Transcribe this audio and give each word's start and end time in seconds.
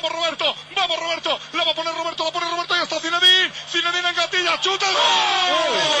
Vamos 0.00 0.12
Roberto, 0.12 0.54
vamos 0.76 0.96
Roberto, 0.96 1.40
la 1.54 1.64
va 1.64 1.72
a 1.72 1.74
poner 1.74 1.92
Roberto, 1.92 2.24
la 2.24 2.30
pone 2.30 2.48
Roberto. 2.48 2.76
Y 2.76 2.82
está 2.82 3.00
Zinedine, 3.00 3.52
Zinedine 3.68 4.08
en 4.10 4.14
gatilla, 4.14 4.60
chuta. 4.60 4.86
Nouvel 4.86 5.97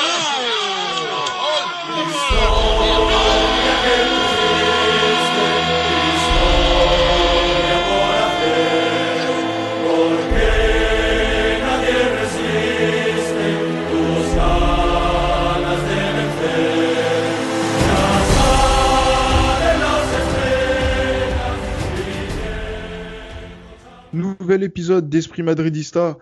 épisode 24.68 25.08
d'Esprit 25.08 25.42
Madridista. 25.42 26.18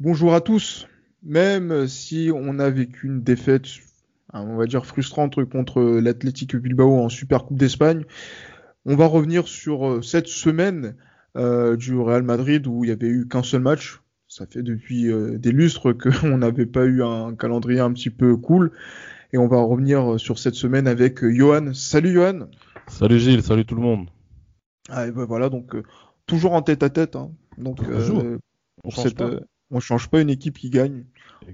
Bonjour 0.00 0.32
à 0.32 0.40
tous. 0.40 0.88
Même 1.22 1.86
si 1.86 2.30
on 2.34 2.58
a 2.58 2.70
vécu 2.70 3.06
une 3.06 3.22
défaite, 3.22 3.66
hein, 4.32 4.46
on 4.48 4.56
va 4.56 4.64
dire 4.64 4.86
frustrante 4.86 5.44
contre 5.44 5.82
l'Athletic 5.82 6.56
Bilbao 6.56 7.00
en 7.00 7.10
Super 7.10 7.44
Coupe 7.44 7.58
d'Espagne, 7.58 8.06
on 8.86 8.96
va 8.96 9.04
revenir 9.04 9.46
sur 9.46 9.86
euh, 9.86 10.00
cette 10.00 10.26
semaine 10.26 10.96
euh, 11.36 11.76
du 11.76 11.94
Real 11.98 12.22
Madrid 12.22 12.66
où 12.66 12.82
il 12.82 12.86
n'y 12.86 12.92
avait 12.94 13.08
eu 13.08 13.28
qu'un 13.28 13.42
seul 13.42 13.60
match. 13.60 14.00
Ça 14.26 14.46
fait 14.46 14.62
depuis 14.62 15.12
euh, 15.12 15.36
des 15.36 15.52
lustres 15.52 15.92
qu'on 15.92 16.38
n'avait 16.38 16.64
pas 16.64 16.86
eu 16.86 17.02
un 17.02 17.34
calendrier 17.34 17.80
un 17.80 17.92
petit 17.92 18.10
peu 18.10 18.38
cool. 18.38 18.72
Et 19.34 19.38
on 19.38 19.48
va 19.48 19.60
revenir 19.60 20.18
sur 20.18 20.38
cette 20.38 20.54
semaine 20.54 20.86
avec 20.86 21.22
Johan. 21.22 21.74
Salut 21.74 22.14
Johan. 22.14 22.48
Salut 22.86 23.18
Gilles, 23.18 23.42
salut 23.42 23.66
tout 23.66 23.74
le 23.74 23.82
monde. 23.82 24.08
Ah, 24.88 25.06
et 25.06 25.12
ben 25.12 25.26
voilà, 25.26 25.50
donc 25.50 25.76
toujours 26.26 26.52
en 26.52 26.62
tête 26.62 26.82
à 26.82 26.90
tête. 26.90 27.16
Hein. 27.16 27.32
Donc, 27.58 27.80
euh, 27.82 28.38
on 28.84 28.90
change 28.90 29.04
cette, 29.04 29.18
pas. 29.18 29.30
on 29.70 29.80
change 29.80 30.08
pas 30.08 30.20
une 30.20 30.30
équipe 30.30 30.58
qui 30.58 30.70
gagne. 30.70 31.04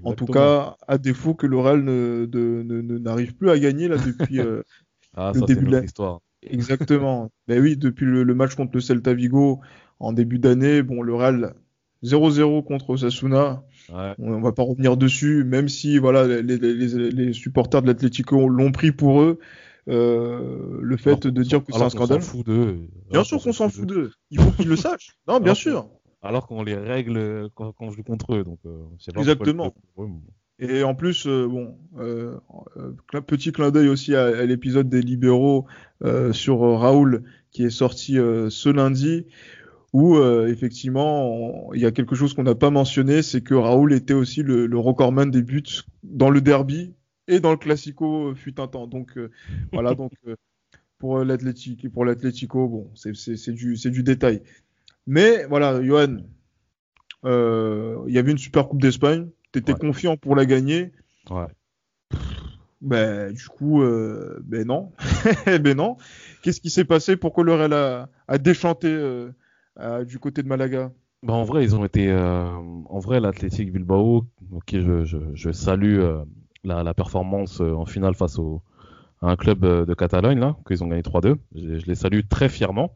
En 0.03 0.13
tout 0.13 0.25
cas, 0.25 0.77
à 0.87 0.97
défaut 0.97 1.33
que 1.33 1.47
le 1.47 1.57
Real 1.57 1.83
ne, 1.83 2.97
n'arrive 2.97 3.35
plus 3.35 3.49
à 3.49 3.57
gagner 3.57 3.87
là 3.87 3.97
depuis 3.97 4.39
euh, 4.39 4.61
ah, 5.15 5.31
le 5.33 5.39
ça, 5.39 5.45
début 5.45 5.65
de 5.65 5.71
la... 5.71 5.83
histoire. 5.83 6.21
Exactement. 6.43 7.31
ben 7.47 7.61
oui, 7.61 7.75
depuis 7.75 8.05
le, 8.05 8.23
le, 8.23 8.35
match 8.35 8.55
contre 8.55 8.71
le 8.75 8.81
Celta 8.81 9.13
Vigo 9.13 9.59
en 9.99 10.13
début 10.13 10.39
d'année, 10.39 10.83
bon, 10.83 11.01
le 11.01 11.13
Real 11.13 11.53
0-0 12.03 12.63
contre 12.63 12.91
Osasuna. 12.91 13.63
Ouais. 13.91 14.13
On, 14.19 14.33
on 14.33 14.41
va 14.41 14.51
pas 14.51 14.63
revenir 14.63 14.95
dessus, 14.95 15.43
même 15.43 15.67
si 15.67 15.97
voilà 15.97 16.27
les, 16.27 16.57
les, 16.57 17.11
les 17.11 17.33
supporters 17.33 17.81
de 17.81 17.87
l'Atlético 17.87 18.47
l'ont 18.47 18.71
pris 18.71 18.91
pour 18.91 19.21
eux. 19.21 19.39
Euh, 19.89 20.77
le 20.81 20.97
fait 20.97 21.09
alors, 21.09 21.19
de 21.19 21.43
dire 21.43 21.63
que 21.63 21.73
c'est 21.73 21.81
un 21.81 21.89
scandale. 21.89 22.21
S'en 22.21 22.37
fout 22.37 22.45
d'eux. 22.45 22.77
Bien 23.11 23.23
sûr 23.23 23.41
qu'on 23.41 23.53
s'en 23.53 23.69
fout 23.69 23.85
d'eux. 23.85 24.11
Il 24.29 24.39
faut 24.39 24.51
qu'ils 24.51 24.69
le 24.69 24.75
sachent. 24.75 25.17
Non, 25.27 25.39
bien 25.39 25.47
alors 25.47 25.57
sûr. 25.57 25.89
Alors 26.21 26.47
qu'on 26.47 26.63
les 26.63 26.75
règle 26.75 27.49
quand, 27.55 27.71
quand 27.71 27.85
on 27.85 27.91
joue 27.91 28.03
contre 28.03 28.35
eux. 28.35 28.43
Donc, 28.43 28.59
euh, 28.65 28.83
Exactement. 29.17 29.73
Et 30.59 30.83
en 30.83 30.93
plus, 30.93 31.25
euh, 31.25 31.47
bon, 31.47 31.77
euh, 31.99 32.37
petit 33.25 33.51
clin 33.53 33.71
d'œil 33.71 33.87
aussi 33.87 34.13
à, 34.13 34.25
à 34.25 34.45
l'épisode 34.45 34.89
des 34.89 35.01
libéraux 35.01 35.65
euh, 36.03 36.33
sur 36.33 36.59
Raoul 36.59 37.23
qui 37.51 37.63
est 37.63 37.69
sorti 37.69 38.13
ce 38.15 38.69
lundi, 38.69 39.25
où 39.91 40.19
effectivement 40.21 41.73
il 41.73 41.81
y 41.81 41.85
a 41.87 41.91
quelque 41.91 42.13
chose 42.13 42.35
qu'on 42.35 42.43
n'a 42.43 42.53
pas 42.53 42.69
mentionné, 42.69 43.23
c'est 43.23 43.41
que 43.41 43.55
Raoul 43.55 43.91
était 43.91 44.13
aussi 44.13 44.43
le, 44.43 44.67
le 44.67 44.77
recordman 44.77 45.31
des 45.31 45.41
buts 45.41 45.63
dans 46.03 46.29
le 46.29 46.41
derby 46.41 46.93
et 47.29 47.39
dans 47.39 47.51
le 47.51 47.57
Classico 47.57 48.35
fut 48.35 48.59
un 48.59 48.67
temps. 48.67 48.87
Donc 48.87 49.17
euh, 49.17 49.31
voilà, 49.73 49.95
donc 49.95 50.13
euh, 50.27 50.35
pour 50.99 51.19
l'Atlético, 51.25 51.89
pour 51.89 52.05
l'Atlético, 52.05 52.67
bon, 52.69 52.91
c'est 52.95 53.53
du, 53.53 53.75
du 53.75 54.03
détail. 54.03 54.43
Mais 55.07 55.45
voilà, 55.47 55.83
Johan, 55.83 56.17
euh, 57.25 58.03
il 58.07 58.13
y 58.13 58.17
avait 58.17 58.31
une 58.31 58.37
super 58.37 58.67
Coupe 58.67 58.81
d'Espagne. 58.81 59.27
T'étais 59.51 59.73
Ouais. 59.73 59.79
confiant 59.79 60.17
pour 60.17 60.35
la 60.35 60.45
gagner. 60.45 60.91
Ouais. 61.29 61.47
Ben 62.81 63.33
du 63.33 63.45
coup, 63.47 63.81
euh, 63.81 64.39
ben 64.43 64.65
non, 64.65 64.93
ben 65.45 65.75
non. 65.75 65.97
Qu'est-ce 66.41 66.61
qui 66.61 66.69
s'est 66.69 66.85
passé? 66.85 67.17
Pourquoi 67.17 67.43
le 67.43 67.53
Real 67.53 67.73
a, 67.73 68.09
a 68.29 68.37
déchanté 68.37 68.87
euh, 68.87 69.31
à- 69.75 70.05
du 70.05 70.17
côté 70.17 70.43
de 70.43 70.47
Malaga? 70.47 70.91
Bah, 71.23 71.33
en 71.33 71.43
vrai, 71.43 71.63
ils 71.63 71.75
ont 71.75 71.83
été. 71.83 72.07
euh, 72.09 72.45
en 72.55 72.99
vrai, 72.99 73.19
l'Athletic 73.19 73.73
Bilbao, 73.73 74.25
ok, 74.51 74.69
je, 74.79 75.03
je, 75.03 75.17
je 75.33 75.51
salue 75.51 75.99
euh, 75.99 76.23
la, 76.63 76.93
performance 76.93 77.61
euh, 77.61 77.73
en 77.73 77.85
finale 77.85 78.15
face 78.15 78.37
au, 78.39 78.61
à 79.21 79.29
un 79.29 79.35
club 79.35 79.63
euh, 79.63 79.85
de 79.85 79.93
Catalogne, 79.93 80.39
là, 80.39 80.55
qu'ils 80.67 80.83
ont 80.83 80.87
gagné 80.87 81.01
3-2. 81.01 81.35
Je, 81.55 81.85
les 81.85 81.95
salue 81.95 82.21
très 82.27 82.49
fièrement. 82.49 82.95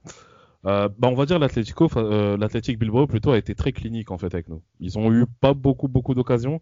Euh, 0.66 0.88
bah, 0.98 1.10
on 1.10 1.16
va 1.16 1.26
dire 1.26 1.40
l'Atlético, 1.40 1.90
euh, 1.98 2.38
l'Athletic 2.38 2.80
Bilbao 2.80 3.06
plutôt 3.08 3.32
a 3.32 3.38
été 3.38 3.54
très 3.54 3.74
clinique 3.74 4.12
en 4.12 4.18
fait 4.18 4.34
avec 4.34 4.48
nous. 4.48 4.62
Ils 4.80 4.98
ont 4.98 5.12
eu 5.12 5.26
pas 5.42 5.54
beaucoup 5.54 5.90
beaucoup 5.90 6.14
d'occasions, 6.14 6.62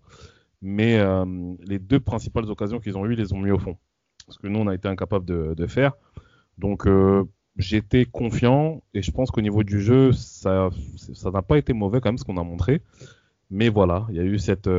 mais 0.64 1.00
les 1.68 1.78
deux 1.78 2.00
principales 2.00 2.46
occasions 2.50 2.80
qu'ils 2.80 2.98
ont 2.98 3.06
eues, 3.06 3.14
ils 3.14 3.20
les 3.20 3.34
ont 3.34 3.40
mis 3.40 3.52
au 3.52 3.60
fond. 3.60 3.78
Ce 4.30 4.40
que 4.40 4.48
nous 4.48 4.60
on 4.60 4.68
a 4.68 4.74
été 4.74 4.88
incapable 4.88 5.26
de, 5.26 5.54
de 5.56 5.68
faire. 5.68 5.94
Donc 6.58 6.88
j'étais 7.58 8.06
confiant 8.06 8.82
et 8.96 9.04
je 9.04 9.12
pense 9.12 9.30
qu'au 9.30 9.42
niveau 9.42 9.64
du 9.64 9.82
jeu, 9.82 10.12
ça 10.14 10.70
ça 11.14 11.30
n'a 11.30 11.44
pas 11.44 11.60
été 11.60 11.74
mauvais 11.74 12.02
quand 12.02 12.10
même 12.10 12.18
ce 12.18 12.24
qu'on 12.24 12.38
a 12.38 12.44
montré. 12.44 12.82
Mais 13.52 13.70
voilà, 13.70 14.08
il 14.10 14.16
y 14.16 14.20
a 14.20 14.24
eu 14.24 14.40
cette 14.40 14.70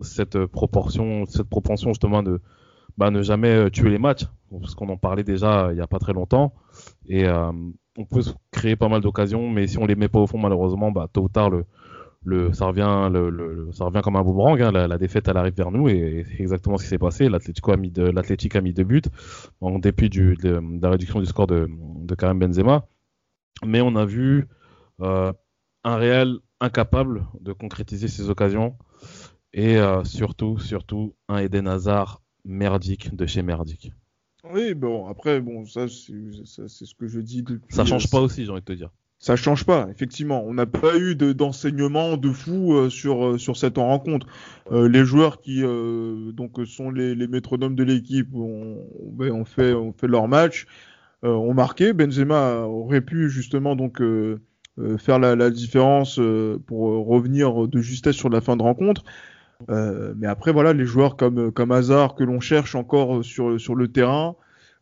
cette 0.00 0.46
proportion, 0.46 1.26
cette 1.26 1.48
propension 1.48 1.90
justement 1.90 2.22
de 2.22 2.40
bah, 2.98 3.10
ne 3.10 3.22
jamais 3.22 3.54
euh, 3.54 3.70
tuer 3.70 3.90
les 3.90 3.98
matchs, 3.98 4.26
parce 4.50 4.74
qu'on 4.74 4.88
en 4.88 4.96
parlait 4.96 5.24
déjà 5.24 5.70
il 5.72 5.78
y 5.78 5.80
a 5.80 5.86
pas 5.86 5.98
très 5.98 6.12
longtemps. 6.12 6.54
Et 7.06 7.26
euh, 7.26 7.52
on 7.96 8.04
peut 8.04 8.22
créer 8.50 8.76
pas 8.76 8.88
mal 8.88 9.00
d'occasions, 9.00 9.48
mais 9.48 9.66
si 9.66 9.78
on 9.78 9.86
les 9.86 9.94
met 9.94 10.08
pas 10.08 10.20
au 10.20 10.26
fond, 10.26 10.38
malheureusement, 10.38 10.90
bah, 10.90 11.08
tôt 11.12 11.22
ou 11.22 11.28
tard, 11.28 11.50
le, 11.50 11.64
le, 12.24 12.52
ça, 12.52 12.66
revient, 12.66 13.08
le, 13.12 13.30
le, 13.30 13.72
ça 13.72 13.84
revient 13.84 14.00
comme 14.02 14.16
un 14.16 14.22
boomerang. 14.22 14.60
Hein, 14.60 14.72
la, 14.72 14.98
défaite, 14.98 15.28
elle 15.28 15.36
arrive 15.36 15.54
vers 15.54 15.70
nous, 15.70 15.88
et, 15.88 16.24
c'est 16.28 16.40
exactement 16.40 16.78
ce 16.78 16.84
qui 16.84 16.90
s'est 16.90 16.98
passé. 16.98 17.28
L'Atlético 17.28 17.72
a 17.72 17.76
mis 17.76 17.92
a 17.96 18.60
mis 18.60 18.72
deux 18.72 18.84
buts, 18.84 19.02
en 19.60 19.78
dépit 19.78 20.08
de, 20.08 20.34
de, 20.34 20.60
la 20.80 20.90
réduction 20.90 21.20
du 21.20 21.26
score 21.26 21.46
de, 21.46 21.68
Karim 22.16 22.38
Benzema. 22.38 22.86
Mais 23.64 23.80
on 23.80 23.96
a 23.96 24.04
vu 24.04 24.48
euh, 25.00 25.32
un 25.84 25.96
Real 25.96 26.38
incapable 26.60 27.26
de 27.40 27.52
concrétiser 27.52 28.08
ses 28.08 28.30
occasions, 28.30 28.76
et 29.52 29.76
euh, 29.76 30.04
surtout, 30.04 30.58
surtout, 30.58 31.14
un 31.28 31.38
Eden 31.38 31.68
Hazard 31.68 32.22
merdique 32.44 33.14
de 33.14 33.26
chez 33.26 33.42
merdique. 33.42 33.92
Oui, 34.52 34.74
bon, 34.74 35.06
après, 35.06 35.40
bon, 35.40 35.64
ça, 35.66 35.86
c'est 35.88 36.68
ce 36.68 36.94
que 36.94 37.06
je 37.06 37.20
dis 37.20 37.42
depuis. 37.42 37.74
Ça 37.74 37.84
change 37.84 38.10
pas 38.10 38.20
aussi, 38.20 38.44
j'ai 38.44 38.50
envie 38.50 38.60
de 38.60 38.64
te 38.64 38.72
dire. 38.72 38.90
Ça 39.18 39.36
change 39.36 39.64
pas, 39.64 39.86
effectivement. 39.88 40.42
On 40.44 40.52
n'a 40.52 40.66
pas 40.66 40.98
eu 40.98 41.14
d'enseignement 41.14 42.16
de, 42.16 42.28
de, 42.28 42.32
fou 42.32 42.74
euh, 42.74 42.90
sur, 42.90 43.24
euh, 43.24 43.38
sur 43.38 43.56
cette 43.56 43.78
rencontre. 43.78 44.26
Euh, 44.72 44.88
les 44.88 45.04
joueurs 45.04 45.40
qui 45.40 45.62
euh, 45.62 46.32
donc 46.32 46.58
sont 46.66 46.90
les, 46.90 47.14
les 47.14 47.28
métronomes 47.28 47.76
de 47.76 47.84
l'équipe 47.84 48.34
ont, 48.34 48.84
ont, 49.20 49.44
fait, 49.44 49.74
ont 49.74 49.92
fait 49.92 50.08
leur 50.08 50.26
match, 50.26 50.66
euh, 51.24 51.28
ont 51.28 51.54
marqué. 51.54 51.92
Benzema 51.92 52.62
aurait 52.62 53.00
pu 53.00 53.30
justement 53.30 53.76
donc 53.76 54.00
euh, 54.00 54.40
faire 54.98 55.20
la, 55.20 55.36
la 55.36 55.50
différence 55.50 56.18
euh, 56.18 56.58
pour 56.66 57.06
revenir 57.06 57.68
de 57.68 57.80
justesse 57.80 58.16
sur 58.16 58.28
la 58.28 58.40
fin 58.40 58.56
de 58.56 58.62
rencontre. 58.64 59.04
Euh, 59.70 60.14
mais 60.16 60.26
après, 60.26 60.52
voilà, 60.52 60.72
les 60.72 60.86
joueurs 60.86 61.16
comme, 61.16 61.52
comme 61.52 61.72
Hazard 61.72 62.14
que 62.14 62.24
l'on 62.24 62.40
cherche 62.40 62.74
encore 62.74 63.24
sur, 63.24 63.60
sur 63.60 63.74
le 63.74 63.88
terrain 63.88 64.36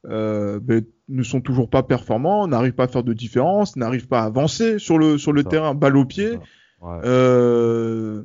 euh, 0.08 0.60
ben, 0.60 0.84
ne 1.08 1.22
sont 1.22 1.40
toujours 1.40 1.68
pas 1.68 1.82
performants, 1.82 2.46
n'arrivent 2.46 2.74
pas 2.74 2.84
à 2.84 2.88
faire 2.88 3.02
de 3.02 3.12
différence, 3.12 3.76
n'arrivent 3.76 4.08
pas 4.08 4.22
à 4.22 4.24
avancer 4.24 4.78
sur 4.78 4.98
le, 4.98 5.18
sur 5.18 5.32
le 5.32 5.44
terrain, 5.44 5.74
balle 5.74 5.96
au 5.96 6.04
pied. 6.04 6.38
Ouais. 6.80 6.98
Euh, 7.04 8.22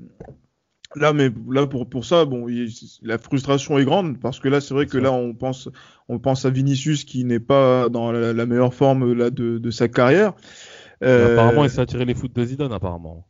là, 0.96 1.12
mais 1.12 1.30
là 1.50 1.68
pour, 1.68 1.90
pour 1.90 2.06
ça, 2.06 2.26
bon, 2.26 2.48
il, 2.48 2.70
la 3.02 3.18
frustration 3.18 3.78
est 3.78 3.86
grande 3.86 4.20
parce 4.20 4.40
que 4.40 4.48
là, 4.48 4.62
c'est 4.62 4.74
vrai 4.74 4.86
que 4.86 4.98
là, 4.98 5.12
on 5.12 5.34
pense, 5.34 5.70
on 6.08 6.20
pense 6.20 6.46
à 6.46 6.50
Vinicius 6.50 7.04
qui 7.04 7.26
n'est 7.26 7.40
pas 7.40 7.90
dans 7.90 8.12
la, 8.12 8.32
la, 8.32 8.46
meilleure 8.46 8.74
forme 8.74 9.14
là 9.14 9.30
de, 9.30 9.58
de 9.58 9.72
sa 9.72 9.88
carrière. 9.88 10.34
Apparemment, 11.02 11.66
il 11.66 11.70
s'est 11.70 11.82
attiré 11.82 12.06
les 12.06 12.16
foot 12.16 12.34
de 12.34 12.46
Zidane, 12.46 12.72
apparemment. 12.72 13.26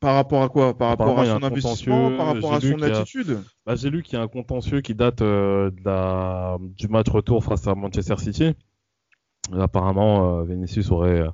Par 0.00 0.14
rapport 0.14 0.42
à 0.42 0.48
quoi? 0.48 0.76
Par 0.76 0.90
rapport 0.90 1.18
à 1.18 1.26
son 1.26 1.42
investissement 1.42 2.16
Par 2.16 2.26
rapport 2.26 2.54
à 2.54 2.60
son 2.60 2.82
attitude 2.82 3.30
a... 3.30 3.34
bah, 3.66 3.74
J'ai 3.76 3.90
lu 3.90 4.02
qu'il 4.02 4.18
y 4.18 4.20
a 4.20 4.24
un 4.24 4.28
contentieux 4.28 4.80
qui 4.80 4.94
date 4.94 5.22
euh, 5.22 5.70
de 5.70 5.84
la... 5.84 6.56
du 6.60 6.88
match 6.88 7.08
retour 7.08 7.42
face 7.44 7.66
à 7.66 7.74
Manchester 7.74 8.16
City. 8.18 8.54
Apparemment, 9.52 10.40
euh, 10.40 10.44
Vinicius 10.44 10.90
aurait, 10.90 11.24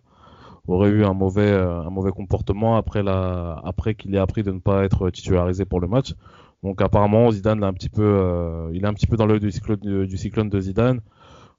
aurait 0.68 0.90
eu 0.90 1.04
un 1.04 1.14
mauvais, 1.14 1.50
euh, 1.50 1.80
un 1.80 1.90
mauvais 1.90 2.12
comportement 2.12 2.76
après, 2.76 3.02
la... 3.02 3.60
après 3.64 3.94
qu'il 3.94 4.14
ait 4.14 4.18
appris 4.18 4.42
de 4.42 4.52
ne 4.52 4.60
pas 4.60 4.84
être 4.84 5.10
titularisé 5.10 5.64
pour 5.64 5.80
le 5.80 5.88
match. 5.88 6.14
Donc 6.62 6.80
apparemment, 6.80 7.30
Zidane 7.30 7.62
un 7.62 7.74
petit 7.74 7.90
peu, 7.90 8.02
euh, 8.02 8.70
il 8.72 8.84
est 8.84 8.86
un 8.86 8.94
petit 8.94 9.06
peu 9.06 9.18
dans 9.18 9.26
l'œil 9.26 9.40
du 9.40 9.50
cyclone, 9.50 10.06
du 10.06 10.16
cyclone 10.16 10.48
de 10.48 10.60
Zidane. 10.60 11.00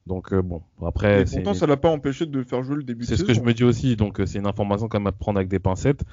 Donc 0.07 0.33
euh, 0.33 0.41
bon, 0.41 0.61
après. 0.83 1.21
Et 1.21 1.25
pourtant, 1.25 1.53
ça 1.53 1.67
l'a 1.67 1.77
pas 1.77 1.89
empêché 1.89 2.25
de 2.25 2.43
faire 2.43 2.63
jouer 2.63 2.77
le 2.77 2.83
début. 2.83 3.05
C'est 3.05 3.15
ce 3.15 3.23
que 3.23 3.33
je 3.33 3.41
me 3.41 3.53
dis 3.53 3.63
aussi. 3.63 3.95
Donc 3.95 4.21
c'est 4.25 4.39
une 4.39 4.47
information 4.47 4.87
quand 4.87 4.99
même 4.99 5.07
à 5.07 5.11
prendre 5.11 5.37
avec 5.37 5.47
des 5.47 5.59
pincettes. 5.59 6.03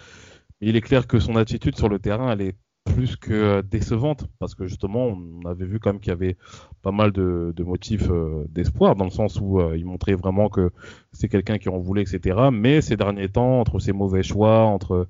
Il 0.65 0.77
est 0.77 0.81
clair 0.81 1.09
que 1.09 1.19
son 1.19 1.35
attitude 1.35 1.77
sur 1.77 1.89
le 1.89 1.99
terrain, 1.99 2.31
elle 2.31 2.41
est 2.41 2.57
plus 2.85 3.17
que 3.17 3.63
décevante 3.63 4.27
parce 4.39 4.55
que 4.55 4.67
justement 4.67 5.07
on 5.07 5.49
avait 5.49 5.65
vu 5.65 5.79
quand 5.79 5.93
même 5.93 6.01
qu'il 6.01 6.11
y 6.11 6.13
avait 6.13 6.37
pas 6.83 6.91
mal 6.91 7.13
de, 7.13 7.55
motifs 7.65 8.09
euh, 8.11 8.45
d'espoir 8.49 8.97
dans 8.97 9.05
le 9.05 9.11
sens 9.11 9.41
où 9.41 9.61
euh, 9.61 9.77
il 9.77 9.85
montrait 9.85 10.15
vraiment 10.15 10.49
que 10.49 10.71
c'est 11.13 11.29
quelqu'un 11.29 11.59
qui 11.59 11.69
en 11.69 11.79
voulait 11.79 12.03
etc 12.03 12.49
mais 12.53 12.81
ces 12.81 12.97
derniers 12.97 13.29
temps 13.29 13.61
entre 13.61 13.79
ses 13.79 13.93
mauvais 13.93 14.25
choix 14.25 14.63
entre 14.63 15.07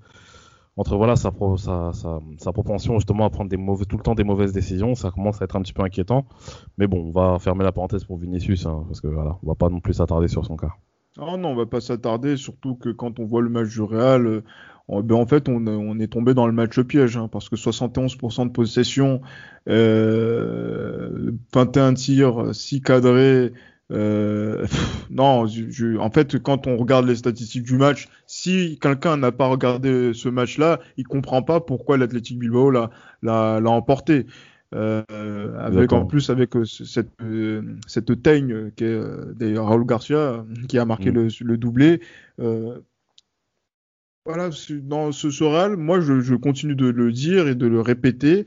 entre 0.76 0.96
voilà 0.96 1.16
sa, 1.16 1.32
sa, 1.56 1.92
sa, 2.38 2.52
propension 2.52 2.94
justement 2.94 3.24
à 3.24 3.30
prendre 3.30 3.50
des 3.50 3.56
mauvais, 3.56 3.84
tout 3.84 3.96
le 3.96 4.02
temps 4.02 4.14
des 4.14 4.24
mauvaises 4.24 4.52
décisions 4.52 4.94
ça 4.94 5.10
commence 5.10 5.40
à 5.40 5.44
être 5.44 5.56
un 5.56 5.62
petit 5.62 5.74
peu 5.74 5.82
inquiétant. 5.82 6.26
Mais 6.78 6.86
bon 6.86 7.06
on 7.06 7.10
va 7.10 7.38
fermer 7.38 7.64
la 7.64 7.72
parenthèse 7.72 8.04
pour 8.04 8.18
Vinicius 8.18 8.66
hein, 8.66 8.84
parce 8.86 9.00
que 9.00 9.08
voilà 9.08 9.38
on 9.42 9.48
va 9.48 9.54
pas 9.54 9.68
non 9.68 9.80
plus 9.80 9.94
s'attarder 9.94 10.28
sur 10.28 10.44
son 10.44 10.56
cas. 10.56 10.72
Oh 11.20 11.36
non, 11.36 11.50
on 11.50 11.54
va 11.54 11.66
pas 11.66 11.82
s'attarder, 11.82 12.38
surtout 12.38 12.74
que 12.74 12.88
quand 12.88 13.18
on 13.18 13.26
voit 13.26 13.42
le 13.42 13.50
match 13.50 13.68
du 13.68 13.82
Real, 13.82 14.42
ben, 14.88 15.14
en 15.14 15.26
fait, 15.26 15.48
on, 15.48 15.98
est 15.98 16.08
tombé 16.08 16.34
dans 16.34 16.46
le 16.46 16.52
match 16.52 16.78
piège, 16.80 17.16
hein, 17.16 17.28
parce 17.30 17.48
que 17.48 17.56
71% 17.56 18.46
de 18.46 18.52
possession, 18.52 19.20
euh, 19.68 21.32
21 21.54 21.94
tirs, 21.94 22.54
6 22.54 22.82
cadrés. 22.82 23.52
Euh, 23.90 24.66
non, 25.10 25.46
en 26.00 26.10
fait, 26.10 26.38
quand 26.42 26.66
on 26.66 26.76
regarde 26.76 27.06
les 27.06 27.16
statistiques 27.16 27.64
du 27.64 27.76
match, 27.76 28.08
si 28.26 28.78
quelqu'un 28.80 29.16
n'a 29.16 29.32
pas 29.32 29.46
regardé 29.46 30.12
ce 30.14 30.28
match-là, 30.28 30.80
il 30.96 31.06
comprend 31.06 31.42
pas 31.42 31.60
pourquoi 31.60 31.96
l'Athletic 31.96 32.38
Bilbao 32.38 32.70
l'a 32.70 33.60
emporté. 33.64 34.26
Euh, 34.74 35.58
avec 35.58 35.92
en 35.92 36.06
plus 36.06 36.30
avec 36.30 36.56
euh, 36.56 36.64
cette 36.64 37.10
euh, 37.20 37.60
cette 37.86 38.22
teigne 38.22 38.70
qui 38.74 38.84
est 38.84 39.00
d'ailleurs 39.34 39.66
Raúl 39.66 39.84
Garcia 39.84 40.46
qui 40.66 40.78
a 40.78 40.86
marqué 40.86 41.10
mm. 41.10 41.14
le, 41.14 41.28
le, 41.42 41.56
doublé 41.58 42.00
voilà, 44.24 44.50
dans 44.82 45.10
ce 45.10 45.30
Soral, 45.30 45.76
moi 45.76 46.00
je, 46.00 46.34
continue 46.34 46.76
de 46.76 46.86
le 46.86 47.10
dire 47.10 47.48
et 47.48 47.54
de 47.54 47.66
le 47.66 47.80
répéter. 47.80 48.46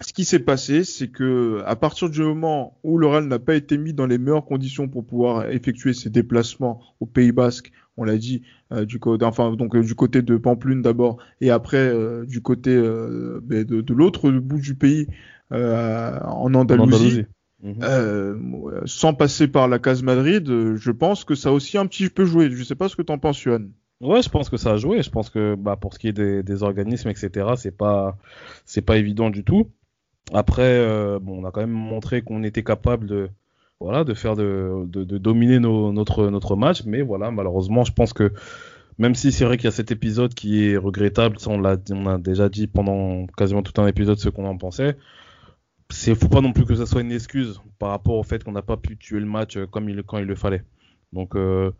Ce 0.00 0.12
qui 0.12 0.24
s'est 0.24 0.38
passé, 0.38 0.84
c'est 0.84 1.08
que 1.08 1.60
à 1.66 1.74
partir 1.74 2.08
du 2.08 2.22
moment 2.22 2.78
où 2.84 2.98
l'Oral 2.98 3.26
n'a 3.26 3.40
pas 3.40 3.56
été 3.56 3.76
mis 3.76 3.92
dans 3.92 4.06
les 4.06 4.16
meilleures 4.16 4.44
conditions 4.44 4.88
pour 4.88 5.04
pouvoir 5.04 5.50
effectuer 5.50 5.92
ses 5.92 6.08
déplacements 6.08 6.80
au 7.00 7.06
Pays 7.06 7.32
Basque, 7.32 7.72
on 7.96 8.04
l'a 8.04 8.16
dit, 8.16 8.42
euh, 8.72 8.84
du 8.84 9.00
côté, 9.00 9.24
enfin 9.24 9.52
donc 9.54 9.74
euh, 9.74 9.82
du 9.82 9.96
côté 9.96 10.22
de 10.22 10.36
Pamplune 10.36 10.82
d'abord, 10.82 11.18
et 11.40 11.50
après 11.50 11.78
euh, 11.78 12.24
du 12.24 12.40
côté 12.40 12.76
ben, 12.76 13.64
de, 13.64 13.92
l'autre 13.92 14.30
bout 14.30 14.60
du 14.60 14.74
pays, 14.74 15.08
en 15.50 16.54
Andalousie. 16.54 17.24
Mhm. 17.60 18.84
sans 18.86 19.14
passer 19.14 19.48
par 19.48 19.66
la 19.66 19.80
case 19.80 20.04
Madrid, 20.04 20.46
je 20.76 20.90
pense 20.92 21.24
que 21.24 21.34
ça 21.34 21.48
a 21.48 21.52
aussi 21.52 21.76
un 21.76 21.86
petit 21.86 22.08
peu 22.08 22.24
joué. 22.24 22.50
Je 22.50 22.62
sais 22.62 22.76
pas 22.76 22.88
ce 22.88 22.94
que 22.94 23.02
tu 23.02 23.10
en 23.10 23.18
penses, 23.18 23.42
Yohan. 23.42 23.64
Ouais, 24.00 24.22
je 24.22 24.28
pense 24.28 24.48
que 24.48 24.56
ça 24.56 24.72
a 24.72 24.76
joué. 24.76 25.02
Je 25.02 25.10
pense 25.10 25.28
que 25.30 25.54
bah, 25.56 25.76
pour 25.76 25.92
ce 25.94 25.98
qui 25.98 26.08
est 26.08 26.12
des, 26.12 26.62
organismes, 26.62 27.08
etc., 27.08 27.46
c'est 27.56 27.76
pas 27.76 28.16
c'est 28.64 28.82
pas 28.82 28.96
évident 28.96 29.30
du 29.30 29.44
tout. 29.44 29.70
Après, 30.32 30.62
euh, 30.62 31.18
bon, 31.20 31.42
on 31.42 31.44
a 31.46 31.50
quand 31.50 31.60
même 31.60 31.70
montré 31.70 32.22
qu'on 32.22 32.42
était 32.44 32.62
capable 32.64 33.06
de 33.06 33.30
voilà 33.80 34.04
de 34.04 34.14
faire 34.14 34.36
de, 34.36 34.84
de, 34.86 35.18
dominer 35.18 35.58
notre 35.60 36.30
notre 36.30 36.56
match, 36.56 36.84
mais 36.84 37.02
voilà, 37.02 37.30
malheureusement, 37.30 37.84
je 37.84 37.92
pense 37.92 38.12
que 38.12 38.32
même 38.98 39.14
si 39.14 39.32
c'est 39.32 39.44
vrai 39.44 39.56
qu'il 39.56 39.66
y 39.66 39.68
a 39.68 39.72
cet 39.72 39.90
épisode 39.92 40.34
qui 40.34 40.64
est 40.66 40.76
regrettable, 40.76 41.38
ça 41.38 41.50
on 41.50 41.60
l'a 41.60 41.76
on 41.90 42.06
a 42.06 42.18
déjà 42.18 42.48
dit 42.48 42.66
pendant 42.66 43.26
quasiment 43.36 43.62
tout 43.62 43.80
un 43.80 43.86
épisode 43.86 44.18
ce 44.18 44.28
qu'on 44.28 44.46
en 44.46 44.56
pensait. 44.58 44.96
C'est 45.90 46.14
faut 46.14 46.28
pas 46.28 46.40
non 46.42 46.52
plus 46.52 46.66
que 46.66 46.74
ça 46.74 46.86
soit 46.86 47.00
une 47.00 47.12
excuse 47.12 47.60
par 47.78 47.90
rapport 47.90 48.16
au 48.16 48.22
fait 48.22 48.44
qu'on 48.44 48.52
n'a 48.52 48.62
pas 48.62 48.76
pu 48.76 48.96
tuer 48.98 49.20
le 49.20 49.26
match 49.26 49.56
euh, 49.56 49.66
comme 49.66 49.88
il 49.88 50.02
quand 50.02 50.18
il 50.18 50.26
le 50.26 50.34
fallait. 50.36 50.64
Donc 51.12 51.36
euh, 51.36 51.72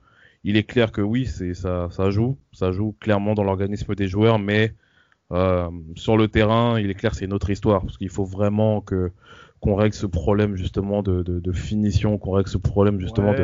il 0.44 0.56
est 0.56 0.64
clair 0.64 0.93
que 0.93 1.00
oui, 1.00 1.26
c'est 1.26 1.55
ça, 1.55 1.88
ça 1.90 2.11
joue, 2.11 2.38
ça 2.52 2.70
joue 2.70 2.94
clairement 3.00 3.35
dans 3.35 3.44
l'organisme 3.44 3.94
des 3.94 4.08
joueurs, 4.08 4.38
mais 4.38 4.75
euh, 5.32 5.69
sur 5.94 6.17
le 6.17 6.29
terrain, 6.29 6.81
il 6.81 6.90
est 6.90 6.94
clair 6.94 7.14
c'est 7.14 7.26
une 7.26 7.35
autre 7.35 7.50
histoire 7.50 7.82
parce 7.82 7.99
qu'il 7.99 8.08
faut 8.08 8.25
vraiment 8.25 8.81
que 8.81 9.11
qu'on 9.61 9.75
règle 9.75 9.94
ce 9.94 10.06
problème 10.06 10.55
justement 10.55 11.02
de, 11.02 11.23
de, 11.23 11.52
finition, 11.52 12.17
qu'on 12.17 12.31
règle 12.31 12.49
ce 12.49 12.58
problème 12.58 13.00
justement 13.00 13.35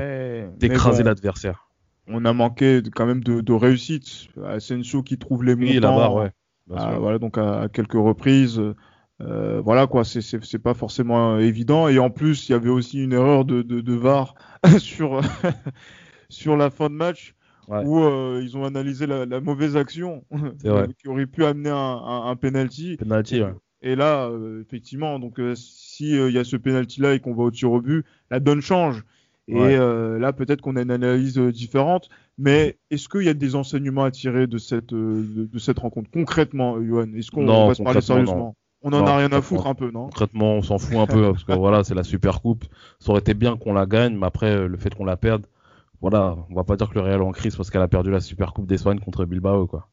d'écraser 0.59 1.03
l'adversaire. 1.03 1.69
On 2.07 2.25
a 2.25 2.33
manqué 2.33 2.83
quand 2.95 3.07
même 3.07 3.25
de, 3.25 3.41
de 3.41 3.53
réussite. 3.53 4.29
Asensio 4.47 5.03
qui 5.03 5.19
trouve 5.19 5.43
les 5.43 5.57
montants. 5.57 5.73
Oui, 5.73 5.81
là-bas, 5.81 6.11
ouais. 6.11 6.31
À, 6.73 6.99
voilà, 6.99 7.19
donc 7.19 7.37
à, 7.37 7.69
quelques 7.73 7.95
reprises. 7.95 8.63
Euh, 9.21 9.61
voilà 9.65 9.87
quoi, 9.87 10.05
c'est 10.05 10.59
pas 10.59 10.75
forcément 10.75 11.39
évident. 11.39 11.89
Et 11.89 11.99
en 11.99 12.11
plus, 12.11 12.49
il 12.49 12.53
y 12.53 12.55
avait 12.55 12.71
aussi 12.71 13.03
une 13.03 13.13
erreur 13.13 13.45
de, 13.45 13.63
de, 13.63 13.81
de 13.81 13.95
VAR 13.95 14.35
sur 14.79 15.21
sur 16.35 16.57
la 16.57 16.71
fin 16.71 16.91
de 16.91 16.95
match 16.95 17.35
où 17.69 18.01
euh, 18.01 18.41
ils 18.43 18.57
ont 18.57 18.65
analysé 18.65 19.07
la, 19.07 19.41
mauvaise 19.41 19.77
action 19.77 20.25
qui 20.99 21.09
aurait 21.09 21.27
pu 21.27 21.45
amener 21.45 21.71
un, 21.71 22.25
un, 22.27 22.37
penalty. 22.37 22.97
Et 23.83 23.97
là, 23.97 24.29
euh, 24.29 24.63
effectivement, 24.63 25.19
donc 25.19 25.39
euh, 25.39 25.55
si 25.55 26.11
il 26.11 26.31
y 26.31 26.39
a 26.39 26.45
ce 26.45 26.57
penalty 26.57 27.01
là 27.01 27.15
et 27.15 27.21
qu'on 27.21 27.35
va 27.35 27.45
au 27.45 27.51
tir 27.51 27.71
au 27.71 27.81
but, 27.81 28.05
la 28.31 28.41
donne 28.41 28.61
change. 28.61 29.05
Et 29.47 29.77
là, 29.77 30.33
peut-être 30.33 30.63
qu'on 30.63 30.77
a 30.77 30.83
une 30.83 30.91
analyse 30.91 31.39
différente. 31.39 32.09
Mais 32.37 32.79
est-ce 32.91 33.09
qu'il 33.09 33.23
y 33.23 33.29
a 33.29 33.35
des 33.35 33.55
enseignements 33.55 34.05
à 34.05 34.11
tirer 34.11 34.47
de 34.47 34.59
cette 34.59 34.93
de, 34.93 35.59
cette 35.59 35.79
rencontre? 35.79 36.11
Concrètement, 36.11 36.83
Johan 36.83 37.13
Est-ce 37.15 37.31
qu'on 37.31 37.47
va 37.47 37.75
se 37.75 37.83
parler 37.83 38.01
sérieusement? 38.01 38.57
On 38.87 38.93
en 38.93 39.07
a 39.07 39.17
rien 39.17 39.33
à 39.33 39.41
foutre 39.41 39.67
un 39.67 39.75
peu, 39.75 39.91
non? 39.91 40.07
Concrètement, 40.07 40.57
on 40.57 40.63
s'en 40.63 40.77
fout 40.77 40.99
un 40.99 41.07
peu 41.07 41.33
parce 41.33 41.45
que 41.45 41.53
voilà, 41.59 41.85
c'est 41.85 41.95
la 41.95 42.05
super 42.05 42.43
coupe. 42.43 42.65
Ça 42.99 43.13
aurait 43.13 43.21
été 43.21 43.33
bien 43.33 43.57
qu'on 43.57 43.73
la 43.73 43.87
gagne, 43.87 44.15
mais 44.15 44.27
après, 44.27 44.69
le 44.69 44.77
fait 44.77 44.95
qu'on 44.95 45.07
la 45.07 45.17
perde, 45.17 45.47
voilà, 46.05 46.37
on 46.51 46.55
va 46.55 46.65
pas 46.65 46.77
dire 46.77 46.91
que 46.91 46.97
le 46.97 47.01
Real 47.01 47.23
est 47.23 47.25
en 47.25 47.33
crise 47.33 47.57
parce 47.57 47.71
qu'elle 47.71 47.81
a 47.81 47.89
perdu 47.89 48.11
la 48.11 48.21
Super 48.21 48.53
Coupe 48.53 48.67
d'Espagne 48.67 49.01
contre 49.01 49.25
Bilbao, 49.25 49.67
quoi. 49.67 49.89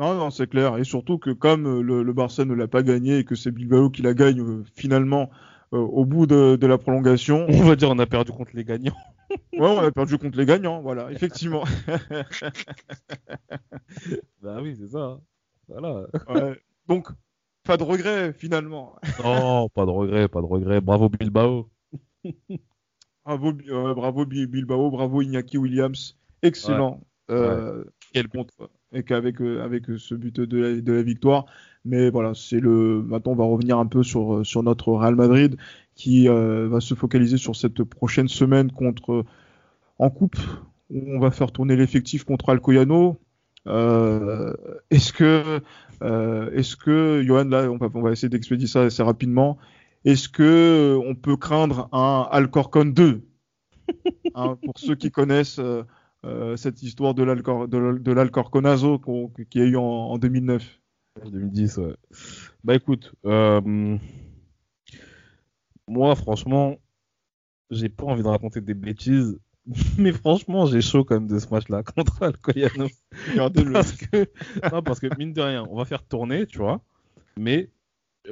Non, 0.00 0.14
non, 0.16 0.30
c'est 0.30 0.48
clair. 0.48 0.78
Et 0.78 0.84
surtout 0.84 1.16
que 1.18 1.30
comme 1.30 1.64
euh, 1.64 1.80
le, 1.80 2.12
Barça 2.12 2.44
ne 2.44 2.54
l'a 2.54 2.66
pas 2.66 2.82
gagné 2.82 3.18
et 3.18 3.24
que 3.24 3.36
c'est 3.36 3.52
Bilbao 3.52 3.88
qui 3.88 4.02
la 4.02 4.14
gagne 4.14 4.40
euh, 4.40 4.64
finalement 4.74 5.30
euh, 5.74 5.78
au 5.78 6.04
bout 6.04 6.26
de, 6.26 6.58
la 6.66 6.76
prolongation. 6.76 7.46
On 7.50 7.62
va 7.62 7.76
dire 7.76 7.88
on 7.90 8.00
a 8.00 8.06
perdu 8.06 8.32
contre 8.32 8.50
les 8.54 8.64
gagnants. 8.64 8.96
ouais, 9.52 9.60
on 9.60 9.78
a 9.78 9.92
perdu 9.92 10.18
contre 10.18 10.36
les 10.36 10.44
gagnants, 10.44 10.82
voilà, 10.82 11.12
effectivement. 11.12 11.62
bah 14.42 14.58
oui, 14.60 14.76
c'est 14.76 14.88
ça. 14.88 15.04
Hein. 15.04 15.20
Voilà. 15.68 16.06
Donc, 16.88 17.06
pas 17.62 17.76
de 17.76 17.84
regret 17.84 18.32
finalement. 18.32 18.96
non, 19.22 19.68
pas 19.68 19.86
de 19.86 19.90
regret, 19.92 20.26
pas 20.26 20.40
de 20.40 20.46
regret. 20.46 20.80
Bravo 20.80 21.08
Bilbao. 21.08 21.70
Bravo, 23.24 23.52
euh, 23.68 23.94
bravo 23.94 24.26
Bilbao, 24.26 24.90
bravo 24.90 25.22
Iñaki 25.22 25.56
Williams, 25.56 26.16
excellent. 26.42 27.00
Euh, 27.30 27.84
Quel 28.12 28.28
contre 28.28 28.68
et 28.92 29.04
qu'avec 29.04 29.40
euh, 29.40 29.62
avec 29.62 29.84
ce 29.96 30.14
but 30.14 30.40
de 30.40 30.58
la, 30.58 30.80
de 30.80 30.92
la 30.92 31.02
victoire. 31.02 31.46
Mais 31.84 32.10
voilà, 32.10 32.32
c'est 32.34 32.58
le. 32.58 33.02
Maintenant, 33.02 33.32
on 33.32 33.36
va 33.36 33.44
revenir 33.44 33.78
un 33.78 33.86
peu 33.86 34.02
sur 34.02 34.44
sur 34.44 34.62
notre 34.62 34.92
Real 34.92 35.14
Madrid 35.14 35.56
qui 35.94 36.26
va 36.26 36.80
se 36.80 36.94
focaliser 36.94 37.36
sur 37.36 37.54
cette 37.54 37.84
prochaine 37.84 38.28
semaine 38.28 38.72
contre 38.72 39.24
en 39.98 40.10
coupe 40.10 40.38
où 40.90 41.14
on 41.14 41.20
va 41.20 41.30
faire 41.30 41.52
tourner 41.52 41.76
l'effectif 41.76 42.24
contre 42.24 42.50
Alcoyano. 42.50 43.20
est-ce 43.66 45.12
que 45.12 45.60
est-ce 46.00 46.76
que 46.76 47.22
Johan 47.24 47.44
là, 47.44 47.70
on 47.70 47.76
va, 47.76 47.88
on 47.94 48.02
va 48.02 48.10
essayer 48.10 48.28
d'expédier 48.28 48.66
ça 48.66 48.82
assez 48.82 49.02
rapidement. 49.02 49.58
Est-ce 50.04 50.28
que 50.28 50.42
euh, 50.42 51.00
on 51.06 51.14
peut 51.14 51.36
craindre 51.36 51.88
un 51.92 52.26
Alcorcon 52.30 52.86
2 52.86 53.22
hein, 54.34 54.58
Pour 54.64 54.74
ceux 54.76 54.96
qui 54.96 55.12
connaissent 55.12 55.60
euh, 55.60 55.84
euh, 56.24 56.56
cette 56.56 56.82
histoire 56.82 57.14
de 57.14 57.22
l'Alcorconazo 57.22 59.00
qui 59.48 59.60
a 59.60 59.64
eu 59.64 59.76
en, 59.76 60.18
2009. 60.18 60.80
2010, 61.24 61.76
ouais. 61.78 61.94
Bah 62.64 62.74
écoute, 62.74 63.14
moi 65.86 66.16
franchement, 66.16 66.76
j'ai 67.70 67.88
pas 67.88 68.04
envie 68.04 68.22
de 68.22 68.28
raconter 68.28 68.60
des 68.60 68.74
bêtises, 68.74 69.38
mais 69.98 70.12
franchement, 70.12 70.66
j'ai 70.66 70.80
chaud 70.80 71.04
quand 71.04 71.14
même 71.14 71.28
de 71.28 71.38
ce 71.38 71.48
match-là 71.48 71.82
contre 71.96 72.22
Alcoyano. 72.22 72.88
Regardez-le. 73.30 73.72
Parce 73.72 73.92
que, 73.92 74.26
non, 74.72 74.82
parce 74.82 74.98
que 74.98 75.06
mine 75.16 75.32
de 75.32 75.42
rien, 75.42 75.64
on 75.70 75.76
va 75.76 75.84
faire 75.84 76.02
tourner, 76.02 76.46
tu 76.46 76.58
vois, 76.58 76.80
mais 77.38 77.70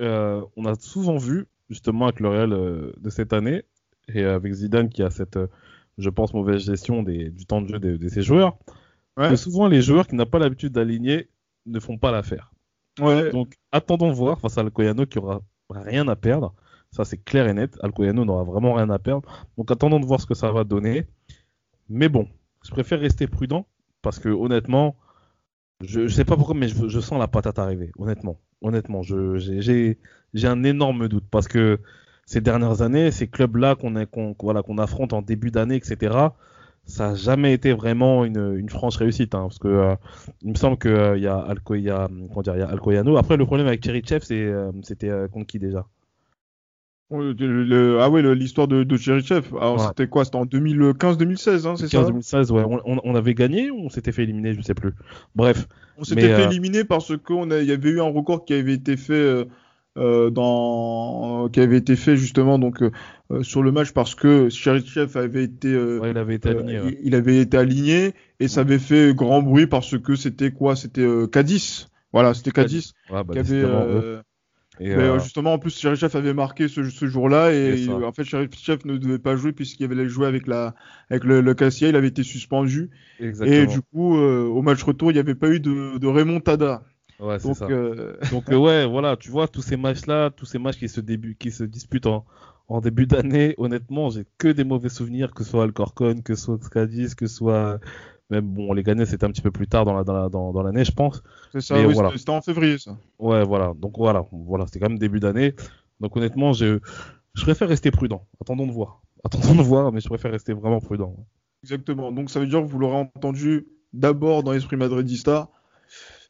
on 0.01 0.65
a 0.65 0.75
souvent 0.75 1.17
vu 1.17 1.47
justement 1.71 2.07
avec 2.07 2.21
le 2.21 2.29
Real 2.29 2.53
euh, 2.53 2.93
de 3.01 3.09
cette 3.09 3.33
année 3.33 3.63
et 4.13 4.25
avec 4.25 4.53
Zidane 4.53 4.89
qui 4.89 5.03
a 5.03 5.11
cette, 5.11 5.37
euh, 5.37 5.47
je 5.99 6.11
pense, 6.11 6.35
mauvaise 6.35 6.63
gestion 6.63 7.03
des, 7.03 7.31
du 7.31 7.47
temps 7.47 7.63
de 7.63 7.69
jeu 7.69 7.79
de, 7.79 8.09
ses 8.09 8.23
joueurs. 8.23 8.59
Ouais. 9.17 9.37
souvent, 9.37 9.69
les 9.69 9.81
joueurs 9.81 10.07
qui 10.07 10.17
n'ont 10.17 10.27
pas 10.27 10.39
l'habitude 10.39 10.73
d'aligner 10.73 11.29
ne 11.67 11.81
font 11.81 11.99
pas 11.99 12.11
l'affaire. 12.11 12.53
Ouais. 13.01 13.31
Donc, 13.31 13.55
attendons 13.73 14.13
voir 14.13 14.41
face 14.41 14.59
à 14.59 14.63
Alcoyano 14.63 15.07
qui 15.07 15.19
aura 15.19 15.41
rien 15.71 16.07
à 16.09 16.17
perdre. 16.17 16.55
Ça, 16.91 17.05
c'est 17.05 17.19
clair 17.19 17.47
et 17.47 17.55
net. 17.55 17.79
Alcoyano 17.83 18.25
n'aura 18.25 18.43
vraiment 18.43 18.75
rien 18.75 18.91
à 18.91 18.99
perdre. 18.99 19.29
Donc, 19.57 19.71
attendons 19.71 20.01
de 20.01 20.07
voir 20.07 20.21
ce 20.21 20.27
que 20.27 20.35
ça 20.35 20.51
va 20.51 20.65
donner. 20.65 21.07
Mais 21.89 22.09
bon, 22.09 22.29
je 22.65 22.71
préfère 22.71 23.01
rester 23.01 23.27
prudent 23.27 23.67
parce 24.03 24.19
que 24.19 24.29
honnêtement, 24.29 24.97
je, 25.83 26.01
ne 26.01 26.09
sais 26.09 26.25
pas 26.25 26.37
pourquoi, 26.37 26.55
mais 26.55 26.69
je, 26.69 26.89
je, 26.89 27.01
sens 27.01 27.19
la 27.19 27.29
patate 27.29 27.59
arriver. 27.59 27.93
Honnêtement, 27.99 28.39
honnêtement, 28.63 29.03
j'ai 29.03 29.97
un 30.45 30.65
énorme 30.65 31.09
doute 31.09 31.25
parce 31.31 31.49
que 31.49 31.79
ces 32.27 32.41
dernières 32.41 32.83
années, 32.83 33.11
ces 33.11 33.27
clubs-là 33.27 33.75
qu'on 33.75 34.35
voilà, 34.41 34.63
qu'on 34.63 34.79
affronte 34.79 35.13
en 35.13 35.23
début 35.23 35.51
d'année, 35.51 35.77
etc., 35.77 36.29
ça 36.85 37.09
n'a 37.09 37.15
jamais 37.15 37.53
été 37.53 37.73
vraiment 37.73 38.25
une, 38.25 38.57
une 38.57 38.69
franche 38.69 38.97
réussite. 38.97 39.35
Hein, 39.35 39.43
parce 39.43 39.59
que 39.59 39.69
euh, 39.69 39.95
il 40.43 40.51
me 40.51 40.55
semble 40.57 40.79
qu'il 40.79 40.91
euh, 40.91 41.19
y, 41.19 41.27
a 41.27 41.39
Alcoyano. 41.39 43.17
Après, 43.17 43.37
le 43.37 43.47
problème 43.47 43.67
avec 43.67 43.85
Cherichev, 43.85 44.25
euh, 44.31 44.73
c'était 44.83 45.11
contre 45.33 45.47
qui 45.47 45.59
déjà? 45.59 45.87
Le, 47.11 47.99
ah 48.01 48.09
ouais, 48.09 48.23
l'histoire 48.35 48.69
de, 48.69 48.85
de 48.85 48.97
Cherichev. 48.97 49.49
Alors 49.61 49.89
c'était 49.89 50.09
quoi? 50.09 50.25
C'était 50.25 50.37
en 50.37 50.47
2015-2016, 50.47 51.67
hein, 51.67 51.75
c'est 51.77 51.89
ça? 51.89 52.05
2016, 52.05 52.53
ouais. 52.53 52.63
On, 52.65 53.01
on, 53.03 53.15
avait 53.15 53.35
gagné 53.35 53.71
ou 53.71 53.81
on 53.81 53.89
s'était 53.89 54.13
fait 54.13 54.23
éliminer? 54.23 54.55
Je 54.55 54.63
sais 54.63 54.75
plus. 54.75 54.93
Bref. 55.35 55.67
On 55.99 56.05
s'était 56.05 56.35
fait 56.35 56.45
éliminer 56.45 56.85
parce 56.85 57.13
qu'il 57.19 57.65
y 57.65 57.73
avait 57.73 57.91
eu 57.91 58.01
un 58.01 58.11
record 58.11 58.45
qui 58.45 58.55
avait 58.55 58.75
été 58.75 58.97
fait 58.97 59.45
euh, 59.99 60.31
dans 60.31 61.49
qui 61.53 61.59
avait 61.59 61.79
été 61.79 61.97
fait 61.97 62.17
justement 62.17 62.61
donc 62.61 62.81
euh, 62.81 62.93
euh, 63.33 63.43
sur 63.43 63.61
le 63.61 63.73
match 63.73 63.91
parce 63.91 64.15
que 64.15 64.49
Cherichev 64.49 65.19
avait 65.19 65.43
été 65.43 65.69
il 65.69 66.17
avait 66.17 66.37
été 66.37 66.51
aligné 66.51 66.99
il, 67.03 67.15
avait 67.17 67.39
été 67.39 67.57
aligné 67.57 68.15
et 68.39 68.47
ça 68.47 68.61
avait 68.61 68.79
fait 68.79 69.13
grand 69.17 69.43
bruit 69.43 69.67
parce 69.67 69.99
que 69.99 70.15
c'était 70.15 70.53
quoi? 70.53 70.77
C'était 70.77 71.05
Cadiz. 71.33 71.89
Voilà 72.13 72.35
c'était 72.35 72.53
Cadiz 72.53 72.95
bah, 73.11 73.25
qui 73.33 73.41
avait 73.41 73.65
et 74.81 75.21
justement, 75.21 75.53
en 75.55 75.59
plus, 75.59 75.79
Cherichev 75.79 76.17
avait 76.17 76.35
marqué 76.35 76.67
ce, 76.69 76.83
ce 76.83 77.07
jour-là 77.07 77.53
et 77.53 77.89
en 77.89 78.13
fait, 78.13 78.25
Cherichev 78.25 78.81
ne 78.85 78.97
devait 78.97 79.19
pas 79.19 79.37
jouer 79.37 79.53
puisqu'il 79.53 79.85
avait 79.85 80.09
joué 80.09 80.27
avec 80.27 80.47
la 80.47 80.75
avec 81.11 81.25
le, 81.25 81.41
le 81.41 81.55
Cassia, 81.55 81.89
il 81.89 81.97
avait 81.97 82.09
été 82.09 82.23
suspendu. 82.23 82.91
Exactement. 83.21 83.63
Et 83.63 83.67
du 83.67 83.83
coup, 83.83 84.17
au 84.17 84.63
match 84.63 84.83
retour, 84.83 85.11
il 85.11 85.15
n'y 85.15 85.21
avait 85.21 85.35
pas 85.35 85.49
eu 85.51 85.61
de, 85.61 85.99
de 85.99 86.07
remontada. 86.07 86.83
Ouais, 87.21 87.39
c'est 87.39 87.53
ça. 87.53 87.67
Euh, 87.67 88.15
Donc 88.31 88.51
euh, 88.51 88.57
ouais, 88.57 88.87
voilà, 88.87 89.17
tu 89.17 89.31
vois 89.31 89.47
tous 89.47 89.61
ces 89.61 89.77
matchs-là, 89.77 90.31
tous 90.31 90.47
ces 90.47 90.59
matchs 90.59 90.79
qui 90.79 90.89
se 90.89 91.03
début, 91.03 91.37
qui 91.39 91.51
se 91.51 91.65
disputent 91.65 92.07
en, 92.07 92.25
en 92.69 92.81
début 92.81 93.07
d'année, 93.07 93.55
honnêtement, 93.59 94.09
j'ai 94.09 94.25
que 94.39 94.49
des 94.49 94.65
mauvais 94.65 94.89
souvenirs, 94.89 95.35
que 95.35 95.45
ce 95.45 95.51
soit 95.51 95.65
Alcorcon, 95.65 96.23
que 96.25 96.35
ce 96.35 96.45
soit 96.45 96.71
Cadiz, 96.71 97.15
que 97.15 97.27
ce 97.27 97.37
soit 97.37 97.79
même 98.31 98.47
bon, 98.47 98.73
les 98.73 98.83
gagnés 98.83 99.07
c'était 99.07 99.25
un 99.25 99.31
petit 99.31 99.43
peu 99.43 99.51
plus 99.51 99.67
tard 99.67 99.85
dans 99.85 99.95
la 99.95 100.05
dans, 100.05 100.53
dans, 100.53 100.63
l'année, 100.63 100.85
je 100.85 100.93
pense. 100.93 101.23
C'est 101.53 101.61
ça, 101.61 101.75
oui, 101.75 101.93
voilà. 101.93 102.11
c'était 102.17 102.31
en 102.31 102.43
février 102.43 102.79
ça. 102.79 102.97
Ouais, 103.19 103.45
voilà. 103.45 103.73
Donc 103.77 103.97
voilà, 103.97 104.25
voilà, 104.31 104.67
c'était 104.67 104.81
quand 104.81 104.89
même 104.89 104.99
début 104.99 105.21
d'année. 105.21 105.55
Donc 106.01 106.17
honnêtement, 106.17 106.53
je 106.53 106.81
je 107.35 107.43
préfère 107.43 107.69
rester 107.69 107.91
prudent. 107.91 108.27
Attendons 108.41 108.67
de 108.67 108.73
voir. 108.73 109.03
Attendons 109.25 109.55
de 109.55 109.63
voir, 109.63 109.93
mais 109.93 110.01
je 110.01 110.09
préfère 110.09 110.31
rester 110.31 110.53
vraiment 110.53 110.81
prudent. 110.81 111.15
Exactement. 111.63 112.13
Donc 112.13 112.31
ça 112.31 112.41
veut 112.41 112.47
dire 112.47 112.61
que 112.61 112.67
vous 112.67 112.79
l'aurez 112.79 112.97
entendu 112.97 113.67
d'abord 113.93 114.43
dans 114.43 114.53
l'esprit 114.53 114.77
madridista 114.77 115.51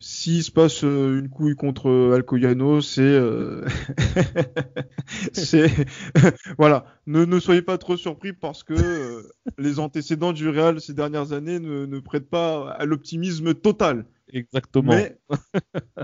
s'il 0.00 0.42
se 0.42 0.50
passe 0.50 0.82
euh, 0.82 1.18
une 1.18 1.28
couille 1.28 1.54
contre 1.54 1.90
euh, 1.90 2.14
Alcoyano, 2.14 2.80
c'est 2.80 3.02
euh, 3.02 3.66
c'est 5.34 5.70
voilà, 6.58 6.86
ne, 7.06 7.26
ne 7.26 7.38
soyez 7.38 7.60
pas 7.60 7.76
trop 7.76 7.98
surpris 7.98 8.32
parce 8.32 8.64
que 8.64 9.26
les 9.58 9.78
antécédents 9.78 10.32
du 10.32 10.48
Real 10.48 10.80
ces 10.80 10.94
dernières 10.94 11.32
années 11.32 11.60
ne, 11.60 11.84
ne 11.84 12.00
prêtent 12.00 12.30
pas 12.30 12.70
à 12.70 12.86
l'optimisme 12.86 13.52
total. 13.54 14.06
Exactement. 14.32 14.92
Mais, 14.92 15.18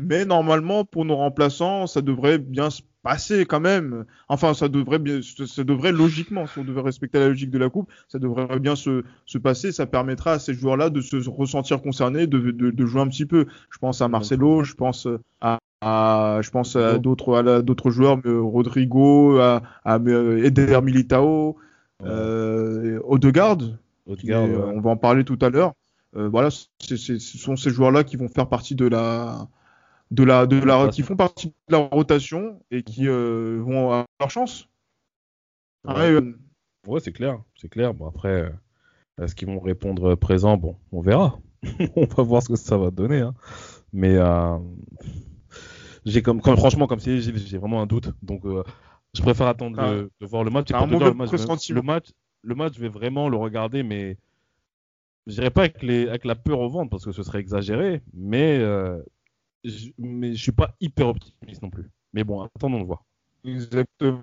mais, 0.02 0.24
normalement, 0.24 0.84
pour 0.84 1.04
nos 1.04 1.16
remplaçants, 1.16 1.86
ça 1.86 2.02
devrait 2.02 2.38
bien 2.38 2.70
se 2.70 2.82
passer 3.06 3.46
quand 3.46 3.60
même. 3.60 4.04
Enfin, 4.28 4.52
ça 4.52 4.68
devrait 4.68 4.98
bien, 4.98 5.20
ça 5.22 5.62
devrait 5.62 5.92
logiquement, 5.92 6.48
si 6.48 6.58
on 6.58 6.64
devait 6.64 6.80
respecter 6.80 7.20
la 7.20 7.28
logique 7.28 7.50
de 7.50 7.58
la 7.58 7.70
coupe, 7.70 7.88
ça 8.08 8.18
devrait 8.18 8.58
bien 8.58 8.74
se, 8.74 9.04
se 9.26 9.38
passer. 9.38 9.70
Ça 9.70 9.86
permettra 9.86 10.32
à 10.32 10.38
ces 10.40 10.54
joueurs-là 10.54 10.90
de 10.90 11.00
se 11.00 11.16
ressentir 11.28 11.80
concernés, 11.82 12.26
de, 12.26 12.50
de, 12.50 12.70
de, 12.72 12.86
jouer 12.86 13.00
un 13.00 13.06
petit 13.06 13.24
peu. 13.24 13.46
Je 13.70 13.78
pense 13.78 14.02
à 14.02 14.08
Marcelo, 14.08 14.64
je 14.64 14.74
pense 14.74 15.06
à, 15.40 15.58
à 15.80 16.40
je 16.42 16.50
pense 16.50 16.74
à 16.74 16.98
d'autres, 16.98 17.36
à 17.36 17.62
d'autres 17.62 17.90
joueurs, 17.90 18.18
Rodrigo, 18.24 19.38
à, 19.38 19.62
à 19.84 19.96
Eder 19.96 20.80
Militao, 20.82 21.56
euh, 22.04 22.98
Odegaard. 23.04 23.58
Odegaard 24.08 24.48
On 24.74 24.80
va 24.80 24.90
en 24.90 24.96
parler 24.96 25.22
tout 25.22 25.38
à 25.42 25.48
l'heure. 25.48 25.74
Euh, 26.16 26.28
voilà, 26.28 26.48
ce 26.50 27.18
sont 27.18 27.56
ces 27.56 27.70
joueurs-là 27.70 28.02
qui 28.02 28.16
vont 28.16 28.28
faire 28.28 28.48
partie 28.48 28.74
de 28.74 28.86
la, 28.86 29.48
de 30.10 30.22
la, 30.22 30.46
de 30.46 30.58
la, 30.58 30.88
qui 30.88 31.02
font 31.02 31.16
partie 31.16 31.48
de 31.48 31.72
la 31.72 31.78
rotation 31.78 32.60
et 32.70 32.82
qui 32.82 33.08
euh, 33.08 33.60
vont 33.62 33.86
avoir 33.86 34.06
leur 34.20 34.30
chance. 34.30 34.68
Ouais, 35.84 36.10
euh, 36.12 36.38
ouais 36.86 37.00
c'est 37.00 37.12
clair, 37.12 37.40
c'est 37.56 37.68
clair. 37.68 37.94
Bon 37.94 38.06
après, 38.06 38.52
est-ce 39.20 39.34
qu'ils 39.34 39.48
vont 39.48 39.60
répondre 39.60 40.14
présent? 40.14 40.56
Bon, 40.56 40.76
on 40.92 41.00
verra. 41.00 41.38
on 41.96 42.04
va 42.04 42.22
voir 42.22 42.42
ce 42.42 42.48
que 42.48 42.56
ça 42.56 42.76
va 42.76 42.90
donner. 42.90 43.20
Hein. 43.20 43.34
Mais 43.92 44.16
j'ai 46.04 46.22
comme, 46.22 46.40
franchement, 46.40 46.86
comme 46.86 47.00
si 47.00 47.20
j'ai 47.20 47.58
vraiment 47.58 47.82
un 47.82 47.86
doute. 47.86 48.10
Donc, 48.22 48.42
je 49.14 49.22
préfère 49.22 49.46
attendre 49.46 49.78
ah. 49.80 49.90
de, 49.90 50.26
voir 50.26 50.44
le 50.44 50.50
match. 50.50 50.70
le, 50.70 51.12
match 51.14 51.70
le 51.70 51.82
match, 51.82 52.12
le 52.42 52.54
match, 52.54 52.74
je 52.74 52.80
vais 52.80 52.88
vraiment 52.88 53.28
le 53.28 53.36
regarder, 53.36 53.82
mais 53.82 54.16
je 55.26 55.34
dirais 55.34 55.50
pas 55.50 55.62
avec, 55.62 55.82
les, 55.82 56.08
avec 56.08 56.24
la 56.24 56.34
peur 56.34 56.60
au 56.60 56.68
ventre 56.68 56.90
parce 56.90 57.04
que 57.04 57.12
ce 57.12 57.22
serait 57.22 57.40
exagéré, 57.40 58.02
mais, 58.14 58.58
euh, 58.58 58.98
je, 59.66 59.90
mais 59.98 60.34
je 60.34 60.42
suis 60.42 60.52
pas 60.52 60.74
hyper 60.80 61.08
optimiste 61.08 61.62
non 61.62 61.70
plus. 61.70 61.90
Mais 62.12 62.24
bon, 62.24 62.42
attendons 62.42 62.80
de 62.80 62.86
voir. 62.86 63.04
Exactement. 63.44 64.22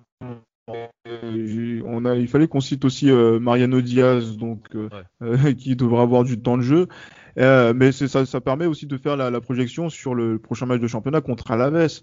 Euh, 0.70 1.82
on 1.86 2.06
a, 2.06 2.16
il 2.16 2.28
fallait 2.28 2.48
qu'on 2.48 2.62
cite 2.62 2.86
aussi 2.86 3.12
euh, 3.12 3.40
Mariano 3.40 3.82
Diaz, 3.82 4.38
donc 4.38 4.70
qui 5.58 5.76
devra 5.76 6.04
avoir 6.04 6.24
du 6.24 6.40
temps 6.40 6.58
de 6.58 6.64
jeu. 6.64 6.88
mais 7.36 7.92
ça, 7.92 8.26
ça 8.26 8.42
permet 8.42 8.66
aussi 8.66 8.86
de 8.86 8.98
faire 8.98 9.18
la, 9.18 9.42
projection 9.42 9.90
sur 9.90 10.16
le 10.16 10.40
prochain 10.40 10.66
match 10.66 10.80
de 10.80 10.88
championnat 10.88 11.22
contre 11.22 11.52
Alaves. 11.52 12.02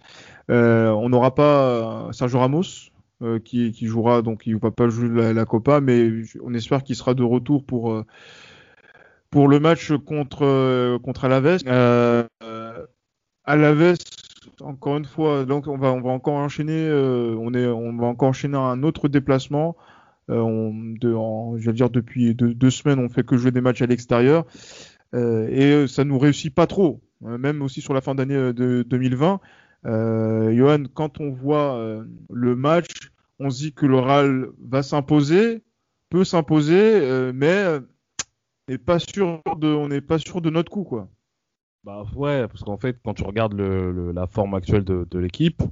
on 0.48 1.08
n'aura 1.08 1.34
pas 1.34 2.10
Sergio 2.12 2.38
Ramos, 2.38 2.90
qui, 3.44 3.72
qui, 3.72 3.86
jouera, 3.86 4.22
donc 4.22 4.46
il 4.46 4.54
ne 4.54 4.60
va 4.60 4.70
pas 4.70 4.88
jouer 4.88 5.08
la, 5.08 5.32
la 5.32 5.44
Copa, 5.46 5.80
mais 5.80 6.10
on 6.42 6.52
espère 6.52 6.82
qu'il 6.82 6.96
sera 6.96 7.14
de 7.14 7.22
retour 7.22 7.64
pour 7.64 8.04
pour 9.30 9.48
le 9.48 9.60
match 9.60 9.92
contre 10.04 10.44
euh, 10.44 10.98
contre 10.98 11.24
Alaves. 11.24 11.60
Euh, 13.48 13.52
Alaves, 13.52 13.96
encore 14.60 14.96
une 14.96 15.04
fois, 15.04 15.44
donc 15.44 15.66
on 15.66 15.76
va 15.76 15.90
encore 15.90 16.34
enchaîner. 16.34 16.86
Euh, 16.88 17.34
on 17.36 17.96
va 17.96 18.06
encore 18.06 18.28
enchaîner 18.28 18.56
un 18.56 18.82
autre 18.82 19.08
déplacement. 19.08 19.76
Euh, 20.30 20.70
depuis 21.00 22.34
deux, 22.34 22.70
semaines, 22.70 22.98
on 23.00 23.08
fait 23.08 23.24
que 23.24 23.36
jouer 23.36 23.50
des 23.50 23.60
matchs 23.60 23.82
à 23.82 23.86
l'extérieur 23.86 24.46
et 25.12 25.86
ça 25.88 26.04
nous 26.04 26.18
réussit 26.18 26.54
pas 26.54 26.66
trop. 26.68 27.00
même 27.20 27.62
aussi 27.62 27.80
sur 27.80 27.94
la 27.94 28.00
fin 28.00 28.14
d'année 28.14 28.52
de 28.52 28.84
2020. 28.88 29.40
Johan, 29.84 30.84
quand 30.94 31.20
on 31.20 31.32
voit 31.32 32.04
le 32.30 32.56
match, 32.56 33.10
on 33.40 33.50
se 33.50 33.58
dit 33.58 33.72
que 33.72 33.86
l'oral 33.86 34.48
va 34.62 34.82
s'imposer, 34.84 35.62
peut 36.10 36.24
s'imposer, 36.24 37.32
mais 37.34 37.64
pas 38.86 39.00
sûr 39.00 39.42
on 39.46 39.88
n'est 39.88 40.00
pas 40.00 40.18
sûr 40.20 40.40
de 40.40 40.50
notre 40.50 40.70
coup. 40.70 41.00
Bah 41.84 42.04
ouais, 42.14 42.46
parce 42.48 42.62
qu'en 42.62 42.76
fait, 42.76 42.98
quand 43.02 43.14
tu 43.14 43.24
regardes 43.24 43.54
la 43.54 44.26
forme 44.26 44.54
actuelle 44.54 44.84
de, 44.84 45.18
l'équipe, 45.18 45.62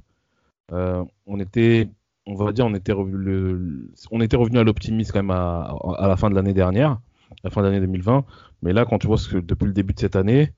euh, 0.71 1.03
on 1.27 1.39
était, 1.39 1.89
on 2.25 2.35
va 2.35 2.51
dire, 2.51 2.65
on 2.65 2.73
était 2.73 2.91
revenu, 2.91 3.89
on 4.11 4.21
était 4.21 4.37
revenu 4.37 4.57
à 4.57 4.63
l'optimisme 4.63 5.11
quand 5.13 5.19
même 5.19 5.31
à, 5.31 5.75
à, 5.97 6.07
la 6.07 6.17
fin 6.17 6.29
de 6.29 6.35
l'année 6.35 6.53
dernière, 6.53 6.91
à 6.91 7.35
la 7.43 7.49
fin 7.51 7.61
de 7.61 7.67
l'année 7.67 7.79
2020. 7.79 8.25
Mais 8.63 8.73
là, 8.73 8.85
quand 8.85 8.97
tu 8.97 9.07
vois 9.07 9.17
ce 9.17 9.29
que 9.29 9.37
depuis 9.37 9.65
le 9.65 9.73
début 9.73 9.93
de 9.93 9.99
cette 9.99 10.15
année, 10.15 10.53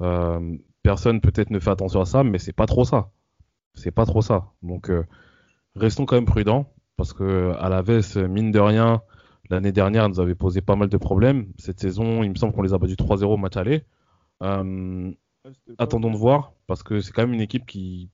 euh, 0.00 0.56
personne 0.82 1.20
peut-être 1.20 1.50
ne 1.50 1.60
fait 1.60 1.70
attention 1.70 2.00
à 2.00 2.06
ça, 2.06 2.24
mais 2.24 2.38
c'est 2.38 2.52
pas 2.52 2.66
trop 2.66 2.84
ça. 2.84 3.10
C'est 3.74 3.92
pas 3.92 4.06
trop 4.06 4.22
ça. 4.22 4.52
Donc, 4.62 4.90
euh, 4.90 5.04
restons 5.76 6.04
quand 6.06 6.16
même 6.16 6.26
prudents, 6.26 6.72
parce 6.96 7.12
que 7.12 7.52
à 7.60 7.68
la 7.68 7.82
veste, 7.82 8.16
mine 8.16 8.50
de 8.50 8.60
rien, 8.60 9.02
L'année 9.50 9.72
dernière, 9.72 10.08
nous 10.08 10.20
avait 10.20 10.34
posé 10.34 10.60
pas 10.60 10.76
mal 10.76 10.88
de 10.88 10.96
problèmes. 10.96 11.46
Cette 11.58 11.80
saison, 11.80 12.22
il 12.22 12.30
me 12.30 12.34
semble 12.34 12.52
qu'on 12.52 12.62
les 12.62 12.72
a 12.72 12.78
battus 12.78 12.96
3-0 12.96 13.24
au 13.24 13.36
match 13.36 13.56
aller. 13.56 13.84
Euh, 14.42 15.12
attendons 15.78 16.10
de 16.10 16.16
voir, 16.16 16.52
parce 16.66 16.82
que 16.82 17.00
c'est 17.00 17.12
quand 17.12 17.22
même 17.22 17.34
une 17.34 17.40
équipe 17.40 17.66
qui, 17.66 18.10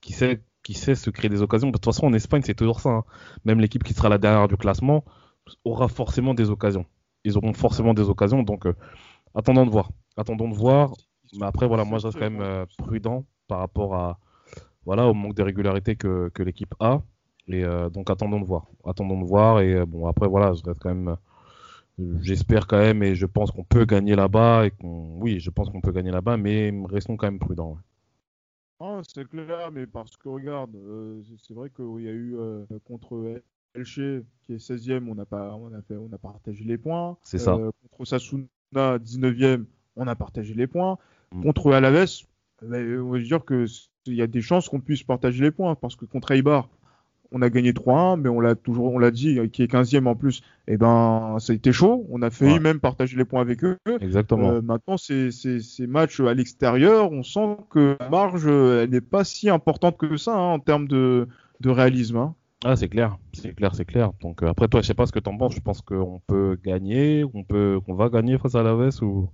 qui, 0.00 0.12
sait, 0.12 0.42
qui 0.62 0.74
sait 0.74 0.94
se 0.94 1.10
créer 1.10 1.28
des 1.28 1.42
occasions. 1.42 1.68
De 1.68 1.72
toute 1.72 1.84
façon, 1.84 2.06
en 2.06 2.12
Espagne, 2.12 2.42
c'est 2.44 2.54
toujours 2.54 2.80
ça. 2.80 2.90
Hein. 2.90 3.04
Même 3.44 3.60
l'équipe 3.60 3.82
qui 3.82 3.94
sera 3.94 4.08
la 4.08 4.18
dernière 4.18 4.48
du 4.48 4.56
classement 4.56 5.04
aura 5.64 5.88
forcément 5.88 6.34
des 6.34 6.50
occasions. 6.50 6.86
Ils 7.24 7.36
auront 7.36 7.52
forcément 7.52 7.94
des 7.94 8.08
occasions. 8.08 8.42
Donc, 8.42 8.66
euh, 8.66 8.74
attendons 9.34 9.66
de 9.66 9.70
voir. 9.70 9.90
Attendons 10.16 10.48
de 10.48 10.54
voir. 10.54 10.92
Mais 11.38 11.46
après, 11.46 11.66
voilà, 11.66 11.84
moi, 11.84 11.98
je 11.98 12.06
reste 12.06 12.18
quand 12.18 12.30
même 12.30 12.42
euh, 12.42 12.66
prudent 12.78 13.24
par 13.48 13.58
rapport 13.58 13.94
à, 13.94 14.18
voilà, 14.84 15.06
au 15.06 15.14
manque 15.14 15.34
de 15.34 15.42
régularité 15.42 15.96
que, 15.96 16.30
que 16.34 16.42
l'équipe 16.42 16.74
a. 16.80 17.02
Et 17.48 17.62
donc 17.92 18.08
attendons 18.08 18.40
de 18.40 18.46
voir. 18.46 18.68
Attendons 18.86 19.20
de 19.20 19.26
voir. 19.26 19.60
Et 19.60 19.84
bon, 19.84 20.06
après, 20.06 20.26
voilà, 20.28 20.54
je 20.54 20.62
reste 20.62 20.78
quand 20.80 20.94
même. 20.94 21.16
Euh, 22.00 22.18
j'espère 22.20 22.66
quand 22.66 22.78
même 22.78 23.02
et 23.02 23.14
je 23.14 23.26
pense 23.26 23.50
qu'on 23.50 23.64
peut 23.64 23.84
gagner 23.84 24.16
là-bas. 24.16 24.66
Et 24.66 24.72
oui, 24.82 25.40
je 25.40 25.50
pense 25.50 25.70
qu'on 25.70 25.80
peut 25.80 25.92
gagner 25.92 26.10
là-bas, 26.10 26.36
mais 26.36 26.72
restons 26.86 27.16
quand 27.16 27.26
même 27.26 27.38
prudents. 27.38 27.78
Ah, 28.80 29.00
c'est 29.06 29.26
clair, 29.28 29.70
mais 29.72 29.86
parce 29.86 30.16
que 30.16 30.28
regarde, 30.28 30.76
c'est 31.46 31.54
vrai 31.54 31.70
qu'il 31.70 32.04
y 32.04 32.08
a 32.08 32.12
eu 32.12 32.36
contre 32.84 33.40
Elche 33.74 34.00
qui 34.42 34.52
est 34.52 34.56
16e, 34.56 35.08
on 35.08 35.18
a 35.18 35.24
pas, 35.24 35.54
on 35.54 35.72
a 35.72 35.82
fait, 35.82 35.96
on 35.96 36.12
a 36.12 36.18
partagé 36.18 36.64
les 36.64 36.78
points. 36.78 37.16
C'est 37.22 37.38
ça. 37.38 37.56
Contre 37.90 38.04
Sasuna 38.04 38.46
19e, 38.74 39.64
on 39.96 40.06
a 40.06 40.14
partagé 40.14 40.54
les 40.54 40.66
points. 40.66 40.98
Mm. 41.32 41.42
Contre 41.42 41.72
Alaves, 41.72 42.24
ben, 42.62 43.00
on 43.00 43.10
va 43.10 43.18
dire 43.20 43.44
que 43.44 43.66
il 44.06 44.14
y 44.14 44.22
a 44.22 44.26
des 44.26 44.42
chances 44.42 44.68
qu'on 44.68 44.80
puisse 44.80 45.02
partager 45.02 45.42
les 45.42 45.50
points 45.50 45.74
parce 45.74 45.96
que 45.96 46.04
contre 46.04 46.32
Eibar, 46.32 46.68
on 47.34 47.42
a 47.42 47.50
gagné 47.50 47.72
3-1, 47.72 48.20
mais 48.20 48.28
on 48.28 48.40
l'a 48.40 48.54
toujours, 48.54 48.94
on 48.94 48.98
l'a 48.98 49.10
dit, 49.10 49.38
qui 49.50 49.62
est 49.62 49.70
15e 49.70 50.06
en 50.06 50.14
plus. 50.14 50.38
Et 50.66 50.74
eh 50.74 50.76
ben, 50.76 51.36
ça 51.40 51.52
a 51.52 51.56
été 51.56 51.72
chaud. 51.72 52.06
On 52.10 52.22
a 52.22 52.30
failli 52.30 52.60
même 52.60 52.80
partager 52.80 53.16
les 53.16 53.24
points 53.24 53.40
avec 53.40 53.64
eux. 53.64 53.76
Exactement. 54.00 54.50
Euh, 54.50 54.62
maintenant, 54.62 54.96
ces, 54.96 55.30
ces, 55.30 55.60
ces, 55.60 55.86
matchs 55.86 56.20
à 56.20 56.32
l'extérieur, 56.32 57.12
on 57.12 57.22
sent 57.22 57.56
que 57.70 57.96
la 57.98 58.08
marge, 58.08 58.46
elle 58.46 58.88
n'est 58.88 59.00
pas 59.00 59.24
si 59.24 59.50
importante 59.50 59.98
que 59.98 60.16
ça 60.16 60.32
hein, 60.32 60.54
en 60.54 60.58
termes 60.60 60.86
de, 60.86 61.28
de 61.60 61.70
réalisme. 61.70 62.16
Hein. 62.16 62.34
Ah, 62.64 62.76
c'est 62.76 62.88
clair, 62.88 63.18
c'est 63.34 63.54
clair, 63.54 63.74
c'est 63.74 63.84
clair. 63.84 64.12
Donc 64.22 64.42
euh, 64.42 64.46
après 64.48 64.68
toi, 64.68 64.80
je 64.80 64.86
sais 64.86 64.94
pas 64.94 65.04
ce 65.04 65.12
que 65.12 65.18
t'en 65.18 65.36
penses. 65.36 65.54
Je 65.54 65.60
pense 65.60 65.82
qu'on 65.82 66.22
peut 66.26 66.56
gagner, 66.64 67.24
on 67.34 67.42
peut, 67.42 67.78
qu'on 67.84 67.94
va 67.94 68.08
gagner 68.08 68.38
face 68.38 68.54
à 68.54 68.62
la 68.62 68.74
Veste 68.74 69.02
ou? 69.02 69.28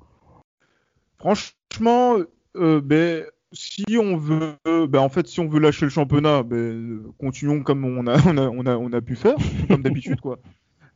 Franchement, 1.18 2.16
euh, 2.56 2.80
ben 2.80 3.24
si 3.52 3.84
on 3.98 4.16
veut, 4.16 4.54
ben 4.88 5.00
en 5.00 5.08
fait, 5.08 5.26
si 5.26 5.40
on 5.40 5.48
veut 5.48 5.60
lâcher 5.60 5.86
le 5.86 5.90
championnat, 5.90 6.42
ben, 6.42 7.02
continuons 7.18 7.62
comme 7.62 7.84
on 7.84 8.06
a, 8.06 8.16
on 8.26 8.36
a, 8.36 8.48
on 8.48 8.66
a, 8.66 8.76
on 8.76 8.92
a 8.92 9.00
pu 9.00 9.16
faire, 9.16 9.36
comme 9.68 9.82
d'habitude, 9.82 10.20
quoi. 10.20 10.38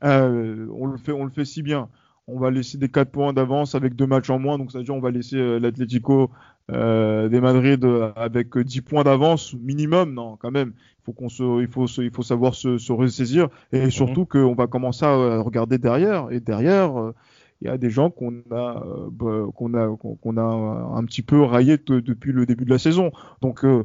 Euh, 0.05 0.67
on 0.73 0.87
le 0.87 0.97
fait, 0.97 1.13
on 1.13 1.25
le 1.25 1.31
fait 1.31 1.45
si 1.45 1.63
bien. 1.63 1.89
On 2.27 2.39
va 2.39 2.51
laisser 2.51 2.79
des 2.79 2.89
4 2.89 3.11
points 3.11 3.33
d'avance 3.35 3.75
avec 3.75 3.97
deux 3.97 4.07
matchs 4.07 4.31
en 4.31 4.39
moins, 4.39 4.57
donc 4.57 4.73
c'est-à-dire 4.73 4.95
on 4.95 5.01
va 5.01 5.11
laisser 5.11 5.37
euh, 5.37 5.59
l'Atlético 5.59 6.31
euh, 6.71 7.29
des 7.29 7.41
Madrid 7.41 7.87
avec 8.17 8.57
10 8.57 8.81
points 8.81 9.05
d'avance 9.05 9.55
minimum, 9.55 10.15
non, 10.15 10.37
quand 10.37 10.51
même. 10.51 10.73
Il 10.77 11.05
faut 11.05 11.13
qu'on 11.13 11.29
se, 11.29 11.61
il 11.61 11.69
faut, 11.69 11.87
il 11.87 12.11
faut 12.11 12.23
savoir 12.23 12.55
se, 12.55 12.79
se 12.79 12.93
ressaisir 12.93 13.49
et 13.73 13.91
surtout 13.91 14.23
mhm. 14.23 14.27
qu'on 14.27 14.55
va 14.55 14.67
commencer 14.67 15.05
à 15.05 15.41
regarder 15.41 15.77
derrière 15.77 16.29
et 16.31 16.41
derrière. 16.41 17.13
Euh, 17.55 17.65
il 17.65 17.69
y 17.69 17.71
a 17.71 17.79
des 17.79 17.91
gens 17.91 18.11
qu'on 18.11 18.43
a, 18.51 18.83
euh, 18.85 19.09
bah, 19.11 19.47
qu'on 19.55 19.75
a, 19.75 19.97
qu'on 19.97 20.37
a 20.37 20.43
un 20.43 21.05
petit 21.05 21.23
peu 21.23 21.43
raillé 21.43 21.79
depuis 21.79 22.33
le 22.33 22.47
début 22.47 22.65
de 22.65 22.71
la 22.71 22.79
saison. 22.79 23.11
Donc 23.41 23.65
euh, 23.65 23.85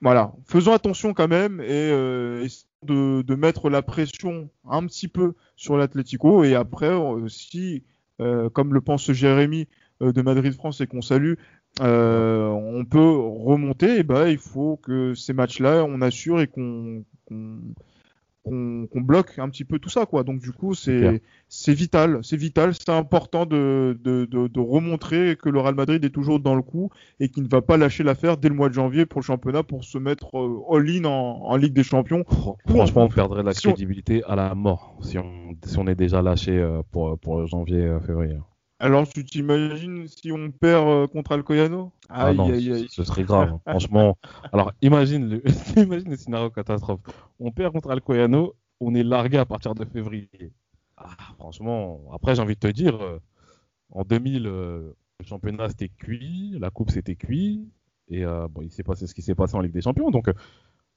voilà, 0.00 0.32
faisons 0.46 0.72
attention 0.72 1.14
quand 1.14 1.28
même 1.28 1.60
et 1.60 1.90
euh, 1.90 2.46
de, 2.82 3.34
mettre 3.34 3.70
la 3.70 3.82
pression 3.82 4.50
un 4.68 4.86
petit 4.86 5.08
peu 5.08 5.34
sur 5.56 5.76
l'Atlético 5.76 6.44
et 6.44 6.54
après 6.54 6.92
si, 7.28 7.82
comme 8.52 8.74
le 8.74 8.80
pense 8.80 9.10
Jérémy 9.10 9.68
de 10.00 10.22
Madrid 10.22 10.52
France 10.52 10.80
et 10.80 10.86
qu'on 10.86 11.00
salue, 11.00 11.34
on 11.80 12.84
peut 12.90 13.16
remonter, 13.16 13.98
et 13.98 14.02
ben, 14.02 14.28
il 14.28 14.38
faut 14.38 14.76
que 14.76 15.14
ces 15.14 15.32
matchs-là, 15.32 15.84
on 15.88 16.02
assure 16.02 16.40
et 16.40 16.46
qu'on 16.46 17.04
qu'on 18.44 19.00
bloque 19.00 19.38
un 19.38 19.48
petit 19.48 19.64
peu 19.64 19.78
tout 19.78 19.88
ça 19.88 20.06
quoi. 20.06 20.22
Donc 20.22 20.40
du 20.40 20.52
coup 20.52 20.74
c'est 20.74 21.22
c'est 21.48 21.72
vital. 21.72 22.20
C'est 22.22 22.36
vital 22.36 22.74
c'est 22.74 22.90
important 22.90 23.46
de, 23.46 23.98
de, 24.02 24.26
de, 24.26 24.60
remontrer 24.60 25.36
que 25.40 25.48
le 25.48 25.60
Real 25.60 25.74
Madrid 25.74 26.04
est 26.04 26.10
toujours 26.10 26.40
dans 26.40 26.54
le 26.54 26.62
coup 26.62 26.90
et 27.20 27.28
qu'il 27.28 27.44
ne 27.44 27.48
va 27.48 27.62
pas 27.62 27.76
lâcher 27.76 28.02
l'affaire 28.02 28.36
dès 28.36 28.48
le 28.48 28.54
mois 28.54 28.68
de 28.68 28.74
janvier 28.74 29.06
pour 29.06 29.20
le 29.20 29.24
championnat 29.24 29.62
pour 29.62 29.84
se 29.84 29.98
mettre 29.98 30.38
euh, 30.38 30.76
all-in 30.76 31.04
en, 31.04 31.56
Ligue 31.56 31.72
des 31.72 31.84
Champions. 31.84 32.24
Franchement 32.68 33.04
on 33.04 33.08
perdrait 33.08 33.42
la 33.42 33.54
crédibilité 33.54 34.22
à 34.24 34.36
la 34.36 34.54
mort 34.54 34.98
si 35.00 35.18
on 35.18 35.56
si 35.64 35.78
on 35.78 35.86
est 35.86 35.94
déjà 35.94 36.20
lâché 36.20 36.58
euh, 36.58 36.82
pour 36.90 37.18
pour 37.18 37.46
janvier 37.46 37.80
euh, 37.80 38.00
février 38.00 38.36
alors, 38.84 39.08
tu 39.08 39.24
t'imagines 39.24 40.06
si 40.08 40.30
on 40.30 40.50
perd 40.50 40.86
euh, 40.86 41.06
contre 41.06 41.32
Alcoyano? 41.32 41.90
Ah 42.10 42.34
non, 42.34 42.52
ce 42.54 43.02
serait 43.02 43.22
grave, 43.24 43.54
hein. 43.54 43.60
franchement. 43.66 44.18
Alors, 44.52 44.72
imagine 44.82 45.26
le, 45.26 45.42
imagine 45.82 46.10
le 46.10 46.16
scénario 46.18 46.50
catastrophe. 46.50 47.00
On 47.40 47.50
perd 47.50 47.72
contre 47.72 47.90
Alcoyano, 47.90 48.54
on 48.80 48.94
est 48.94 49.02
largué 49.02 49.38
à 49.38 49.46
partir 49.46 49.74
de 49.74 49.86
février. 49.86 50.28
Ah, 50.98 51.16
franchement, 51.38 52.02
après, 52.12 52.34
j'ai 52.34 52.42
envie 52.42 52.56
de 52.56 52.60
te 52.60 52.66
dire, 52.66 53.02
euh, 53.02 53.18
en 53.90 54.02
2000, 54.02 54.46
euh, 54.46 54.92
le 55.18 55.24
championnat 55.24 55.70
c'était 55.70 55.88
cuit, 55.88 56.58
la 56.60 56.68
coupe 56.68 56.90
c'était 56.90 57.16
cuit, 57.16 57.66
et 58.08 58.24
bon, 58.26 58.60
il 58.60 58.70
s'est 58.70 58.82
passé 58.82 59.06
ce 59.06 59.14
qui 59.14 59.22
s'est 59.22 59.34
passé 59.34 59.54
en 59.54 59.60
Ligue 59.60 59.72
des 59.72 59.80
Champions, 59.80 60.10
donc 60.10 60.28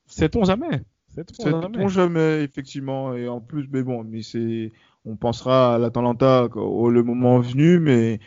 sait-on 0.08 0.44
jamais? 0.44 0.84
Sait-on 1.08 1.88
jamais. 1.88 2.44
effectivement. 2.44 3.14
Et 3.14 3.30
en 3.30 3.40
plus, 3.40 3.70
mais 3.72 3.82
bon, 3.82 4.04
mais 4.04 4.24
c'est, 4.24 4.74
on 5.08 5.16
pensera 5.16 5.76
à 5.76 5.78
l'Atalanta 5.78 6.48
au 6.56 6.90
le 6.90 7.02
moment 7.04 7.40
venu, 7.40 7.80
mais 7.80 8.20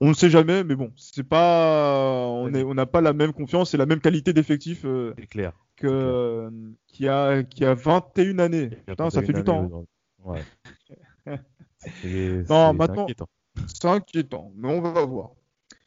on 0.00 0.08
ne 0.08 0.14
sait 0.14 0.30
jamais. 0.30 0.64
Mais 0.64 0.76
bon, 0.76 0.92
c'est 0.96 1.28
pas, 1.28 2.28
on 2.30 2.74
n'a 2.74 2.86
pas 2.86 3.00
la 3.00 3.12
même 3.12 3.32
confiance 3.32 3.74
et 3.74 3.76
la 3.76 3.86
même 3.86 4.00
qualité 4.00 4.32
d'effectif. 4.32 4.84
Euh, 4.84 5.14
clair. 5.30 5.52
Que, 5.76 6.50
qui 6.86 7.08
a, 7.08 7.42
qui 7.42 7.64
a 7.64 7.74
21 7.74 8.38
années. 8.38 8.70
Putain, 8.86 9.10
ça 9.10 9.22
fait 9.22 9.32
du 9.32 9.44
temps. 9.44 9.84
Ouais. 10.24 10.42
non, 12.48 12.74
maintenant, 12.74 13.06
c'est 13.66 13.88
inquiétant. 13.88 14.52
Mais 14.56 14.68
on 14.68 14.80
va 14.80 15.04
voir. 15.04 15.30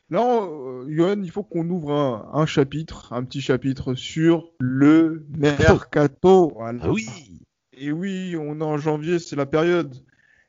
Là, 0.09 0.43
euh, 0.43 1.15
il 1.23 1.31
faut 1.31 1.43
qu'on 1.43 1.67
ouvre 1.69 1.93
un, 2.33 2.45
chapitre, 2.45 3.13
un 3.13 3.23
petit 3.23 3.41
chapitre 3.41 3.95
sur 3.95 4.51
le 4.59 5.25
mercato. 5.37 6.57
Ah 6.59 6.71
oui. 6.91 7.07
Et 7.75 7.91
oui, 7.91 8.35
on 8.37 8.59
est 8.59 8.63
en 8.63 8.77
janvier, 8.77 9.17
c'est 9.17 9.35
la 9.35 9.45
période. 9.45 9.95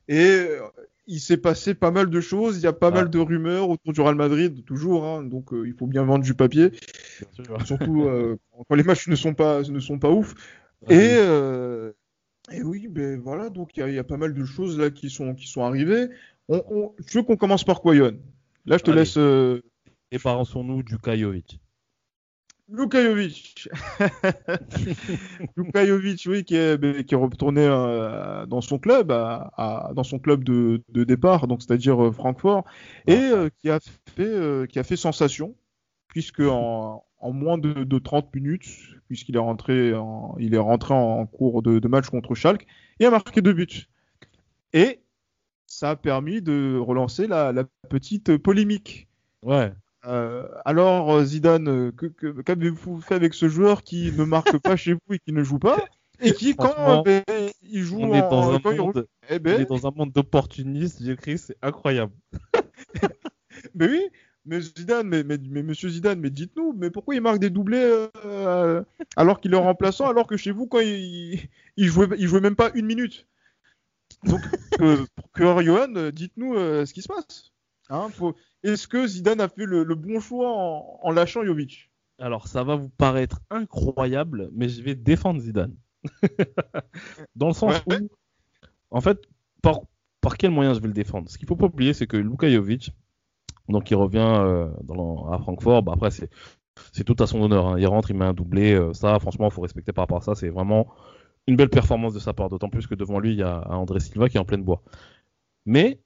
Et 0.08 0.18
euh, 0.18 0.60
il 1.06 1.20
s'est 1.20 1.36
passé 1.36 1.74
pas 1.74 1.90
mal 1.90 2.10
de 2.10 2.20
choses. 2.20 2.58
Il 2.58 2.62
y 2.62 2.66
a 2.66 2.72
pas 2.72 2.90
mal 2.90 3.10
de 3.10 3.18
rumeurs 3.18 3.68
autour 3.68 3.92
du 3.92 4.00
Real 4.00 4.14
Madrid, 4.14 4.64
toujours. 4.64 5.04
Hein, 5.04 5.22
donc, 5.22 5.52
euh, 5.52 5.66
il 5.66 5.74
faut 5.74 5.86
bien 5.86 6.04
vendre 6.04 6.24
du 6.24 6.34
papier. 6.34 6.72
Surtout 7.64 8.08
quand 8.68 8.74
les 8.74 8.82
matchs 8.82 9.08
ne 9.08 9.16
sont 9.16 9.34
pas, 9.34 9.62
ne 9.62 9.80
sont 9.80 9.98
pas 9.98 10.10
ouf. 10.10 10.34
et, 10.88 11.18
et, 12.52 12.62
oui, 12.62 12.88
ben 12.88 13.20
voilà. 13.20 13.50
Donc, 13.50 13.76
il 13.76 13.92
y, 13.92 13.98
a 13.98 14.04
pas 14.04 14.16
mal 14.16 14.34
de 14.34 14.44
choses 14.44 14.78
là 14.78 14.90
qui 14.90 15.10
sont, 15.10 15.34
qui 15.34 15.46
sont 15.46 15.62
arrivées. 15.62 16.08
On, 16.48 16.92
je 17.06 17.18
veux 17.18 17.24
qu'on 17.24 17.36
commence 17.36 17.64
par 17.64 17.80
Koyon. 17.80 18.18
Là, 18.66 18.78
je 18.78 18.82
te 18.82 18.90
laisse. 18.90 19.16
Euh... 19.16 19.62
Débarrassons-nous 20.12 20.82
du 20.82 20.98
Kajovic. 20.98 21.58
Lukajovic. 22.68 23.68
Lukajovic, 25.56 26.26
oui, 26.26 26.44
qui 26.44 26.56
est, 26.56 27.06
qui 27.06 27.14
est 27.14 27.18
retourné 27.18 27.66
euh, 27.66 28.46
dans 28.46 28.60
son 28.60 28.78
club, 28.78 29.10
à, 29.12 29.92
dans 29.94 30.02
son 30.02 30.18
club 30.18 30.44
de, 30.44 30.82
de 30.88 31.04
départ, 31.04 31.46
donc 31.46 31.62
c'est-à-dire 31.62 32.02
euh, 32.02 32.12
Francfort, 32.12 32.64
et 33.06 33.16
euh, 33.16 33.50
qui 33.58 33.70
a 33.70 33.80
fait, 34.16 34.68
qui 34.68 34.78
a 34.78 34.82
fait 34.82 34.96
sensation, 34.96 35.54
puisque 36.08 36.40
en, 36.40 37.04
en 37.18 37.32
moins 37.32 37.58
de, 37.58 37.84
de, 37.84 37.98
30 37.98 38.34
minutes, 38.34 38.66
puisqu'il 39.08 39.36
est 39.36 39.40
rentré, 39.40 39.94
en, 39.94 40.34
il 40.38 40.54
est 40.54 40.58
rentré 40.58 40.94
en 40.94 41.26
cours 41.26 41.62
de, 41.62 41.78
de 41.78 41.88
match 41.88 42.08
contre 42.08 42.34
Schalke, 42.34 42.66
et 42.98 43.04
a 43.04 43.10
marqué 43.10 43.42
deux 43.42 43.52
buts. 43.52 43.88
Et 44.72 45.04
ça 45.66 45.90
a 45.90 45.96
permis 45.96 46.40
de 46.40 46.78
relancer 46.78 47.26
la, 47.26 47.52
petite 47.90 48.36
polémique. 48.38 49.08
Ouais. 49.42 49.72
Euh, 50.06 50.46
alors 50.64 51.24
Zidane, 51.24 51.92
qu'avez-vous 52.44 53.00
fait 53.00 53.14
avec 53.14 53.34
ce 53.34 53.48
joueur 53.48 53.82
qui 53.82 54.12
ne 54.12 54.24
marque 54.24 54.58
pas 54.58 54.76
chez 54.76 54.92
vous 54.92 55.14
et 55.14 55.18
qui 55.18 55.32
ne 55.32 55.42
joue 55.42 55.58
pas 55.58 55.78
et 56.20 56.32
qui 56.32 56.54
quand 56.54 57.02
ben, 57.02 57.22
il 57.62 57.82
joue 57.82 58.00
on 58.00 58.14
est 58.14 58.20
dans 58.20 58.52
un 58.52 58.76
monde, 58.76 59.06
eh 59.28 59.38
ben... 59.38 59.60
est 59.60 59.64
dans 59.66 59.86
un 59.86 59.90
monde 59.90 60.12
d'opportunistes, 60.12 61.02
j'écris, 61.02 61.38
c'est 61.38 61.56
incroyable. 61.62 62.12
mais 63.74 63.88
oui, 63.88 64.06
mais 64.44 64.60
Zidane, 64.60 65.08
mais, 65.08 65.24
mais, 65.24 65.62
Monsieur 65.62 65.88
Zidane, 65.88 66.20
mais 66.20 66.30
dites-nous, 66.30 66.74
mais 66.74 66.90
pourquoi 66.90 67.14
il 67.14 67.20
marque 67.20 67.38
des 67.38 67.50
doublés 67.50 68.08
euh, 68.24 68.82
alors 69.16 69.40
qu'il 69.40 69.54
est 69.54 69.58
remplaçant, 69.58 70.08
alors 70.08 70.26
que 70.26 70.36
chez 70.36 70.52
vous 70.52 70.66
quand 70.66 70.80
il, 70.80 71.48
il 71.76 71.86
jouait, 71.88 72.06
il 72.18 72.28
jouait 72.28 72.40
même 72.40 72.56
pas 72.56 72.70
une 72.74 72.86
minute? 72.86 73.26
Donc, 74.24 74.40
euh, 74.80 75.04
pour 75.32 75.62
Johan, 75.62 75.94
euh, 75.96 76.10
dites-nous 76.10 76.54
euh, 76.54 76.86
ce 76.86 76.94
qui 76.94 77.02
se 77.02 77.08
passe. 77.08 77.52
Hein, 77.90 78.08
est-ce 78.62 78.88
que 78.88 79.06
Zidane 79.06 79.40
a 79.40 79.48
fait 79.48 79.66
le, 79.66 79.84
bon 79.94 80.20
choix 80.20 80.50
en, 80.50 81.10
lâchant 81.10 81.44
Jovic? 81.44 81.90
Alors, 82.18 82.48
ça 82.48 82.62
va 82.62 82.76
vous 82.76 82.88
paraître 82.88 83.40
incroyable, 83.50 84.50
mais 84.52 84.68
je 84.68 84.82
vais 84.82 84.94
défendre 84.94 85.40
Zidane. 85.40 85.74
Dans 87.36 87.48
le 87.48 87.54
sens 87.54 87.82
où, 87.86 87.92
en 88.90 89.00
fait, 89.00 89.18
par, 89.62 89.80
par 90.20 90.36
quel 90.36 90.50
moyen 90.50 90.74
je 90.74 90.80
vais 90.80 90.88
le 90.88 90.94
défendre? 90.94 91.28
Ce 91.28 91.38
qu'il 91.38 91.48
faut 91.48 91.56
pas 91.56 91.66
oublier, 91.66 91.92
c'est 91.92 92.06
que 92.06 92.16
Luka 92.16 92.48
Jovic, 92.50 92.92
donc 93.68 93.90
il 93.90 93.96
revient 93.96 94.70
dans, 94.82 95.30
à 95.30 95.38
Francfort, 95.38 95.82
bah, 95.82 95.92
après 95.94 96.10
c'est 96.10 96.30
c'est 96.92 97.04
tout 97.04 97.16
à 97.20 97.26
son 97.26 97.40
honneur. 97.40 97.68
Hein. 97.68 97.78
Il 97.78 97.86
rentre, 97.86 98.10
il 98.10 98.16
met 98.16 98.24
un 98.24 98.34
doublé. 98.34 98.76
ça, 98.94 99.18
franchement, 99.20 99.46
il 99.46 99.52
faut 99.52 99.62
respecter 99.62 99.92
par 99.92 100.02
rapport 100.02 100.18
à 100.18 100.20
ça. 100.22 100.34
C'est 100.34 100.48
vraiment 100.48 100.88
une 101.46 101.56
belle 101.56 101.68
performance 101.68 102.14
de 102.14 102.18
sa 102.18 102.32
part, 102.32 102.48
d'autant 102.48 102.68
plus 102.68 102.86
que 102.86 102.94
devant 102.94 103.18
lui, 103.18 103.32
il 103.32 103.38
y 103.38 103.42
a 103.42 103.68
André 103.70 104.00
Silva 104.00 104.28
qui 104.28 104.36
est 104.36 104.40
en 104.40 104.44
pleine 104.44 104.64
bois. 104.64 104.82
Mais 105.66 106.00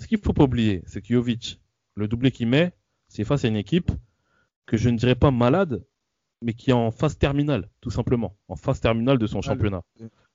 ce 0.00 0.06
qu'il 0.06 0.18
ne 0.18 0.22
faut 0.22 0.32
pas 0.32 0.44
oublier, 0.44 0.82
c'est 0.86 1.02
que 1.02 1.08
Jovic, 1.08 1.60
le 1.94 2.08
doublé 2.08 2.30
qu'il 2.30 2.48
met, 2.48 2.72
c'est 3.08 3.24
face 3.24 3.44
à 3.44 3.48
une 3.48 3.56
équipe 3.56 3.90
que 4.66 4.76
je 4.76 4.88
ne 4.88 4.96
dirais 4.96 5.14
pas 5.14 5.30
malade, 5.30 5.84
mais 6.42 6.54
qui 6.54 6.70
est 6.70 6.74
en 6.74 6.90
phase 6.90 7.18
terminale, 7.18 7.68
tout 7.80 7.90
simplement, 7.90 8.36
en 8.48 8.56
phase 8.56 8.80
terminale 8.80 9.18
de 9.18 9.26
son 9.26 9.42
championnat. 9.42 9.82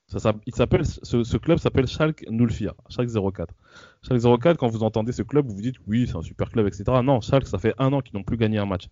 Ça, 0.07 0.35
il 0.45 0.53
s'appelle, 0.53 0.85
ce, 0.85 1.37
club 1.37 1.57
s'appelle 1.57 1.87
Schalke 1.87 2.25
04, 2.29 2.75
Schalke 2.89 3.09
04. 3.09 3.55
Schalke 4.03 4.39
04, 4.39 4.57
quand 4.57 4.67
vous 4.67 4.83
entendez 4.83 5.11
ce 5.11 5.23
club, 5.23 5.47
vous 5.47 5.55
vous 5.55 5.61
dites 5.61 5.77
oui, 5.87 6.05
c'est 6.07 6.15
un 6.15 6.21
super 6.21 6.51
club, 6.51 6.67
etc. 6.67 6.83
Non, 7.03 7.21
Schalke, 7.21 7.47
ça 7.47 7.57
fait 7.57 7.73
un 7.79 7.91
an 7.91 8.01
qu'ils 8.01 8.15
n'ont 8.15 8.23
plus 8.23 8.37
gagné 8.37 8.59
un 8.59 8.67
match. 8.67 8.87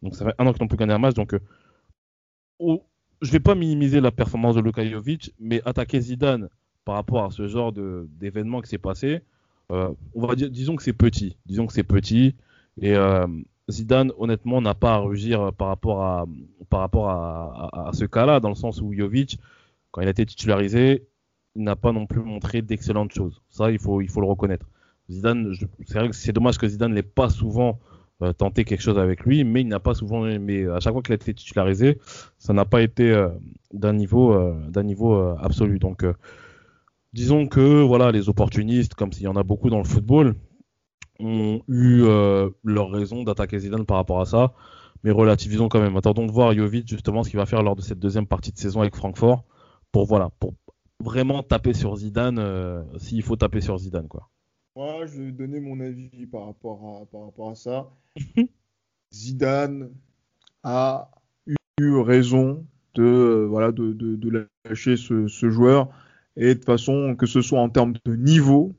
Donc 0.00 0.14
ça 0.14 0.26
fait 0.26 0.34
un 0.38 0.46
an 0.46 0.52
qu'ils 0.52 0.62
n'ont 0.62 0.68
plus 0.68 0.76
gagné 0.76 0.92
un 0.92 0.98
match. 0.98 1.14
Donc 1.14 1.34
euh, 1.34 1.40
je 3.20 3.32
vais 3.32 3.40
pas 3.40 3.56
minimiser 3.56 4.00
la 4.00 4.12
performance 4.12 4.54
de 4.54 4.60
Luka 4.60 4.82
mais 5.40 5.60
attaquer 5.64 6.00
Zidane 6.00 6.48
par 6.84 6.94
rapport 6.94 7.24
à 7.24 7.30
ce 7.30 7.48
genre 7.48 7.72
d'événement 7.72 8.60
qui 8.60 8.68
s'est 8.68 8.78
passé, 8.78 9.22
on 9.70 10.26
va 10.26 10.34
dire, 10.34 10.50
disons 10.50 10.76
que 10.76 10.82
c'est 10.82 10.92
petit, 10.92 11.36
disons 11.46 11.66
que 11.66 11.72
c'est 11.72 11.84
petit, 11.84 12.34
et 12.80 12.94
euh, 12.94 13.26
Zidane, 13.70 14.12
honnêtement, 14.18 14.60
n'a 14.60 14.74
pas 14.74 14.94
à 14.94 14.98
rugir 14.98 15.52
par 15.54 15.68
rapport 15.68 16.02
à, 16.02 16.26
par 16.68 16.80
rapport 16.80 17.08
à, 17.08 17.90
ce 17.92 18.04
cas-là, 18.04 18.40
dans 18.40 18.50
le 18.50 18.54
sens 18.54 18.80
où 18.80 18.92
Jovic, 18.92 19.38
quand 19.90 20.00
il 20.02 20.08
a 20.08 20.10
été 20.10 20.26
titularisé, 20.26 21.06
n'a 21.54 21.76
pas 21.76 21.92
non 21.92 22.06
plus 22.06 22.20
montré 22.20 22.62
d'excellentes 22.62 23.12
choses. 23.12 23.40
Ça, 23.48 23.70
il 23.70 23.78
faut, 23.78 24.00
il 24.00 24.08
faut 24.08 24.20
le 24.20 24.26
reconnaître. 24.26 24.66
Zidane, 25.10 25.54
c'est 25.86 25.98
vrai 25.98 26.08
que 26.08 26.16
c'est 26.16 26.32
dommage 26.32 26.58
que 26.58 26.66
Zidane 26.66 26.92
n'ait 26.92 27.02
pas 27.02 27.28
souvent 27.28 27.78
euh, 28.22 28.32
tenté 28.32 28.64
quelque 28.64 28.80
chose 28.80 28.98
avec 28.98 29.24
lui, 29.24 29.44
mais 29.44 29.60
il 29.60 29.68
n'a 29.68 29.80
pas 29.80 29.94
souvent, 29.94 30.22
mais 30.22 30.66
à 30.68 30.80
chaque 30.80 30.92
fois 30.92 31.02
qu'il 31.02 31.12
a 31.12 31.16
été 31.16 31.34
titularisé, 31.34 31.98
ça 32.38 32.52
n'a 32.52 32.64
pas 32.64 32.82
été 32.82 33.10
euh, 33.10 33.28
d'un 33.72 33.92
niveau, 33.92 34.34
euh, 34.34 34.54
d'un 34.68 34.82
niveau 34.82 35.14
absolu. 35.40 35.78
Donc, 35.78 36.04
disons 37.14 37.46
que 37.46 37.82
voilà, 37.82 38.12
les 38.12 38.28
opportunistes, 38.28 38.94
comme 38.94 39.12
s'il 39.12 39.24
y 39.24 39.28
en 39.28 39.36
a 39.36 39.42
beaucoup 39.42 39.70
dans 39.70 39.78
le 39.78 39.84
football, 39.84 40.34
ont 41.18 41.62
eu 41.68 42.02
leur 42.64 42.90
raison 42.90 43.22
d'attaquer 43.22 43.58
Zidane 43.60 43.86
par 43.86 43.96
rapport 43.96 44.20
à 44.20 44.26
ça, 44.26 44.52
mais 45.02 45.10
relativisons 45.10 45.68
quand 45.68 45.80
même. 45.80 45.96
Attendons 45.96 46.26
de 46.26 46.32
voir 46.32 46.52
Jovic 46.52 46.86
justement 46.88 47.22
ce 47.22 47.30
qu'il 47.30 47.38
va 47.38 47.46
faire 47.46 47.62
lors 47.62 47.76
de 47.76 47.82
cette 47.82 47.98
deuxième 47.98 48.26
partie 48.26 48.52
de 48.52 48.58
saison 48.58 48.80
avec 48.80 48.94
Francfort, 48.94 49.44
pour 49.92 50.04
voilà, 50.04 50.30
pour 50.40 50.54
vraiment 51.02 51.42
taper 51.42 51.72
sur 51.72 51.96
Zidane 51.96 52.84
s'il 52.98 53.22
faut 53.22 53.36
taper 53.36 53.60
sur 53.62 53.78
Zidane 53.78 54.08
quoi. 54.08 54.28
Moi, 54.76 55.06
je 55.06 55.22
vais 55.22 55.30
donner 55.30 55.60
mon 55.60 55.78
avis 55.78 56.26
par 56.26 56.46
rapport 56.46 56.82
à, 56.84 57.06
par 57.06 57.26
rapport 57.26 57.50
à 57.50 57.54
ça. 57.54 57.90
Zidane 59.12 59.92
a 60.64 61.12
eu 61.78 61.98
raison 61.98 62.66
de, 62.96 63.02
euh, 63.04 63.46
voilà, 63.46 63.70
de, 63.70 63.92
de, 63.92 64.48
lâcher 64.64 64.96
ce, 64.96 65.28
ce, 65.28 65.48
joueur. 65.48 65.88
Et 66.36 66.48
de 66.48 66.52
toute 66.54 66.64
façon, 66.64 67.14
que 67.16 67.26
ce 67.26 67.42
soit 67.42 67.60
en 67.60 67.68
termes 67.68 67.94
de 68.04 68.16
niveau 68.16 68.74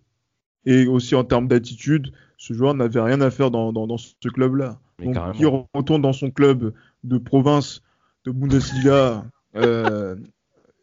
et 0.65 0.87
aussi 0.87 1.15
en 1.15 1.23
termes 1.23 1.47
d'attitude, 1.47 2.11
ce 2.37 2.53
joueur 2.53 2.73
n'avait 2.73 3.01
rien 3.01 3.21
à 3.21 3.31
faire 3.31 3.51
dans, 3.51 3.71
dans, 3.71 3.97
ce 3.97 4.27
club-là. 4.27 4.79
Donc, 4.99 5.15
il 5.39 5.47
retourne 5.73 6.01
dans 6.01 6.13
son 6.13 6.31
club 6.31 6.73
de 7.03 7.17
province 7.17 7.81
de 8.25 8.31
Bundesliga 8.31 9.25
euh, 9.55 10.15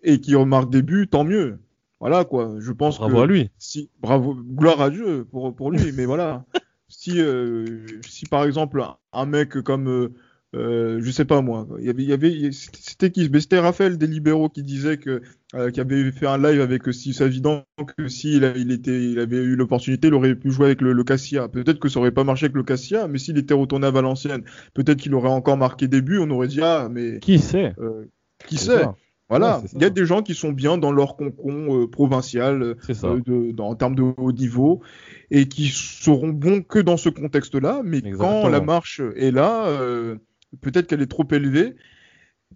et 0.03 0.21
qui 0.21 0.35
remarque 0.35 0.71
des 0.71 0.83
buts, 0.83 1.09
tant 1.09 1.25
mieux. 1.25 1.59
Voilà 2.01 2.25
quoi. 2.25 2.55
Je 2.59 2.73
pense 2.73 2.99
bravo 2.99 3.21
à 3.21 3.27
lui. 3.27 3.51
Si 3.59 3.89
bravo, 4.01 4.35
gloire 4.35 4.81
à 4.81 4.91
Dieu 4.91 5.25
pour 5.31 5.55
pour 5.55 5.71
lui. 5.71 5.93
mais 5.93 6.05
voilà. 6.05 6.45
Si 6.95 7.23
euh, 7.23 7.87
si 8.07 8.27
par 8.27 8.45
exemple 8.45 8.85
un 9.15 9.25
mec 9.25 9.63
comme 9.63 10.11
euh, 10.55 10.99
euh, 10.99 11.01
je 11.03 11.11
sais 11.11 11.25
pas 11.25 11.41
moi, 11.41 11.67
il 11.79 11.87
y 11.87 11.91
avait, 11.91 12.03
il 12.03 12.09
y 12.09 12.13
avait, 12.13 12.51
c'était 12.53 13.11
qui? 13.11 13.31
C'était 13.41 13.59
Raphaël 13.59 13.97
des 13.99 14.07
libéraux 14.07 14.49
qui 14.49 14.63
disait 14.63 14.99
que, 14.99 15.23
euh, 15.55 15.71
qui 15.71 15.81
avait 15.81 16.13
fait 16.13 16.27
un 16.27 16.39
live 16.39 16.61
avec 16.61 16.93
si 16.93 17.15
c'est 17.15 17.27
évident 17.27 17.65
que 17.97 18.09
s'il 18.09 18.53
il 18.57 18.71
était, 18.71 19.03
il 19.13 19.19
avait 19.19 19.39
eu 19.39 19.57
l'opportunité, 19.57 20.09
il 20.09 20.15
aurait 20.15 20.35
pu 20.35 20.51
jouer 20.51 20.67
avec 20.67 20.81
le, 20.83 20.93
le 20.93 21.05
Cassia. 21.05 21.49
Peut-être 21.49 21.79
que 21.79 21.89
ça 21.89 22.01
aurait 22.01 22.13
pas 22.13 22.25
marché 22.25 22.47
avec 22.47 22.57
le 22.57 22.63
Cassia, 22.65 23.09
mais 23.09 23.19
s'il 23.19 23.39
était 23.39 23.55
retourné 23.55 23.87
à 23.87 23.91
Valenciennes, 23.91 24.43
peut-être 24.75 24.99
qu'il 24.99 25.15
aurait 25.15 25.29
encore 25.31 25.57
marqué 25.57 25.89
des 25.89 26.03
buts. 26.03 26.19
On 26.19 26.31
aurait 26.31 26.49
dit 26.49 26.61
ah 26.63 26.89
mais 26.91 27.19
qui 27.21 27.39
sait? 27.39 27.75
euh, 27.79 28.05
Qui 28.47 28.59
sait? 28.59 28.85
voilà, 29.29 29.63
il 29.75 29.81
y 29.81 29.85
a 29.87 29.91
des 29.91 30.05
gens 30.05 30.23
qui 30.23 30.35
sont 30.35 30.53
bien 30.53 30.77
dans 30.77 30.93
leur 30.93 31.17
concon 31.17 31.83
euh, 31.83 31.87
provincial 31.89 32.63
euh, 32.63 33.53
en 33.59 33.75
termes 33.75 33.95
de 33.95 34.03
haut 34.03 34.33
niveau 34.33 34.83
et 35.31 35.49
qui 35.49 35.69
seront 35.69 36.29
bons 36.29 36.61
que 36.63 36.79
dans 36.79 36.99
ce 36.99 37.09
contexte-là, 37.09 37.81
mais 37.83 38.03
quand 38.03 38.49
la 38.49 38.61
marche 38.61 39.01
est 39.17 39.31
là, 39.31 39.67
euh, 39.69 40.17
peut-être 40.61 40.87
qu'elle 40.87 41.03
est 41.03 41.11
trop 41.11 41.27
élevée. 41.31 41.77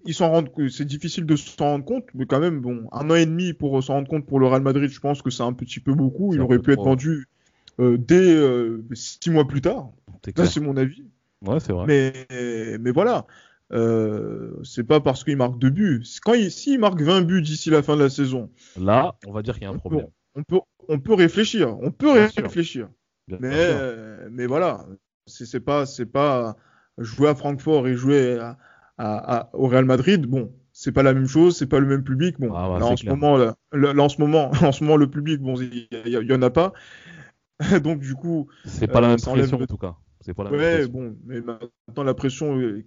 Ils 0.05 0.15
s'en 0.15 0.31
rendent, 0.31 0.51
c'est 0.71 0.85
difficile 0.85 1.25
de 1.25 1.37
s'en 1.37 1.65
rendre 1.65 1.85
compte, 1.85 2.05
mais 2.15 2.27
quand 2.27 2.39
même, 2.39 2.61
bon, 2.61 2.87
un 2.93 3.11
an 3.11 3.15
et 3.15 3.27
demi 3.27 3.55
pour 3.55 3.83
s'en 3.83 3.95
rendre 3.95 4.09
compte 4.09 4.27
pour 4.27 4.39
le 4.39 4.47
Real 4.47 4.63
Madrid, 4.63 4.91
je 4.91 5.01
pense 5.01 5.23
que 5.23 5.31
c'est 5.31 5.43
un 5.43 5.55
petit 5.55 5.81
peu 5.81 5.95
beaucoup. 5.95 6.35
Il 6.35 6.41
aurait 6.41 6.59
pu 6.59 6.73
être 6.73 6.85
vendu 6.85 7.29
dès 7.79 8.39
six 8.93 9.31
mois 9.31 9.49
plus 9.49 9.63
tard. 9.63 9.91
Ça, 10.37 10.47
c'est 10.47 10.61
mon 10.61 10.77
avis. 10.77 11.05
Ouais, 11.47 11.61
c'est 11.61 11.73
vrai. 11.73 11.87
Mais, 11.87 12.13
mais 12.79 12.91
voilà. 12.91 13.27
Euh, 13.73 14.53
c'est 14.63 14.85
pas 14.85 15.01
parce 15.01 15.25
qu'il 15.25 15.37
marque 15.37 15.59
deux 15.59 15.71
buts. 15.71 16.05
Quand 16.25 16.35
il, 16.35 16.51
s'il 16.51 16.79
marque 16.79 17.01
20 17.01 17.23
buts 17.23 17.43
d'ici 17.43 17.71
la 17.71 17.83
fin 17.83 17.97
de 17.97 18.03
la 18.03 18.11
saison, 18.11 18.51
là, 18.79 19.17
on 19.27 19.33
va 19.33 19.43
dire 19.43 19.55
qu'il 19.55 19.65
y 19.65 19.67
a 19.67 19.71
un 19.71 19.79
problème. 19.79 20.07
On 20.35 20.43
peut, 20.43 20.61
on 20.89 21.01
peut 21.01 21.15
réfléchir. 21.15 21.77
On 21.81 21.91
peut 21.91 22.11
réfléchir. 22.11 22.89
mais, 23.29 23.73
mais 24.31 24.47
voilà, 24.47 24.87
c'est, 25.27 25.61
pas, 25.61 25.87
c'est 25.87 26.07
pas 26.07 26.57
jouer 26.99 27.29
à 27.29 27.35
Francfort 27.35 27.87
et 27.89 27.95
jouer 27.95 28.39
à, 28.99 29.51
au 29.53 29.69
Real 29.69 29.85
Madrid. 29.85 30.27
Bon, 30.27 30.53
c'est 30.73 30.93
pas 30.93 31.03
la 31.03 31.15
même 31.15 31.27
chose, 31.27 31.57
c'est 31.57 31.67
pas 31.67 31.81
le 31.81 31.87
même 31.87 32.05
public. 32.05 32.37
Bon, 32.39 32.53
ah 32.55 32.79
là, 32.79 32.87
en 32.87 32.97
ce 32.97 33.07
moment, 33.07 33.37
là, 33.37 33.55
en 33.73 34.09
ce 34.09 34.21
moment, 34.21 34.51
en 34.63 34.73
ce 34.73 34.85
moment, 34.85 34.97
le 34.97 35.09
public, 35.09 35.41
bon, 35.41 35.55
il 35.61 35.89
y, 36.07 36.33
en 36.33 36.43
a 36.43 36.51
pas. 36.51 36.73
Donc 37.83 38.01
du 38.01 38.15
coup, 38.15 38.49
c'est 38.65 38.87
pas 38.87 39.01
la 39.01 39.09
même 39.09 39.21
pression 39.21 39.61
en 39.61 39.67
tout 39.67 39.79
cas. 39.79 39.97
C'est 40.21 40.35
pas 40.35 40.45
la 40.45 40.51
ouais, 40.51 40.89
bon, 40.89 41.17
mais 41.25 41.41
maintenant 41.41 42.03
la 42.03 42.15
pression, 42.15 42.59
euh, 42.59 42.85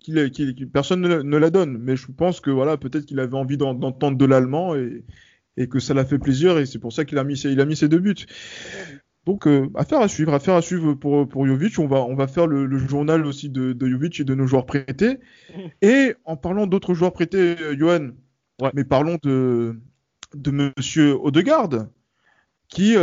personne 0.74 1.02
ne, 1.02 1.38
la 1.38 1.50
donne. 1.50 1.78
Mais 1.78 1.96
je 1.96 2.12
pense 2.12 2.42
que 2.42 2.50
voilà, 2.50 2.76
peut-être 2.76 3.06
qu'il 3.06 3.20
avait 3.20 3.38
envie 3.38 3.58
d'entendre 3.58 4.18
de 4.18 4.26
l'allemand 4.26 4.76
et, 4.76 5.06
et, 5.56 5.70
que 5.70 5.80
ça 5.80 5.94
l'a 5.94 6.04
fait 6.04 6.20
plaisir 6.20 6.58
et 6.58 6.66
c'est 6.66 6.80
pour 6.80 6.92
ça 6.92 7.06
qu'il 7.06 7.18
a 7.18 7.24
mis 7.24 7.40
il 7.40 7.62
a 7.62 7.66
mis 7.66 7.78
ses 7.78 7.88
deux 7.88 8.00
buts. 8.00 8.26
Donc 9.26 9.48
euh, 9.48 9.70
affaire 9.76 10.02
à 10.02 10.08
suivre, 10.08 10.34
affaire 10.34 10.56
à 10.56 10.62
suivre 10.62 10.94
pour 10.94 11.28
pour 11.28 11.46
Jovic. 11.46 11.78
On 11.80 11.88
va 11.88 11.98
on 11.98 12.16
va 12.16 12.28
faire 12.28 12.48
le, 12.48 12.78
journal 12.78 13.26
aussi 13.26 13.50
de, 13.50 13.74
de 13.74 13.88
Jovic 13.88 14.20
et 14.20 14.24
de 14.24 14.36
nos 14.36 14.48
joueurs 14.48 14.66
prêtés. 14.66 15.20
Et 15.82 16.16
en 16.26 16.38
parlant 16.38 16.68
d'autres 16.68 16.94
joueurs 16.94 17.14
prêtés, 17.14 17.56
euh, 17.62 17.78
Johan, 17.78 18.10
mais 18.74 18.84
parlons 18.84 19.18
de 19.24 19.80
de 20.34 20.52
Monsieur 20.52 21.14
Odegaard 21.14 21.88
qui 22.68 22.96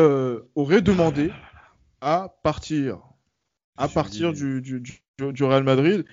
aurait 0.54 0.80
demandé 0.80 1.32
à 2.00 2.32
partir 2.44 3.00
à 3.76 3.88
partir 3.88 4.32
du, 4.32 4.60
du, 4.60 4.80
du, 4.80 5.44
Real 5.44 5.64
Madrid. 5.64 6.04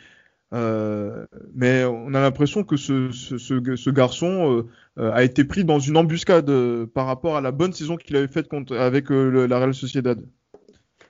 Euh, 0.53 1.25
mais 1.55 1.83
on 1.83 2.13
a 2.13 2.21
l'impression 2.21 2.63
que 2.63 2.77
ce, 2.77 3.89
garçon 3.89 4.65
euh, 4.99 5.11
a 5.11 5.23
été 5.23 5.45
pris 5.45 5.65
dans 5.65 5.79
une 5.79 5.97
embuscade 5.97 6.49
euh, 6.49 6.85
par 6.85 7.07
rapport 7.07 7.35
à 7.35 7.41
la 7.41 7.51
bonne 7.51 7.73
saison 7.73 7.97
qu'il 7.97 8.15
avait 8.15 8.27
faite 8.27 8.49
avec 8.71 9.09
la 9.09 9.57
Real 9.57 9.73
Sociedad. 9.73 10.23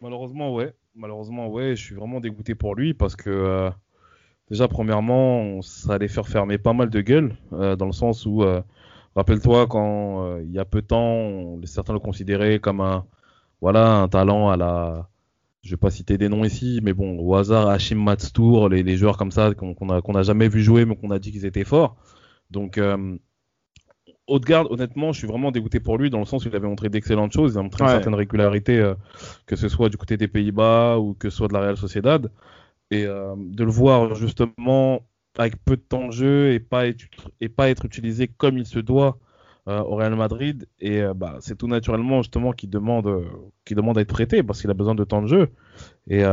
Malheureusement, 0.01 0.53
ouais. 0.53 0.73
Malheureusement, 0.95 1.49
ouais. 1.49 1.75
Je 1.75 1.83
suis 1.83 1.95
vraiment 1.95 2.21
dégoûté 2.21 2.55
pour 2.55 2.75
lui 2.75 2.93
parce 2.93 3.15
que 3.15 3.69
déjà, 4.49 4.67
premièrement, 4.67 5.61
ça 5.61 5.95
allait 5.95 6.07
faire 6.07 6.27
fermer 6.27 6.57
pas 6.57 6.73
mal 6.73 6.89
de 6.89 7.01
gueules 7.01 7.35
dans 7.51 7.85
le 7.85 7.91
sens 7.91 8.25
où, 8.25 8.43
rappelle-toi, 9.15 9.67
quand 9.67 10.37
il 10.39 10.51
y 10.51 10.59
a 10.59 10.65
peu 10.65 10.81
de 10.81 10.87
temps, 10.87 11.59
certains 11.65 11.93
le 11.93 11.99
considéraient 11.99 12.59
comme 12.59 12.79
un, 12.79 13.05
voilà, 13.61 13.95
un 13.95 14.07
talent 14.07 14.49
à 14.49 14.57
la 14.57 15.09
je 15.63 15.71
vais 15.71 15.77
pas 15.77 15.89
citer 15.89 16.17
des 16.17 16.29
noms 16.29 16.43
ici, 16.43 16.79
mais 16.83 16.93
bon, 16.93 17.17
au 17.19 17.35
hasard, 17.35 17.69
Hashim 17.69 17.95
Matstour, 17.95 18.69
les, 18.69 18.83
les 18.83 18.97
joueurs 18.97 19.17
comme 19.17 19.31
ça 19.31 19.53
qu'on 19.53 19.85
n'a 19.85 20.19
a 20.19 20.23
jamais 20.23 20.49
vu 20.49 20.61
jouer, 20.61 20.85
mais 20.85 20.95
qu'on 20.95 21.11
a 21.11 21.19
dit 21.19 21.31
qu'ils 21.31 21.45
étaient 21.45 21.63
forts. 21.63 21.95
Donc, 22.51 22.77
euh, 22.77 23.17
Haute-Garde, 24.27 24.67
honnêtement, 24.69 25.13
je 25.13 25.19
suis 25.19 25.27
vraiment 25.27 25.51
dégoûté 25.51 25.79
pour 25.79 25.97
lui, 25.97 26.09
dans 26.09 26.19
le 26.19 26.25
sens 26.25 26.45
où 26.45 26.49
il 26.49 26.55
avait 26.55 26.67
montré 26.67 26.89
d'excellentes 26.89 27.31
choses, 27.31 27.53
il 27.53 27.59
a 27.59 27.61
montré 27.61 27.83
une 27.83 27.89
certaine 27.89 28.13
régularité, 28.13 28.77
euh, 28.77 28.95
que 29.45 29.55
ce 29.55 29.69
soit 29.69 29.89
du 29.89 29.97
côté 29.97 30.17
des 30.17 30.27
Pays-Bas 30.27 30.97
ou 30.99 31.13
que 31.13 31.29
ce 31.29 31.37
soit 31.37 31.47
de 31.47 31.53
la 31.53 31.61
Real 31.61 31.77
Sociedad. 31.77 32.29
Et 32.91 33.05
euh, 33.05 33.33
de 33.37 33.63
le 33.63 33.71
voir 33.71 34.13
justement 34.15 35.01
avec 35.37 35.55
peu 35.63 35.77
de 35.77 35.81
temps 35.81 36.07
de 36.07 36.11
jeu 36.11 36.51
et 36.51 36.59
pas 36.59 36.87
être, 36.87 37.05
et 37.41 37.49
pas 37.49 37.69
être 37.69 37.85
utilisé 37.85 38.27
comme 38.27 38.57
il 38.57 38.65
se 38.65 38.79
doit 38.79 39.17
au 39.65 39.95
Real 39.95 40.15
Madrid 40.15 40.67
et 40.79 41.01
euh, 41.01 41.13
bah, 41.13 41.37
c'est 41.39 41.57
tout 41.57 41.67
naturellement 41.67 42.21
justement 42.21 42.51
qu'il 42.51 42.69
demande, 42.69 43.07
euh, 43.07 43.25
qui 43.63 43.75
demande 43.75 43.97
à 43.97 44.01
être 44.01 44.09
prêté 44.09 44.43
parce 44.43 44.59
qu'il 44.61 44.69
a 44.69 44.73
besoin 44.73 44.95
de 44.95 45.03
temps 45.03 45.21
de 45.21 45.27
jeu. 45.27 45.49
Et 46.07 46.23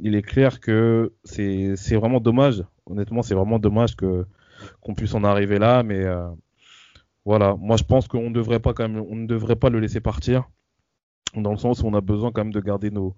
il 0.00 0.14
est 0.14 0.22
clair 0.22 0.60
que 0.60 1.12
c'est 1.24 1.94
vraiment 1.94 2.20
dommage. 2.20 2.64
Honnêtement, 2.86 3.22
c'est 3.22 3.34
vraiment 3.34 3.58
dommage 3.58 3.94
que 3.96 4.26
qu'on 4.80 4.94
puisse 4.94 5.14
en 5.14 5.24
arriver 5.24 5.58
là, 5.58 5.82
mais 5.82 6.04
voilà. 7.24 7.54
Moi, 7.56 7.76
je 7.76 7.84
pense 7.84 8.08
qu'on 8.08 8.30
ne 8.30 8.34
devrait 8.34 8.60
pas 8.60 8.72
quand 8.72 8.88
même, 8.88 9.04
on 9.08 9.14
ne 9.14 9.26
devrait 9.26 9.56
pas 9.56 9.70
le 9.70 9.78
laisser 9.78 10.00
partir 10.00 10.48
dans 11.36 11.52
le 11.52 11.58
sens 11.58 11.82
où 11.82 11.86
on 11.86 11.94
a 11.94 12.00
besoin 12.00 12.32
quand 12.32 12.42
même 12.42 12.52
de 12.52 12.60
garder 12.60 12.90
nos 12.90 13.14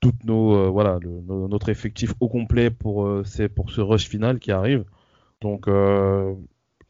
toutes 0.00 0.22
nos 0.24 0.70
voilà 0.70 0.98
notre 1.26 1.70
effectif 1.70 2.12
au 2.20 2.28
complet 2.28 2.70
pour 2.70 3.08
c'est 3.24 3.48
pour 3.48 3.70
ce 3.70 3.80
rush 3.80 4.08
final 4.08 4.40
qui 4.40 4.52
arrive. 4.52 4.84
Donc 5.40 5.68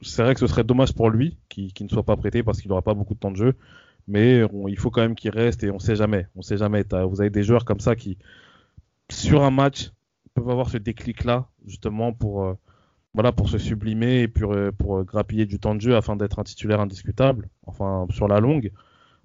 c'est 0.01 0.23
vrai 0.23 0.35
que 0.35 0.41
ce 0.41 0.47
serait 0.47 0.65
dommage 0.65 0.93
pour 0.95 1.11
lui 1.11 1.39
qu'il 1.49 1.73
ne 1.81 1.89
soit 1.89 2.05
pas 2.05 2.17
prêté 2.17 2.43
parce 2.43 2.61
qu'il 2.61 2.69
n'aura 2.69 2.83
pas 2.83 2.95
beaucoup 2.95 3.15
de 3.15 3.19
temps 3.19 3.31
de 3.31 3.37
jeu. 3.37 3.55
Mais 4.07 4.43
il 4.69 4.79
faut 4.79 4.91
quand 4.91 5.03
même 5.03 5.15
qu'il 5.15 5.31
reste 5.31 5.63
et 5.65 5.71
on 5.71 5.79
sait 5.79 5.97
jamais. 5.97 6.27
On 6.35 6.43
sait 6.43 6.57
jamais. 6.57 6.85
Vous 7.07 7.21
avez 7.21 7.31
des 7.31 7.43
joueurs 7.43 7.65
comme 7.67 7.81
ça 7.81 7.95
qui, 7.95 8.17
sur 9.11 9.43
un 9.43 9.51
match, 9.51 9.91
peuvent 10.35 10.49
avoir 10.49 10.71
ce 10.71 10.79
déclic-là, 10.79 11.49
justement, 11.67 12.13
pour, 12.13 12.45
euh, 12.45 12.55
voilà, 13.13 13.33
pour 13.33 13.49
se 13.49 13.59
sublimer 13.59 14.23
et 14.23 14.29
pour, 14.29 14.53
euh, 14.55 14.71
pour 14.73 15.05
grappiller 15.05 15.47
du 15.47 15.59
temps 15.59 15.75
de 15.75 15.81
jeu 15.81 15.97
afin 15.97 16.17
d'être 16.17 16.39
un 16.39 16.45
titulaire 16.45 16.81
indiscutable. 16.81 17.49
Enfin, 17.67 18.07
sur 18.11 18.29
la 18.29 18.41
longue. 18.41 18.73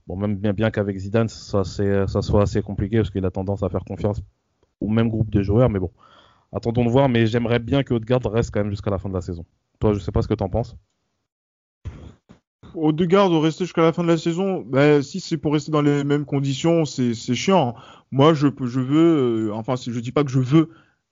Bon, 0.08 0.18
même 0.18 0.36
bien, 0.36 0.52
bien 0.54 0.70
qu'avec 0.70 0.98
Zidane, 0.98 1.30
ça, 1.30 1.64
ça 1.64 2.22
soit 2.22 2.42
assez 2.42 2.62
compliqué 2.62 2.98
parce 2.98 3.10
qu'il 3.10 3.26
a 3.26 3.32
tendance 3.32 3.64
à 3.64 3.70
faire 3.70 3.86
confiance 3.86 4.22
au 4.82 4.90
même 4.90 5.10
groupe 5.10 5.30
de 5.30 5.44
joueurs. 5.44 5.70
Mais 5.70 5.80
bon, 5.80 5.92
attendons 6.52 6.84
de 6.84 6.90
voir. 6.90 7.08
Mais 7.08 7.26
j'aimerais 7.26 7.60
bien 7.60 7.84
que 7.84 7.94
Haute-Garde 7.94 8.26
reste 8.26 8.52
quand 8.52 8.62
même 8.62 8.72
jusqu'à 8.72 8.92
la 8.92 8.98
fin 8.98 9.08
de 9.08 9.14
la 9.14 9.22
saison. 9.22 9.46
Toi, 9.84 9.94
je 9.94 10.00
sais 10.00 10.14
pas 10.14 10.22
ce 10.22 10.30
que 10.30 10.34
tu 10.34 10.44
en 10.46 10.48
penses. 10.48 10.78
Au 12.74 12.94
deux 12.94 13.06
gardes, 13.06 13.34
rester 13.34 13.66
jusqu'à 13.66 13.82
la 13.82 13.92
fin 13.92 14.02
de 14.02 14.08
la 14.08 14.18
saison, 14.18 14.64
bah, 14.66 15.04
si 15.04 15.20
c'est 15.20 15.36
pour 15.36 15.52
rester 15.52 15.72
dans 15.74 15.82
les 15.82 16.06
mêmes 16.06 16.24
conditions, 16.24 16.86
c'est 16.86 17.14
chiant. 17.36 17.76
Moi, 18.10 18.34
je, 18.34 18.48
je 18.62 18.80
veux, 18.80 19.50
euh, 19.50 19.54
enfin, 19.54 19.76
je 19.76 20.00
dis 20.00 20.14
pas 20.14 20.24
que 20.24 20.32
je 20.32 20.40
veux 20.40 20.70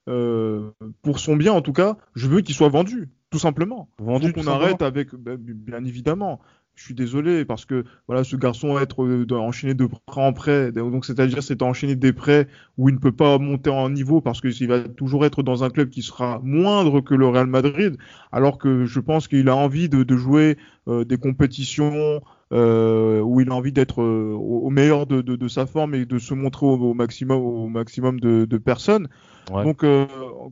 euh, 0.08 0.72
pour 1.02 1.20
son 1.20 1.36
bien 1.36 1.52
en 1.52 1.62
tout 1.62 1.74
cas, 1.74 1.98
je 2.16 2.30
veux 2.30 2.40
qu'il 2.40 2.56
soit 2.56 2.70
vendu, 2.70 3.10
tout 3.30 3.40
simplement. 3.40 3.90
Vendu, 4.00 4.28
Donc 4.28 4.36
tout 4.36 4.40
on 4.40 4.44
simplement. 4.44 4.64
arrête 4.66 4.82
avec, 4.82 5.14
ben, 5.16 5.36
bien 5.38 5.84
évidemment. 5.84 6.40
Je 6.82 6.88
suis 6.88 6.96
désolé 6.96 7.46
parce 7.46 7.66
que 7.66 7.86
voilà, 8.08 8.24
ce 8.24 8.36
garçon 8.36 8.74
va 8.74 8.82
être 8.82 9.04
euh, 9.04 9.28
enchaîné 9.34 9.76
de 9.76 9.86
prêt 9.86 10.20
en 10.20 10.34
prêt, 10.34 10.72
donc 10.72 11.06
c'est-à-dire 11.06 11.44
c'est 11.44 11.62
enchaîné 11.62 11.96
des 11.96 12.12
prêts 12.12 12.48
où 12.80 12.90
il 12.90 12.96
ne 12.96 13.00
peut 13.00 13.12
pas 13.12 13.38
monter 13.38 13.70
en 13.70 13.88
niveau 13.92 14.20
parce 14.20 14.42
qu'il 14.42 14.68
va 14.68 14.80
toujours 14.80 15.24
être 15.24 15.44
dans 15.44 15.64
un 15.64 15.70
club 15.70 15.90
qui 15.90 16.02
sera 16.02 16.42
moindre 16.44 17.00
que 17.02 17.14
le 17.14 17.28
Real 17.28 17.46
Madrid, 17.46 17.98
alors 18.32 18.58
que 18.58 18.86
je 18.86 19.00
pense 19.00 19.28
qu'il 19.28 19.48
a 19.48 19.56
envie 19.56 19.90
de, 19.90 20.02
de 20.02 20.18
jouer 20.18 20.58
euh, 20.88 21.06
des 21.06 21.18
compétitions 21.18 22.20
euh, 22.52 23.22
où 23.22 23.40
il 23.42 23.50
a 23.50 23.54
envie 23.54 23.72
d'être 23.72 24.02
euh, 24.02 24.34
au, 24.34 24.70
meilleur 24.70 25.06
de, 25.08 25.22
de- 25.22 25.36
de 25.36 25.48
sa 25.48 25.66
forme 25.66 25.96
et 25.96 26.06
de 26.06 26.20
se 26.20 26.34
montrer 26.34 26.66
au, 26.66 26.74
au 26.74 26.94
maximum, 26.94 27.42
au 27.42 27.68
maximum 27.68 28.20
de, 28.20 28.46
de 28.46 28.58
personnes. 28.58 29.08
Ouais. 29.52 29.64
Donc, 29.64 29.84
euh, 29.84 30.06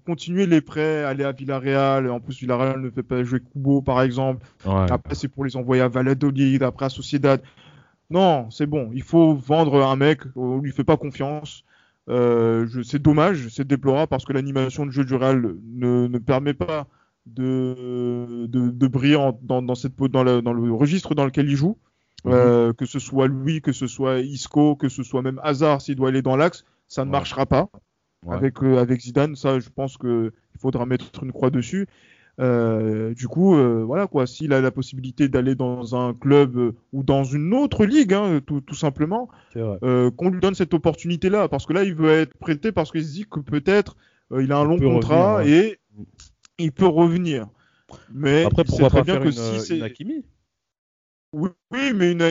continuer 0.06 0.46
les 0.46 0.62
prêts, 0.62 1.04
aller 1.04 1.24
à 1.24 1.32
Villarreal. 1.32 2.10
En 2.10 2.20
plus, 2.20 2.40
Villarreal 2.40 2.80
ne 2.82 2.90
fait 2.90 3.04
pas 3.04 3.24
jouer 3.24 3.40
Kubo, 3.42 3.82
par 3.82 4.02
exemple. 4.02 4.46
Ouais. 4.66 4.92
Après, 4.92 5.16
c'est 5.16 5.28
pour 5.28 5.46
les 5.46 5.56
envoyer 5.58 5.82
à 5.84 5.88
Valladolid, 5.90 6.64
après 6.64 6.86
à 6.86 6.90
Sociedad. 6.90 7.42
Non, 8.10 8.50
c'est 8.50 8.66
bon. 8.66 8.90
Il 8.94 9.04
faut 9.04 9.34
vendre 9.36 9.86
un 9.86 9.96
mec. 9.96 10.22
On 10.36 10.58
lui 10.60 10.72
fait 10.72 10.84
pas 10.84 10.98
confiance. 10.98 11.64
C'est 12.08 13.00
dommage, 13.02 13.50
c'est 13.50 13.68
déplorable 13.68 14.08
parce 14.10 14.26
que 14.26 14.34
l'animation 14.34 14.86
de 14.88 14.92
jeu 14.92 15.06
du 15.06 15.14
Real 15.14 15.54
ne, 15.76 16.08
ne 16.08 16.18
permet 16.18 16.56
pas 16.56 16.88
de, 17.28 18.48
de, 18.48 18.70
de 18.72 18.88
briller 18.88 19.16
en- 19.16 19.38
dans, 19.44 19.62
dans, 19.62 19.76
cette, 19.76 19.96
po- 19.96 20.08
dans, 20.08 20.24
le, 20.24 20.42
dans 20.42 20.54
le 20.54 20.74
registre 20.74 21.14
dans 21.14 21.26
lequel 21.26 21.48
il 21.48 21.56
joue. 21.56 21.78
Mhm. 22.26 22.34
Euh, 22.34 22.74
que 22.74 22.86
ce 22.86 23.00
soit 23.00 23.28
lui, 23.28 23.62
que 23.62 23.72
ce 23.72 23.88
soit 23.88 24.20
Isco, 24.20 24.76
que 24.76 24.90
ce 24.90 25.04
soit 25.04 25.22
même 25.22 25.40
Hazard 25.44 25.82
s'il 25.82 25.96
doit 25.96 26.10
aller 26.10 26.22
dans 26.22 26.36
l'axe, 26.36 26.66
ça 26.88 27.04
ne 27.06 27.10
Ouais. 27.10 27.14
marchera 27.14 27.46
pas 27.46 27.70
Ouais. 28.26 28.36
avec, 28.36 28.62
euh, 28.62 28.78
avec 28.78 29.00
Zidane. 29.02 29.36
Ça, 29.36 29.60
je 29.60 29.70
pense 29.70 29.98
qu'il 29.98 30.32
faudra 30.60 30.86
mettre 30.86 31.24
une 31.24 31.32
croix 31.32 31.50
dessus. 31.50 31.88
Euh, 32.42 33.14
du 33.14 33.28
coup, 33.28 33.56
voilà 33.86 34.08
quoi. 34.08 34.26
S'il 34.26 34.54
a 34.54 34.62
la 34.62 34.72
possibilité 34.72 35.28
d'aller 35.28 35.56
dans 35.56 35.96
un 35.96 36.14
club 36.14 36.74
ou 36.94 37.04
dans 37.04 37.24
une 37.26 37.54
autre 37.54 37.86
ligue, 37.86 38.14
hein, 38.14 38.40
tout, 38.46 38.62
tout 38.62 38.76
simplement, 38.76 39.30
qu'on 39.54 40.30
lui 40.30 40.40
donne 40.40 40.56
cette 40.56 40.74
opportunité-là. 40.74 41.48
Parce 41.50 41.66
que 41.66 41.74
là, 41.74 41.84
il 41.84 41.94
veut 41.96 42.12
être 42.12 42.38
prêté 42.38 42.72
parce 42.72 42.92
qu'il 42.92 43.04
se 43.04 43.12
dit 43.14 43.26
que 43.30 43.40
peut-être 43.40 43.96
il 44.32 44.52
a 44.52 44.58
un 44.58 44.64
Il 44.64 44.68
long 44.70 44.80
contrat 44.80 45.38
revenir, 45.38 45.54
et 45.64 45.80
il 46.60 46.72
peut 46.72 46.86
revenir. 46.88 47.48
Mais 48.14 48.46
Après, 48.46 48.64
pourquoi 48.64 48.90
pas 48.90 49.02
bien 49.04 49.16
faire 49.16 49.24
que 49.24 49.28
une, 49.28 49.32
si 49.34 49.60
c'est 49.60 49.82
oui, 51.34 51.94
mais 51.94 52.12
une, 52.12 52.24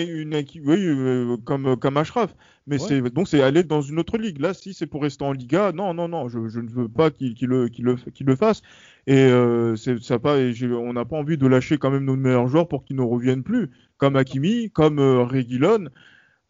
oui, 0.64 0.76
euh, 0.86 1.36
comme, 1.44 1.76
comme 1.76 1.96
Ashraf. 1.96 2.34
Mais 2.66 2.78
Ouais. 2.78 2.88
c'est 2.88 3.00
donc 3.10 3.28
c'est 3.28 3.40
aller 3.42 3.62
dans 3.62 3.80
une 3.80 3.98
autre 4.00 4.18
ligue. 4.18 4.40
Là, 4.40 4.54
si 4.54 4.74
c'est 4.74 4.86
pour 4.86 5.02
rester 5.02 5.24
en 5.24 5.32
Liga, 5.32 5.72
non, 5.72 5.94
non, 5.94 6.08
non, 6.08 6.28
je, 6.28 6.48
je 6.48 6.60
ne 6.60 6.68
veux 6.68 6.88
pas 6.88 7.10
qu'il 7.10 7.36
le, 7.48 8.36
fasse. 8.36 8.62
Et 9.06 9.14
euh, 9.16 9.76
c'est 9.76 10.02
ça 10.02 10.18
pas, 10.18 10.38
et 10.40 10.52
on 10.72 10.92
n'a 10.92 11.04
pas 11.04 11.16
envie 11.16 11.38
de 11.38 11.46
lâcher 11.46 11.78
quand 11.78 11.90
même 11.90 12.04
nos 12.04 12.16
meilleurs 12.16 12.48
joueurs 12.48 12.68
pour 12.68 12.84
qu'ils 12.84 12.96
ne 12.96 13.02
reviennent 13.02 13.44
plus, 13.44 13.70
comme 13.98 14.16
Hakimi, 14.16 14.70
comme 14.70 14.98
euh, 14.98 15.22
Reguilon. 15.24 15.88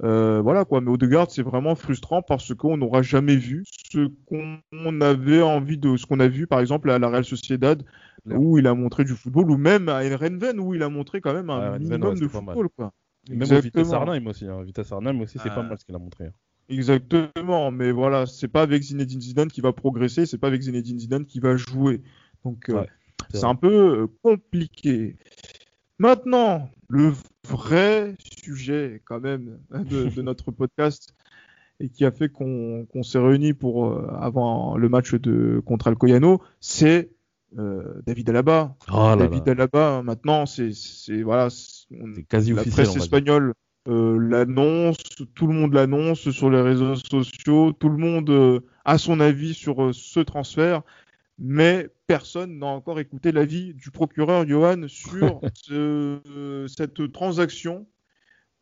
Euh, 0.04 0.40
voilà 0.40 0.64
quoi. 0.64 0.80
Mais 0.80 0.90
Odegaard, 0.90 1.30
c'est 1.30 1.42
vraiment 1.42 1.74
frustrant 1.74 2.22
parce 2.22 2.54
qu'on 2.54 2.76
n'aura 2.76 3.02
jamais 3.02 3.36
vu 3.36 3.64
ce 3.66 4.08
qu'on 4.26 5.00
avait 5.00 5.42
envie 5.42 5.76
de, 5.78 5.96
ce 5.96 6.06
qu'on 6.06 6.20
a 6.20 6.28
vu 6.28 6.46
par 6.46 6.60
exemple 6.60 6.90
à 6.90 6.98
la 6.98 7.08
Real 7.08 7.24
Sociedad 7.24 7.82
Ouais. 8.26 8.34
où 8.36 8.58
il 8.58 8.66
a 8.66 8.74
montré 8.74 9.04
du 9.04 9.14
football, 9.14 9.50
ou 9.50 9.56
même 9.56 9.88
à 9.88 10.04
Erenven 10.04 10.58
où 10.60 10.74
il 10.74 10.82
a 10.82 10.88
montré 10.88 11.20
quand 11.20 11.32
même 11.32 11.48
un 11.50 11.58
Ouais, 11.58 11.64
Erenven, 11.66 11.82
minimum 11.88 12.14
ouais, 12.14 12.20
de 12.20 12.28
football 12.28 12.68
quoi. 12.76 12.92
Même 13.30 13.38
au 13.40 13.44
Vitesse 13.44 13.56
Exactement. 13.66 13.92
Arnhem 13.94 14.26
aussi. 14.26 14.46
Hein. 14.46 14.62
Vitesse 14.64 14.92
Arnhem 14.92 15.20
aussi, 15.20 15.38
c'est 15.42 15.48
Ah. 15.50 15.54
pas 15.54 15.62
mal 15.62 15.78
ce 15.78 15.84
qu'il 15.84 15.94
a 15.94 15.98
montré. 15.98 16.24
hein. 16.26 16.32
Exactement, 16.68 17.70
mais 17.70 17.90
voilà, 17.92 18.26
c'est 18.26 18.48
pas 18.48 18.62
avec 18.62 18.82
Zinedine 18.82 19.20
Zidane 19.20 19.48
qui 19.48 19.60
va 19.62 19.72
progresser, 19.72 20.26
c'est 20.26 20.36
pas 20.36 20.48
avec 20.48 20.60
Zinedine 20.62 20.98
Zidane 20.98 21.24
qui 21.24 21.40
va 21.40 21.56
jouer. 21.56 22.02
Donc 22.44 22.68
euh, 22.68 22.80
Ouais, 22.80 22.88
c'est 23.32 23.44
un 23.44 23.54
peu 23.54 24.00
euh, 24.02 24.06
compliqué. 24.22 25.16
Maintenant, 25.98 26.68
le 26.88 27.12
vrai 27.50 28.14
sujet 28.42 29.02
quand 29.04 29.20
même 29.20 29.58
de, 29.72 30.08
de 30.08 30.22
notre 30.22 30.50
podcast 30.50 31.14
et 31.80 31.88
qui 31.88 32.04
a 32.04 32.10
fait 32.10 32.28
qu'on 32.28 32.86
s'est 33.02 33.18
réunis 33.18 33.52
pour 33.54 33.86
euh, 33.86 34.08
avant 34.20 34.76
le 34.76 34.88
match 34.88 35.14
de 35.14 35.62
contre 35.64 35.86
Alcoyano, 35.88 36.42
c'est 36.60 37.10
euh, 37.58 38.02
David 38.06 38.28
Alaba. 38.30 38.76
Oh 38.92 39.10
là 39.10 39.16
David 39.16 39.46
là. 39.46 39.52
Alaba, 39.52 39.88
hein, 39.98 40.02
maintenant, 40.02 40.44
c'est 40.46 40.72
voilà, 41.22 41.48
on- 41.92 42.12
quasi 42.28 42.52
la 42.52 42.60
officiel. 42.62 42.84
presse 42.86 42.96
espagnole 42.96 43.54
euh, 43.88 44.18
l'annonce, 44.18 44.98
tout 45.34 45.46
le 45.46 45.54
monde 45.54 45.72
l'annonce 45.72 46.30
sur 46.30 46.50
les 46.50 46.60
réseaux 46.60 46.94
sociaux, 46.96 47.72
tout 47.72 47.88
le 47.88 47.96
monde 47.96 48.62
a 48.84 48.98
son 48.98 49.20
avis 49.20 49.54
sur 49.54 49.94
ce 49.94 50.20
transfert, 50.20 50.82
mais 51.38 51.88
personne 52.06 52.58
n'a 52.58 52.66
encore 52.66 52.98
écouté 53.00 53.32
l'avis 53.32 53.74
du 53.74 53.90
procureur 53.90 54.46
Johan 54.46 54.88
sur 54.88 55.40
ce- 55.54 56.66
cette 56.68 57.12
transaction 57.12 57.86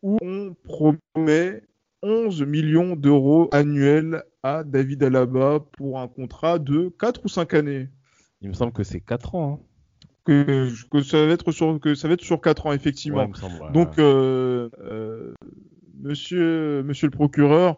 où 0.03 0.17
on 0.21 0.55
promet 0.63 1.63
11 2.03 2.43
millions 2.43 2.95
d'euros 2.95 3.49
annuels 3.51 4.23
à 4.43 4.63
David 4.63 5.03
Alaba 5.03 5.59
pour 5.77 5.99
un 5.99 6.07
contrat 6.07 6.59
de 6.59 6.89
4 6.99 7.25
ou 7.25 7.27
5 7.29 7.53
années. 7.55 7.89
Il 8.41 8.49
me 8.49 8.53
semble 8.53 8.71
que 8.71 8.83
c'est 8.83 9.01
4 9.01 9.33
ans. 9.35 9.59
hein. 9.61 9.65
Que, 10.23 10.69
que 10.91 11.01
ça 11.01 11.25
va 11.25 11.31
être 11.31 11.51
sur 11.53 11.79
que 11.79 11.95
ça 11.95 12.07
va 12.09 12.13
être 12.15 12.23
sur 12.23 12.41
4 12.41 12.65
ans 12.67 12.73
effectivement. 12.73 13.19
Ouais, 13.19 13.25
il 13.25 13.29
me 13.29 13.33
semble, 13.33 13.63
ouais. 13.63 13.71
Donc, 13.71 13.97
euh, 13.97 14.69
euh, 14.79 15.33
monsieur, 16.01 16.83
monsieur 16.83 17.07
le 17.07 17.11
procureur, 17.11 17.77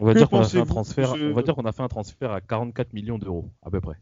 on 0.00 0.04
va 0.06 0.14
que 0.14 0.18
dire 0.18 0.30
qu'on 0.30 0.38
a 0.38 0.44
fait 0.48 0.58
un 0.58 0.60
pensez-vous 0.64 0.74
transfert. 0.74 1.12
de 1.14 1.18
ce- 1.18 1.30
On 1.30 1.34
va 1.34 1.42
dire 1.42 1.54
qu'on 1.56 1.64
a 1.66 1.72
fait 1.72 1.82
un 1.82 1.88
transfert 1.88 2.30
à 2.30 2.40
44 2.40 2.92
millions 2.92 3.18
d'euros 3.18 3.50
à 3.62 3.70
peu 3.70 3.80
près. 3.80 3.96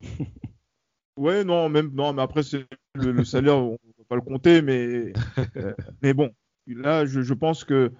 ouais, 1.16 1.44
non, 1.44 1.68
même, 1.68 1.92
non, 1.94 2.12
mais 2.12 2.22
après, 2.22 2.42
c'est 2.42 2.66
le, 2.94 3.12
le 3.12 3.24
salaire, 3.24 3.58
on 3.58 3.78
va 3.98 4.04
pas 4.08 4.16
le 4.16 4.22
compter, 4.22 4.62
mais, 4.62 5.12
euh, 5.56 5.74
mais 6.02 6.14
bon, 6.14 6.30
là, 6.66 7.06
je, 7.06 7.22
je 7.22 7.34
pense 7.34 7.64
que 7.64 7.92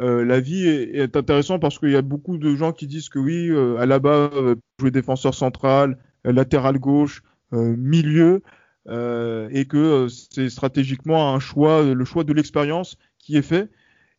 euh, 0.00 0.24
la 0.24 0.40
vie 0.40 0.66
est, 0.68 0.96
est 0.96 1.16
intéressante 1.16 1.60
parce 1.60 1.78
qu'il 1.78 1.90
y 1.90 1.96
a 1.96 2.02
beaucoup 2.02 2.38
de 2.38 2.56
gens 2.56 2.72
qui 2.72 2.86
disent 2.86 3.08
que 3.08 3.18
oui, 3.18 3.50
euh, 3.50 3.78
Alaba 3.78 4.30
euh, 4.34 4.56
jouer 4.80 4.90
défenseur 4.90 5.34
central, 5.34 5.98
latéral 6.24 6.78
gauche, 6.78 7.22
milieu, 7.52 8.42
et 8.88 9.66
que 9.68 10.08
c'est 10.08 10.50
stratégiquement 10.50 11.34
un 11.34 11.38
choix, 11.40 11.82
le 11.84 12.04
choix 12.04 12.24
de 12.24 12.32
l'expérience 12.32 12.98
qui 13.18 13.36
est 13.36 13.42
fait. 13.42 13.70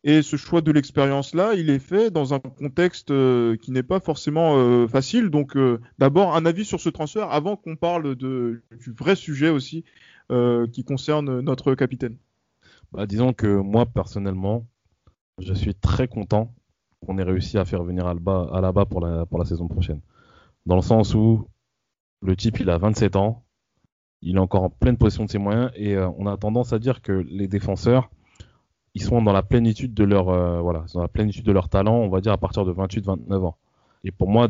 Et 0.08 0.22
ce 0.22 0.36
choix 0.36 0.60
de 0.60 0.70
l'expérience-là, 0.70 1.54
il 1.54 1.68
est 1.68 1.80
fait 1.80 2.12
dans 2.12 2.32
un 2.32 2.38
contexte 2.38 3.10
euh, 3.10 3.56
qui 3.56 3.72
n'est 3.72 3.82
pas 3.82 3.98
forcément 3.98 4.56
euh, 4.56 4.86
facile. 4.86 5.30
Donc, 5.30 5.56
euh, 5.56 5.80
d'abord, 5.98 6.36
un 6.36 6.46
avis 6.46 6.64
sur 6.64 6.80
ce 6.80 6.88
transfert 6.88 7.32
avant 7.32 7.56
qu'on 7.56 7.74
parle 7.74 8.14
de, 8.14 8.62
du 8.78 8.92
vrai 8.92 9.16
sujet 9.16 9.50
aussi 9.50 9.84
qui 10.72 10.82
concerne 10.82 11.40
notre 11.40 11.76
capitaine. 11.76 12.16
Bah, 12.90 13.06
disons 13.06 13.32
que 13.32 13.46
moi, 13.46 13.86
personnellement, 13.86 14.66
je 15.38 15.54
suis 15.54 15.74
très 15.74 16.08
content 16.08 16.52
qu'on 17.00 17.18
ait 17.18 17.22
réussi 17.22 17.58
à 17.58 17.64
faire 17.64 17.84
venir 17.84 18.08
Alba, 18.08 18.48
Alaba 18.52 18.86
pour 18.86 19.00
la, 19.00 19.24
pour 19.26 19.38
la 19.38 19.44
saison 19.44 19.68
prochaine. 19.68 20.00
Dans 20.66 20.74
le 20.74 20.82
sens 20.82 21.14
où 21.14 21.46
le 22.22 22.34
type, 22.34 22.58
il 22.58 22.70
a 22.70 22.78
27 22.78 23.14
ans, 23.14 23.44
il 24.20 24.34
est 24.34 24.40
encore 24.40 24.64
en 24.64 24.70
pleine 24.70 24.96
possession 24.96 25.26
de 25.26 25.30
ses 25.30 25.38
moyens, 25.38 25.70
et 25.76 25.96
on 25.96 26.26
a 26.26 26.36
tendance 26.36 26.72
à 26.72 26.80
dire 26.80 27.02
que 27.02 27.12
les 27.12 27.46
défenseurs, 27.46 28.10
ils 28.96 29.02
sont 29.02 29.20
dans 29.20 29.34
la 29.34 29.42
plénitude 29.42 29.92
de 29.92 30.04
leur, 30.04 30.30
euh, 30.30 30.58
voilà, 30.62 30.86
dans 30.94 31.02
la 31.02 31.08
plénitude 31.08 31.44
de 31.44 31.52
leur 31.52 31.68
talent, 31.68 31.96
on 31.96 32.08
va 32.08 32.22
dire 32.22 32.32
à 32.32 32.38
partir 32.38 32.64
de 32.64 32.72
28-29 32.72 33.44
ans. 33.44 33.56
Et 34.04 34.10
pour 34.10 34.30
moi, 34.30 34.48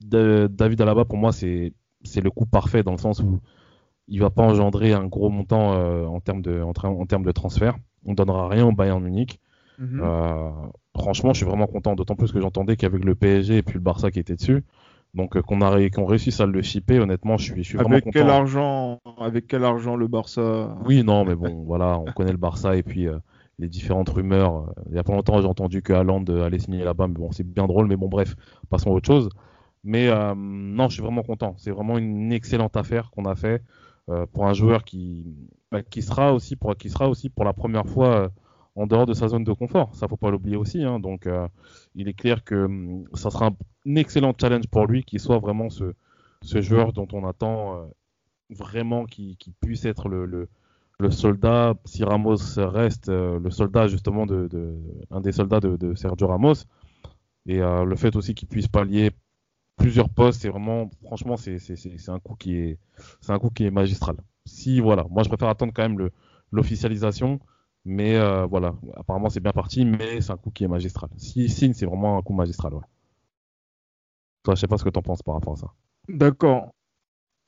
Da- 0.00 0.46
David 0.46 0.82
Alaba, 0.82 1.06
pour 1.06 1.16
moi, 1.16 1.32
c'est 1.32 1.72
c'est 2.04 2.20
le 2.20 2.30
coup 2.30 2.44
parfait 2.46 2.82
dans 2.82 2.92
le 2.92 2.98
sens 2.98 3.20
où 3.20 3.40
il 4.06 4.20
va 4.20 4.28
pas 4.30 4.42
engendrer 4.42 4.92
un 4.92 5.06
gros 5.06 5.30
montant 5.30 5.72
euh, 5.72 6.04
en 6.04 6.20
termes 6.20 6.42
de 6.42 6.60
en, 6.62 6.72
termes 7.06 7.24
de 7.24 7.32
transfert. 7.32 7.76
On 8.04 8.12
donnera 8.12 8.46
rien 8.48 8.66
au 8.66 8.72
Bayern 8.72 9.02
Munich. 9.02 9.40
Mhm. 9.78 10.00
Euh, 10.02 10.50
franchement, 10.94 11.32
je 11.32 11.38
suis 11.38 11.46
vraiment 11.46 11.66
content, 11.66 11.94
d'autant 11.96 12.14
plus 12.14 12.30
que 12.30 12.40
j'entendais 12.40 12.76
qu'avec 12.76 13.04
le 13.04 13.14
PSG 13.14 13.56
et 13.56 13.62
puis 13.62 13.74
le 13.74 13.80
Barça 13.80 14.10
qui 14.10 14.18
était 14.18 14.36
dessus, 14.36 14.64
donc 15.14 15.40
qu'on 15.40 15.62
a 15.62 15.88
qu'on 15.88 16.04
réussisse 16.04 16.40
à 16.40 16.46
le 16.46 16.60
shipper, 16.60 17.00
honnêtement, 17.00 17.38
je 17.38 17.44
suis, 17.44 17.64
je 17.64 17.68
suis 17.70 17.78
vraiment 17.78 17.92
avec 17.92 18.04
content. 18.04 18.20
quel 18.20 18.30
argent, 18.30 18.98
avec 19.18 19.46
quel 19.46 19.64
argent 19.64 19.96
le 19.96 20.08
Barça? 20.08 20.76
Oui, 20.84 21.02
non, 21.02 21.24
mais 21.24 21.34
bon, 21.34 21.64
voilà, 21.64 21.98
on 21.98 22.04
connaît 22.12 22.32
le 22.32 22.38
Barça 22.38 22.76
et 22.76 22.82
puis 22.82 23.08
euh, 23.08 23.18
les 23.58 23.68
différentes 23.68 24.08
rumeurs. 24.10 24.68
Euh, 24.70 24.82
Il 24.90 24.96
y 24.96 24.98
a 24.98 25.04
pas 25.04 25.12
longtemps, 25.14 25.40
j'ai 25.40 25.46
entendu 25.46 25.82
que 25.82 25.92
Haaland 25.92 26.24
euh, 26.28 26.44
allait 26.44 26.58
signer 26.58 26.84
là-bas, 26.84 27.08
mais 27.08 27.14
bon, 27.14 27.32
c'est 27.32 27.44
bien 27.44 27.66
drôle, 27.66 27.86
mais 27.88 27.96
bon, 27.96 28.08
bref, 28.08 28.36
passons 28.70 28.90
à 28.90 28.94
autre 28.94 29.06
chose. 29.06 29.28
Mais 29.84 30.08
euh, 30.08 30.34
non, 30.36 30.88
je 30.88 30.94
suis 30.94 31.02
vraiment 31.02 31.22
content. 31.22 31.54
C'est 31.58 31.70
vraiment 31.70 31.98
une 31.98 32.32
excellente 32.32 32.76
affaire 32.76 33.10
qu'on 33.10 33.24
a 33.26 33.34
fait 33.36 33.62
pour 34.32 34.46
un 34.46 34.54
joueur 34.54 34.84
qui, 34.84 35.36
bah, 35.70 35.82
qui 35.82 36.00
sera 36.02 36.32
aussi 36.32 36.56
pour 36.56 36.74
qui 36.76 36.88
sera 36.88 37.08
aussi 37.10 37.28
pour 37.28 37.44
la 37.44 37.52
première 37.52 37.86
fois 37.86 38.30
en 38.74 38.86
dehors 38.86 39.04
de 39.06 39.12
sa 39.12 39.28
zone 39.28 39.44
de 39.44 39.52
confort. 39.52 39.94
Ça, 39.94 40.08
faut 40.08 40.16
pas 40.16 40.30
l'oublier 40.30 40.56
aussi. 40.56 40.82
hein. 40.82 40.98
Donc, 40.98 41.28
il 41.94 42.08
est 42.08 42.14
clair 42.14 42.42
que 42.44 42.64
hum, 42.64 43.04
ça 43.14 43.30
sera 43.30 43.46
un, 43.48 43.56
un 43.86 43.96
excellent 43.96 44.32
challenge 44.40 44.66
pour 44.68 44.86
lui, 44.86 45.04
qu'il 45.04 45.20
soit 45.20 45.38
vraiment 45.38 45.68
ce, 45.70 45.92
ce 46.42 46.60
joueur 46.62 46.92
dont 46.94 47.06
on 47.12 47.26
attend 47.26 47.90
vraiment 48.50 49.04
qu'il 49.06 49.36
qu'il 49.36 49.52
puisse 49.60 49.84
être 49.84 50.08
le, 50.08 50.48
le 51.00 51.10
soldat, 51.10 51.74
si 51.84 52.04
Ramos 52.04 52.36
reste 52.56 53.08
euh, 53.08 53.38
le 53.38 53.50
soldat 53.50 53.86
justement 53.88 54.26
de, 54.26 54.48
de- 54.48 54.76
un 55.10 55.20
des 55.20 55.32
soldats 55.32 55.60
de, 55.60 55.94
Sergio 55.94 56.26
Ramos, 56.26 56.54
et 57.46 57.60
euh, 57.60 57.84
le 57.84 57.96
fait 57.96 58.16
aussi 58.16 58.34
qu'il 58.34 58.48
puisse 58.48 58.68
pallier 58.68 59.10
plusieurs 59.76 60.10
postes. 60.10 60.44
Et 60.44 60.50
vraiment, 60.50 60.90
franchement, 61.04 61.36
c'est 61.36 61.58
un 62.10 62.20
coup 62.20 62.36
qui 62.36 62.56
est, 62.56 62.78
c'est 63.20 63.32
un 63.32 63.38
coup 63.40 63.50
qui 63.50 63.64
est 63.64 63.70
magistral. 63.70 64.16
Si 64.46 64.80
voilà, 64.80 65.06
moi 65.10 65.22
je 65.24 65.28
préfère 65.28 65.48
attendre 65.48 65.72
quand 65.74 65.88
même 65.88 66.10
l'officialisation. 66.52 67.40
Mais 67.86 68.16
euh, 68.16 68.46
voilà, 68.46 68.74
apparemment 68.96 69.30
c'est 69.30 69.40
bien 69.40 69.52
parti, 69.52 69.84
mais 69.86 70.20
c'est 70.20 70.32
un 70.32 70.36
coup 70.38 70.50
qui 70.50 70.64
est 70.64 70.68
magistral. 70.68 71.10
Si 71.18 71.48
signe, 71.48 71.74
c'est 71.74 71.86
vraiment 71.86 72.18
un 72.18 72.22
coup 72.22 72.34
magistral. 72.34 72.74
Ouais. 72.74 72.82
Toi, 74.42 74.54
je 74.56 74.60
sais 74.60 74.66
pas 74.66 74.76
ce 74.78 74.82
que 74.84 74.90
tu 74.90 74.98
en 74.98 75.02
penses 75.02 75.22
par 75.22 75.34
rapport 75.34 75.52
à 75.52 75.56
ça. 75.56 75.72
D'accord. 76.08 76.74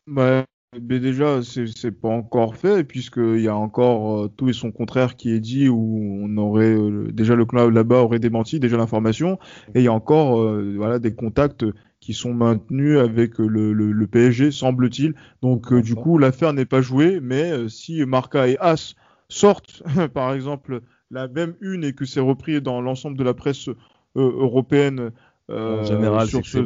Bah, 0.06 0.46
mais 0.78 1.00
déjà, 1.00 1.40
c'est 1.42 1.90
pas 1.90 2.08
encore 2.08 2.54
fait, 2.54 2.84
puisqu'il 2.84 3.40
y 3.40 3.48
a 3.48 3.56
encore 3.56 4.20
euh, 4.20 4.28
tout 4.28 4.48
et 4.48 4.52
son 4.52 4.70
contraire 4.70 5.16
qui 5.16 5.32
est 5.32 5.40
dit, 5.40 5.68
où 5.68 6.20
on 6.22 6.36
aurait 6.36 6.72
euh, 6.72 7.10
déjà 7.10 7.34
le 7.34 7.44
club 7.44 7.72
là-bas 7.72 8.02
aurait 8.02 8.20
démenti 8.20 8.60
déjà 8.60 8.76
l'information, 8.76 9.38
et 9.74 9.80
il 9.80 9.82
y 9.82 9.88
a 9.88 9.92
encore 9.92 10.40
euh, 10.40 10.74
voilà 10.76 11.00
des 11.00 11.12
contacts 11.12 11.64
qui 11.98 12.14
sont 12.14 12.32
maintenus 12.32 12.98
avec 12.98 13.38
le, 13.38 13.72
le, 13.72 14.06
PSG, 14.06 14.52
semble-t-il. 14.52 15.14
Donc 15.42 15.74
du 15.74 15.94
coup, 15.96 16.18
l'affaire 16.18 16.52
n'est 16.52 16.64
pas 16.64 16.80
jouée, 16.80 17.18
mais 17.20 17.68
si 17.68 18.04
Marca 18.06 18.48
et 18.48 18.56
As 18.60 18.94
sortent, 19.28 19.82
par 20.14 20.32
exemple, 20.32 20.80
la 21.10 21.26
même 21.26 21.56
une 21.60 21.84
et 21.84 21.92
que 21.92 22.04
c'est 22.04 22.20
repris 22.20 22.62
dans 22.62 22.80
l'ensemble 22.80 23.18
de 23.18 23.24
la 23.24 23.34
presse 23.34 23.68
européenne 24.14 25.10
en 25.50 25.82
général, 25.82 26.28
sur 26.28 26.46
ce, 26.46 26.60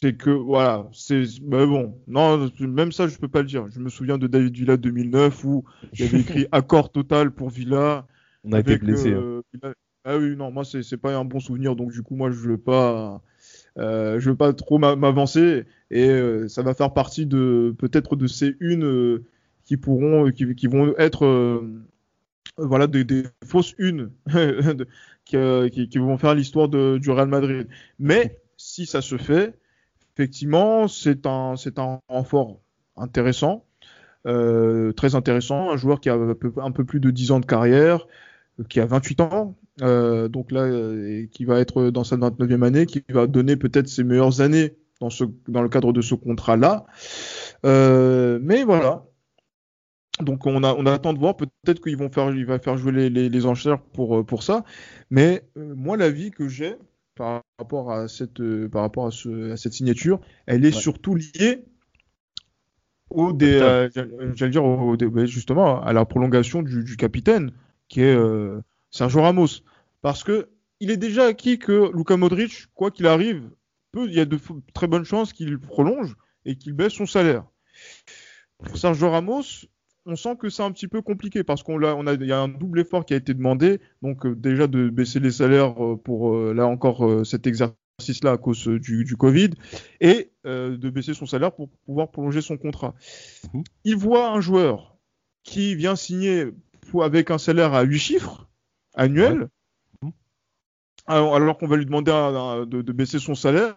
c'est 0.00 0.14
que 0.14 0.30
voilà, 0.30 0.88
c'est 0.92 1.22
mais 1.42 1.64
bon, 1.66 1.98
non, 2.06 2.50
même 2.60 2.92
ça 2.92 3.08
je 3.08 3.16
peux 3.16 3.28
pas 3.28 3.40
le 3.40 3.46
dire. 3.46 3.66
Je 3.70 3.80
me 3.80 3.88
souviens 3.88 4.18
de 4.18 4.26
David 4.26 4.54
Villa 4.54 4.76
2009 4.76 5.44
où 5.44 5.64
il 5.94 6.04
avait 6.04 6.20
écrit 6.20 6.46
accord 6.52 6.92
total 6.92 7.30
pour 7.30 7.48
Villa. 7.48 8.06
On 8.44 8.52
a 8.52 8.60
été 8.60 8.76
blessé. 8.76 9.12
Hein. 9.12 9.42
Euh, 9.64 9.72
ah 10.04 10.18
oui, 10.18 10.36
non, 10.36 10.50
moi 10.50 10.64
c'est 10.64 10.82
c'est 10.82 10.98
pas 10.98 11.16
un 11.16 11.24
bon 11.24 11.40
souvenir, 11.40 11.76
donc 11.76 11.92
du 11.92 12.02
coup 12.02 12.14
moi 12.14 12.30
je 12.30 12.36
veux 12.36 12.58
pas, 12.58 13.22
euh, 13.78 14.20
je 14.20 14.30
veux 14.30 14.36
pas 14.36 14.52
trop 14.52 14.78
m'avancer 14.78 15.64
et 15.90 16.08
euh, 16.10 16.46
ça 16.46 16.62
va 16.62 16.74
faire 16.74 16.92
partie 16.92 17.24
de 17.24 17.74
peut-être 17.78 18.16
de 18.16 18.26
ces 18.26 18.54
unes 18.60 19.22
qui 19.64 19.78
pourront, 19.78 20.30
qui, 20.30 20.54
qui 20.54 20.66
vont 20.66 20.94
être 20.98 21.64
voilà 22.58 22.86
des, 22.86 23.04
des, 23.04 23.24
fausses 23.44 23.74
unes 23.78 24.10
qui, 25.24 25.38
qui, 25.72 25.88
qui, 25.88 25.98
vont 25.98 26.18
faire 26.18 26.34
l'histoire 26.34 26.68
du 26.68 27.10
Real 27.10 27.28
Madrid. 27.28 27.66
Mais 27.98 28.38
si 28.58 28.84
ça 28.84 29.00
se 29.00 29.16
fait, 29.16 29.54
effectivement, 30.16 30.88
c'est 30.88 31.26
un, 31.26 31.56
c'est 31.56 31.78
un 31.78 32.00
renfort 32.08 32.60
intéressant, 32.96 33.64
euh, 34.26 34.92
très 34.92 35.14
intéressant, 35.14 35.70
un 35.70 35.76
joueur 35.76 36.00
qui 36.00 36.08
a 36.08 36.14
un 36.14 36.70
peu, 36.70 36.84
plus 36.84 37.00
de 37.00 37.10
10 37.10 37.32
ans 37.32 37.40
de 37.40 37.46
carrière, 37.46 38.06
qui 38.68 38.80
a 38.80 38.86
28 38.86 39.20
ans, 39.20 39.56
euh, 39.82 40.28
donc 40.28 40.52
là, 40.52 40.66
qui 41.30 41.44
va 41.44 41.60
être 41.60 41.90
dans 41.90 42.04
sa 42.04 42.16
29e 42.16 42.62
année, 42.64 42.86
qui 42.86 43.04
va 43.10 43.26
donner 43.26 43.56
peut-être 43.56 43.88
ses 43.88 44.04
meilleures 44.04 44.40
années 44.40 44.76
dans, 45.00 45.10
ce, 45.10 45.24
dans 45.48 45.62
le 45.62 45.68
cadre 45.68 45.92
de 45.92 46.00
ce 46.00 46.14
contrat-là. 46.14 46.86
Euh, 47.64 48.38
mais 48.42 48.64
voilà. 48.64 49.04
Donc 50.20 50.46
on, 50.46 50.64
a, 50.64 50.72
on 50.74 50.86
attend 50.86 51.12
de 51.12 51.18
voir, 51.18 51.36
peut-être 51.36 51.82
qu'il 51.82 51.96
vont 51.96 52.10
faire, 52.10 52.32
va 52.46 52.58
faire 52.58 52.78
jouer 52.78 52.92
les, 52.92 53.10
les, 53.10 53.28
les 53.28 53.46
enchères 53.46 53.80
pour, 53.80 54.24
pour 54.24 54.42
ça. 54.42 54.64
Mais 55.10 55.42
euh, 55.58 55.74
moi, 55.76 55.96
l'avis 55.96 56.30
que 56.30 56.48
j'ai, 56.48 56.76
par 57.16 57.42
rapport 57.58 57.90
à 57.90 58.06
cette, 58.06 58.40
euh, 58.40 58.68
par 58.68 58.82
rapport 58.82 59.06
à, 59.06 59.10
ce, 59.10 59.52
à 59.52 59.56
cette 59.56 59.72
signature, 59.72 60.20
elle 60.46 60.64
est 60.64 60.72
surtout 60.72 61.16
liée 61.16 61.64
au 63.10 63.32
des, 63.32 63.54
euh, 63.54 63.88
j'allais 64.34 64.50
dire 64.50 64.64
au, 64.64 64.96
justement 65.26 65.82
à 65.82 65.92
la 65.92 66.04
prolongation 66.04 66.62
du, 66.62 66.84
du 66.84 66.96
capitaine 66.96 67.52
qui 67.88 68.02
est 68.02 68.14
euh, 68.14 68.60
Sergio 68.90 69.22
Ramos, 69.22 69.62
parce 70.02 70.22
que 70.22 70.50
il 70.80 70.90
est 70.90 70.96
déjà 70.96 71.26
acquis 71.26 71.58
que 71.58 71.90
Luka 71.96 72.16
Modric, 72.16 72.66
quoi 72.74 72.90
qu'il 72.90 73.06
arrive, 73.06 73.48
peut, 73.92 74.06
il 74.06 74.14
y 74.14 74.20
a 74.20 74.26
de 74.26 74.38
très 74.74 74.86
bonnes 74.86 75.04
chances 75.04 75.32
qu'il 75.32 75.58
prolonge 75.58 76.16
et 76.44 76.56
qu'il 76.56 76.74
baisse 76.74 76.92
son 76.92 77.06
salaire. 77.06 77.44
Pour 78.62 78.76
Sergio 78.76 79.10
Ramos, 79.10 79.42
on 80.06 80.16
sent 80.16 80.36
que 80.36 80.48
c'est 80.48 80.62
un 80.62 80.70
petit 80.70 80.88
peu 80.88 81.02
compliqué 81.02 81.42
parce 81.42 81.62
qu'on 81.62 81.82
a, 81.82 81.94
on 81.94 82.06
a, 82.06 82.14
y 82.14 82.32
a 82.32 82.40
un 82.40 82.48
double 82.48 82.80
effort 82.80 83.04
qui 83.04 83.12
a 83.12 83.16
été 83.16 83.34
demandé. 83.34 83.80
Donc 84.02 84.24
euh, 84.24 84.34
déjà 84.34 84.68
de 84.68 84.88
baisser 84.88 85.20
les 85.20 85.32
salaires 85.32 85.84
euh, 85.84 85.96
pour 85.96 86.34
euh, 86.34 86.54
là 86.54 86.66
encore 86.66 87.26
cet 87.26 87.46
exercice-là 87.46 88.32
à 88.32 88.36
cause 88.38 88.68
du, 88.68 89.04
du 89.04 89.16
Covid 89.16 89.50
et 90.00 90.30
de 90.44 90.90
baisser 90.90 91.12
son 91.12 91.26
salaire 91.26 91.52
pour 91.52 91.68
pouvoir 91.86 92.10
prolonger 92.10 92.40
son 92.40 92.56
contrat. 92.56 92.94
Mmh. 93.52 93.62
Il 93.84 93.96
voit 93.96 94.30
un 94.30 94.40
joueur 94.40 94.96
qui 95.42 95.74
vient 95.74 95.96
signer 95.96 96.46
pour, 96.90 97.04
avec 97.04 97.30
un 97.30 97.38
salaire 97.38 97.74
à 97.74 97.82
8 97.82 97.98
chiffres 97.98 98.48
annuel. 98.94 99.48
Ouais. 100.02 100.08
Mmh. 100.08 100.10
Alors, 101.06 101.36
alors 101.36 101.58
qu'on 101.58 101.66
va 101.66 101.76
lui 101.76 101.86
demander 101.86 102.12
à, 102.12 102.26
à, 102.26 102.64
de, 102.64 102.82
de, 102.82 102.92
baisser 102.92 103.18
son 103.18 103.34
salaire, 103.34 103.74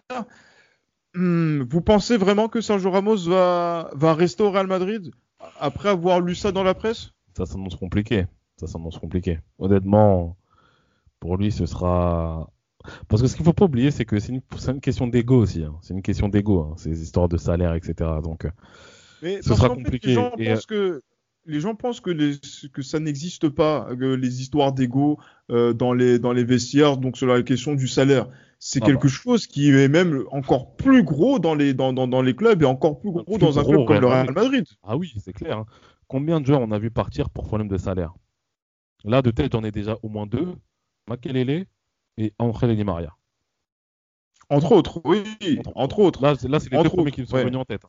hmm, 1.14 1.62
vous 1.62 1.80
pensez 1.80 2.16
vraiment 2.16 2.48
que 2.48 2.60
Sergio 2.60 2.90
Ramos 2.90 3.28
va, 3.28 3.90
va 3.94 4.14
rester 4.14 4.42
au 4.42 4.50
Real 4.50 4.66
Madrid? 4.66 5.10
Après 5.58 5.88
avoir 5.88 6.20
lu 6.20 6.34
ça 6.34 6.52
dans 6.52 6.62
la 6.62 6.74
presse? 6.74 7.10
Ça 7.36 7.46
s'annonce 7.46 7.76
compliqué. 7.76 8.26
Ça 8.56 8.66
s'annonce 8.66 8.98
compliqué. 8.98 9.38
Honnêtement, 9.58 10.36
pour 11.18 11.36
lui, 11.36 11.52
ce 11.52 11.66
sera. 11.66 12.50
Parce 13.08 13.20
que 13.20 13.28
ce 13.28 13.36
qu'il 13.36 13.44
faut 13.44 13.52
pas 13.52 13.66
oublier, 13.66 13.90
c'est 13.90 14.04
que 14.04 14.18
c'est 14.18 14.32
une, 14.32 14.42
une, 14.68 14.80
question 14.80 15.06
d'ego 15.06 15.38
aussi. 15.38 15.62
Hein. 15.62 15.74
C'est 15.82 15.94
une 15.94 16.02
question 16.02 16.28
d'ego, 16.28 16.60
hein, 16.60 16.74
ces 16.78 17.02
histoires 17.02 17.28
de 17.28 17.36
salaire, 17.36 17.74
etc. 17.74 18.10
Donc, 18.22 18.46
euh, 18.46 18.50
Mais 19.22 19.42
ce 19.42 19.54
sera 19.54 19.68
compliqué. 19.68 20.08
Les 20.08 20.14
gens, 20.14 20.32
Et... 20.38 20.46
pensent 20.46 20.66
que, 20.66 21.02
les 21.46 21.60
gens 21.60 21.74
pensent 21.74 22.00
que, 22.00 22.10
les, 22.10 22.36
que 22.72 22.80
ça 22.80 22.98
n'existe 22.98 23.50
pas, 23.50 23.88
que 23.94 24.14
les 24.14 24.40
histoires 24.40 24.72
d'ego 24.72 25.18
euh, 25.50 25.74
dans, 25.74 25.92
les, 25.92 26.18
dans 26.18 26.32
les 26.32 26.44
vestiaires, 26.44 26.96
donc 26.96 27.18
sur 27.18 27.26
la 27.26 27.42
question 27.42 27.74
du 27.74 27.86
salaire 27.86 28.28
c'est 28.62 28.80
ah 28.82 28.86
quelque 28.86 29.08
bah. 29.08 29.12
chose 29.12 29.46
qui 29.46 29.70
est 29.70 29.88
même 29.88 30.22
encore 30.30 30.76
plus 30.76 31.02
gros 31.02 31.38
dans 31.38 31.54
les, 31.54 31.74
dans, 31.74 31.92
dans, 31.92 32.06
dans 32.06 32.22
les 32.22 32.36
clubs 32.36 32.62
et 32.62 32.66
encore 32.66 33.00
plus 33.00 33.10
gros 33.10 33.24
plus 33.24 33.38
dans 33.38 33.58
un 33.58 33.64
club 33.64 33.86
comme 33.86 34.00
le 34.00 34.06
Real 34.06 34.32
Madrid. 34.32 34.66
Ah 34.82 34.96
oui, 34.96 35.12
c'est 35.18 35.32
clair. 35.32 35.58
Hein. 35.58 35.66
Combien 36.06 36.40
de 36.40 36.46
joueurs 36.46 36.60
on 36.60 36.70
a 36.70 36.78
vu 36.78 36.90
partir 36.90 37.30
pour 37.30 37.44
problème 37.44 37.68
de 37.68 37.78
salaire? 37.78 38.12
Là, 39.04 39.22
de 39.22 39.30
tête, 39.30 39.52
j'en 39.52 39.64
ai 39.64 39.70
déjà 39.70 39.96
au 40.02 40.08
moins 40.10 40.26
deux 40.26 40.54
Makelele 41.08 41.64
et 42.18 42.34
Angel 42.38 42.76
Di 42.76 42.84
Maria. 42.84 43.16
Entre 44.50 44.72
autres, 44.72 45.00
oui, 45.04 45.22
entre, 45.58 45.72
entre 45.74 45.98
autres. 46.00 46.22
Là, 46.22 46.34
là 46.48 46.60
c'est 46.60 46.70
les 46.70 46.76
entre 46.76 46.90
deux 46.90 46.96
premiers 46.96 47.12
qui 47.12 47.22
me 47.22 47.26
sont 47.26 47.36
ouais. 47.36 47.44
venus 47.44 47.58
en 47.58 47.64
tête. 47.64 47.82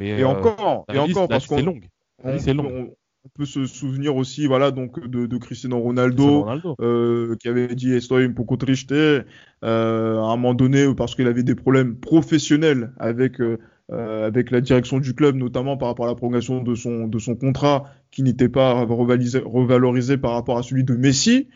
Mais, 0.00 0.08
et 0.08 0.22
euh, 0.22 0.28
encore, 0.28 0.84
et 0.88 0.94
liste, 0.94 1.16
encore, 1.16 1.28
parce 1.28 1.46
que 1.46 1.56
c'est 1.56 1.62
long 1.62 1.78
on 2.24 2.96
peut 3.34 3.44
se 3.44 3.66
souvenir 3.66 4.16
aussi 4.16 4.46
voilà 4.46 4.70
donc 4.70 5.06
de, 5.06 5.26
de 5.26 5.36
Cristiano 5.38 5.78
Ronaldo, 5.78 6.42
Cristiano 6.42 6.42
Ronaldo. 6.42 6.76
Euh, 6.80 7.36
qui 7.36 7.48
avait 7.48 7.74
dit 7.74 7.92
estoy 7.92 8.24
un 8.24 8.32
poco 8.32 8.56
triste 8.56 8.92
euh, 8.92 9.22
à 9.62 10.32
un 10.32 10.36
moment 10.36 10.54
donné 10.54 10.92
parce 10.94 11.14
qu'il 11.14 11.26
avait 11.26 11.42
des 11.42 11.54
problèmes 11.54 11.96
professionnels 11.96 12.92
avec 12.98 13.40
euh, 13.40 13.58
avec 13.90 14.50
la 14.50 14.60
direction 14.60 14.98
du 14.98 15.14
club 15.14 15.36
notamment 15.36 15.76
par 15.76 15.88
rapport 15.88 16.06
à 16.06 16.08
la 16.08 16.14
prolongation 16.14 16.62
de 16.62 16.74
son 16.74 17.08
de 17.08 17.18
son 17.18 17.34
contrat 17.36 17.84
qui 18.10 18.22
n'était 18.22 18.48
pas 18.48 18.84
revalorisé, 18.84 19.38
revalorisé 19.38 20.18
par 20.18 20.32
rapport 20.32 20.58
à 20.58 20.62
celui 20.62 20.84
de 20.84 20.94
Messi 20.94 21.48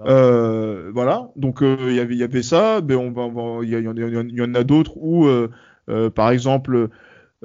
ah. 0.00 0.90
voilà 0.92 1.30
donc 1.36 1.60
il 1.62 1.94
y 1.94 2.00
avait 2.00 2.14
il 2.14 2.18
y 2.18 2.24
avait 2.24 2.42
ça 2.42 2.80
mais 2.86 2.94
on 2.94 3.10
va 3.10 3.28
il 3.62 3.70
y, 3.70 3.72
y, 3.72 4.36
y, 4.36 4.42
en 4.42 4.54
a 4.54 4.64
d'autres 4.64 4.96
où 4.98 5.26
par 6.14 6.30
exemple 6.30 6.90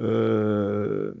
euh, 0.00 1.12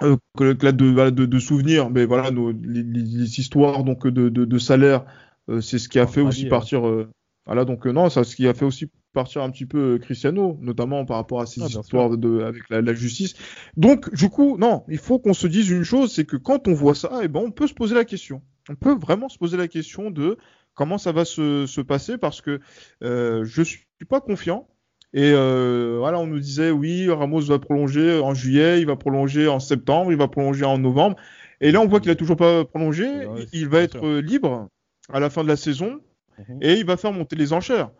de, 0.00 1.10
de, 1.10 1.26
de, 1.26 1.38
souvenirs, 1.38 1.90
mais 1.90 2.04
voilà, 2.04 2.30
nos, 2.30 2.52
les, 2.52 2.82
les, 2.82 3.40
histoires 3.40 3.84
donc 3.84 4.06
de, 4.06 4.28
de, 4.28 4.44
de 4.44 4.58
salaire, 4.58 5.04
euh, 5.48 5.60
c'est 5.60 5.78
ce 5.78 5.88
qui 5.88 5.98
a 5.98 6.06
fait 6.06 6.20
aussi 6.20 6.46
partir. 6.46 6.86
Euh, 6.86 7.10
voilà, 7.46 7.64
donc 7.64 7.86
euh, 7.86 7.92
non, 7.92 8.10
c'est 8.10 8.22
ce 8.24 8.36
qui 8.36 8.46
a 8.46 8.54
fait 8.54 8.64
aussi 8.64 8.90
partir 9.12 9.42
un 9.42 9.50
petit 9.50 9.66
peu 9.66 9.94
euh, 9.94 9.98
Cristiano, 9.98 10.58
notamment 10.60 11.04
par 11.04 11.16
rapport 11.16 11.40
à 11.40 11.46
ces 11.46 11.62
ah, 11.62 11.66
histoires 11.66 12.16
de, 12.16 12.42
avec 12.42 12.68
la, 12.68 12.82
la, 12.82 12.94
justice. 12.94 13.34
Donc, 13.76 14.14
du 14.14 14.28
coup, 14.28 14.58
non, 14.58 14.84
il 14.88 14.98
faut 14.98 15.18
qu'on 15.18 15.34
se 15.34 15.46
dise 15.46 15.70
une 15.70 15.84
chose, 15.84 16.12
c'est 16.12 16.26
que 16.26 16.36
quand 16.36 16.68
on 16.68 16.74
voit 16.74 16.94
ça, 16.94 17.20
eh 17.22 17.28
ben, 17.28 17.40
on 17.40 17.50
peut 17.50 17.66
se 17.66 17.74
poser 17.74 17.94
la 17.94 18.04
question. 18.04 18.42
On 18.68 18.74
peut 18.74 18.94
vraiment 18.94 19.28
se 19.28 19.38
poser 19.38 19.56
la 19.56 19.66
question 19.66 20.10
de 20.10 20.36
comment 20.74 20.98
ça 20.98 21.12
va 21.12 21.24
se, 21.24 21.66
se 21.66 21.80
passer, 21.80 22.18
parce 22.18 22.42
que 22.42 22.60
je 23.00 23.62
suis 23.62 23.86
pas 24.08 24.20
confiant. 24.20 24.68
Et 25.14 25.32
euh, 25.32 25.96
voilà, 25.98 26.18
on 26.18 26.26
nous 26.26 26.38
disait 26.38 26.70
oui, 26.70 27.10
Ramos 27.10 27.40
va 27.42 27.58
prolonger 27.58 28.20
en 28.20 28.34
juillet, 28.34 28.80
il 28.80 28.86
va 28.86 28.96
prolonger 28.96 29.48
en 29.48 29.60
septembre, 29.60 30.12
il 30.12 30.18
va 30.18 30.28
prolonger 30.28 30.64
en 30.64 30.78
novembre. 30.78 31.16
Et 31.60 31.72
là, 31.72 31.80
on 31.80 31.86
voit 31.86 32.00
qu'il 32.00 32.10
a 32.10 32.14
toujours 32.14 32.36
pas 32.36 32.64
prolongé. 32.64 33.26
Ouais, 33.26 33.46
il 33.52 33.68
va 33.68 33.80
être 33.80 33.98
sûr. 33.98 34.22
libre 34.22 34.68
à 35.10 35.20
la 35.20 35.30
fin 35.30 35.42
de 35.42 35.48
la 35.48 35.56
saison 35.56 36.00
mmh. 36.38 36.58
et 36.60 36.74
il 36.74 36.84
va 36.84 36.96
faire 36.96 37.12
monter 37.12 37.36
les 37.36 37.52
enchères. 37.52 37.90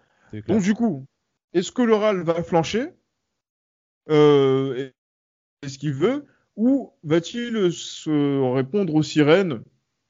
Donc 0.47 0.63
du 0.63 0.75
coup, 0.75 1.07
est-ce 1.55 1.73
que 1.73 1.83
le 1.83 1.95
RAL 1.95 2.23
va 2.23 2.43
flancher 2.43 2.89
euh, 4.11 4.91
Est-ce 5.63 5.79
qu'il 5.79 5.95
veut 5.95 6.27
ou 6.57 6.93
va-t-il 7.05 7.73
se 7.73 8.53
répondre 8.53 8.95
aux 8.95 9.03
sirènes 9.03 9.63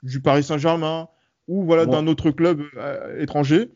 du 0.03 0.21
Paris 0.21 0.43
Saint-Germain 0.43 1.09
ou 1.47 1.65
voilà 1.65 1.87
d'un 1.87 2.07
autre 2.07 2.31
club 2.31 2.63
euh, 2.77 3.21
étranger 3.21 3.71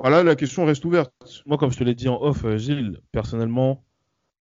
voilà, 0.00 0.22
la 0.22 0.34
question 0.34 0.64
reste 0.64 0.84
ouverte. 0.86 1.12
Moi, 1.44 1.58
comme 1.58 1.70
je 1.70 1.76
te 1.76 1.84
l'ai 1.84 1.94
dit 1.94 2.08
en 2.08 2.20
off, 2.22 2.44
euh, 2.44 2.56
Gilles, 2.56 3.00
personnellement, 3.12 3.84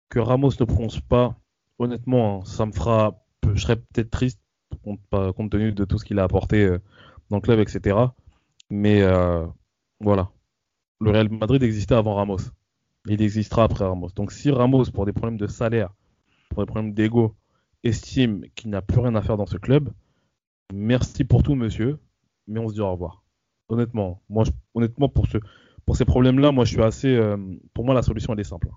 que 0.09 0.19
Ramos 0.19 0.53
ne 0.59 0.65
prononce 0.65 1.01
pas, 1.01 1.37
honnêtement, 1.79 2.41
hein, 2.41 2.45
ça 2.47 2.65
me 2.65 2.73
fera. 2.73 3.23
Je 3.55 3.61
serais 3.61 3.77
peut-être 3.77 4.11
triste 4.11 4.41
compte, 4.83 5.51
tenu 5.51 5.73
de 5.73 5.85
tout 5.85 5.99
ce 5.99 6.07
qu'il 6.07 6.19
a 6.19 6.25
apporté 6.25 6.65
euh, 6.65 6.79
dans 7.29 7.37
le 7.37 7.43
club, 7.43 7.61
etc. 7.61 7.99
Mais 8.71 9.03
euh, 9.03 9.47
voilà. 10.01 10.31
Le 11.01 11.11
Real 11.11 11.29
Madrid 11.29 11.63
existait 11.63 11.97
avant 11.97 12.15
Ramos. 12.15 12.39
il 13.07 13.21
existera 13.21 13.65
après 13.65 13.85
Ramos. 13.85 14.09
Donc 14.17 14.33
si 14.33 14.51
Ramos, 14.51 14.85
pour 14.91 15.05
des 15.05 15.13
problèmes 15.13 15.37
de 15.37 15.49
salaire, 15.49 15.93
pour 16.49 16.63
des 16.63 16.67
problèmes 16.67 16.95
d'ego, 16.95 17.37
estime 17.85 18.47
qu'il 18.55 18.71
n'a 18.71 18.81
plus 18.81 19.01
rien 19.01 19.15
à 19.17 19.21
faire 19.21 19.37
dans 19.37 19.47
ce 19.47 19.59
club, 19.59 19.91
merci 20.73 21.25
pour 21.25 21.43
tout, 21.43 21.57
monsieur, 21.57 21.99
mais 22.47 22.59
on 22.59 22.69
se 22.69 22.75
dit 22.75 22.81
au 22.81 22.91
revoir. 22.91 23.23
Honnêtement, 23.69 24.23
moi, 24.31 24.45
honnêtement 24.75 25.09
pour, 25.09 25.27
ce, 25.27 25.39
pour 25.87 25.97
ces 25.97 26.05
problèmes-là, 26.05 26.53
moi, 26.53 26.65
je 26.65 26.73
suis 26.73 26.83
assez. 26.83 27.15
Euh, 27.15 27.37
pour 27.75 27.85
moi, 27.85 27.95
la 27.95 28.03
solution, 28.03 28.33
elle 28.33 28.41
est 28.41 28.45
simple. 28.45 28.69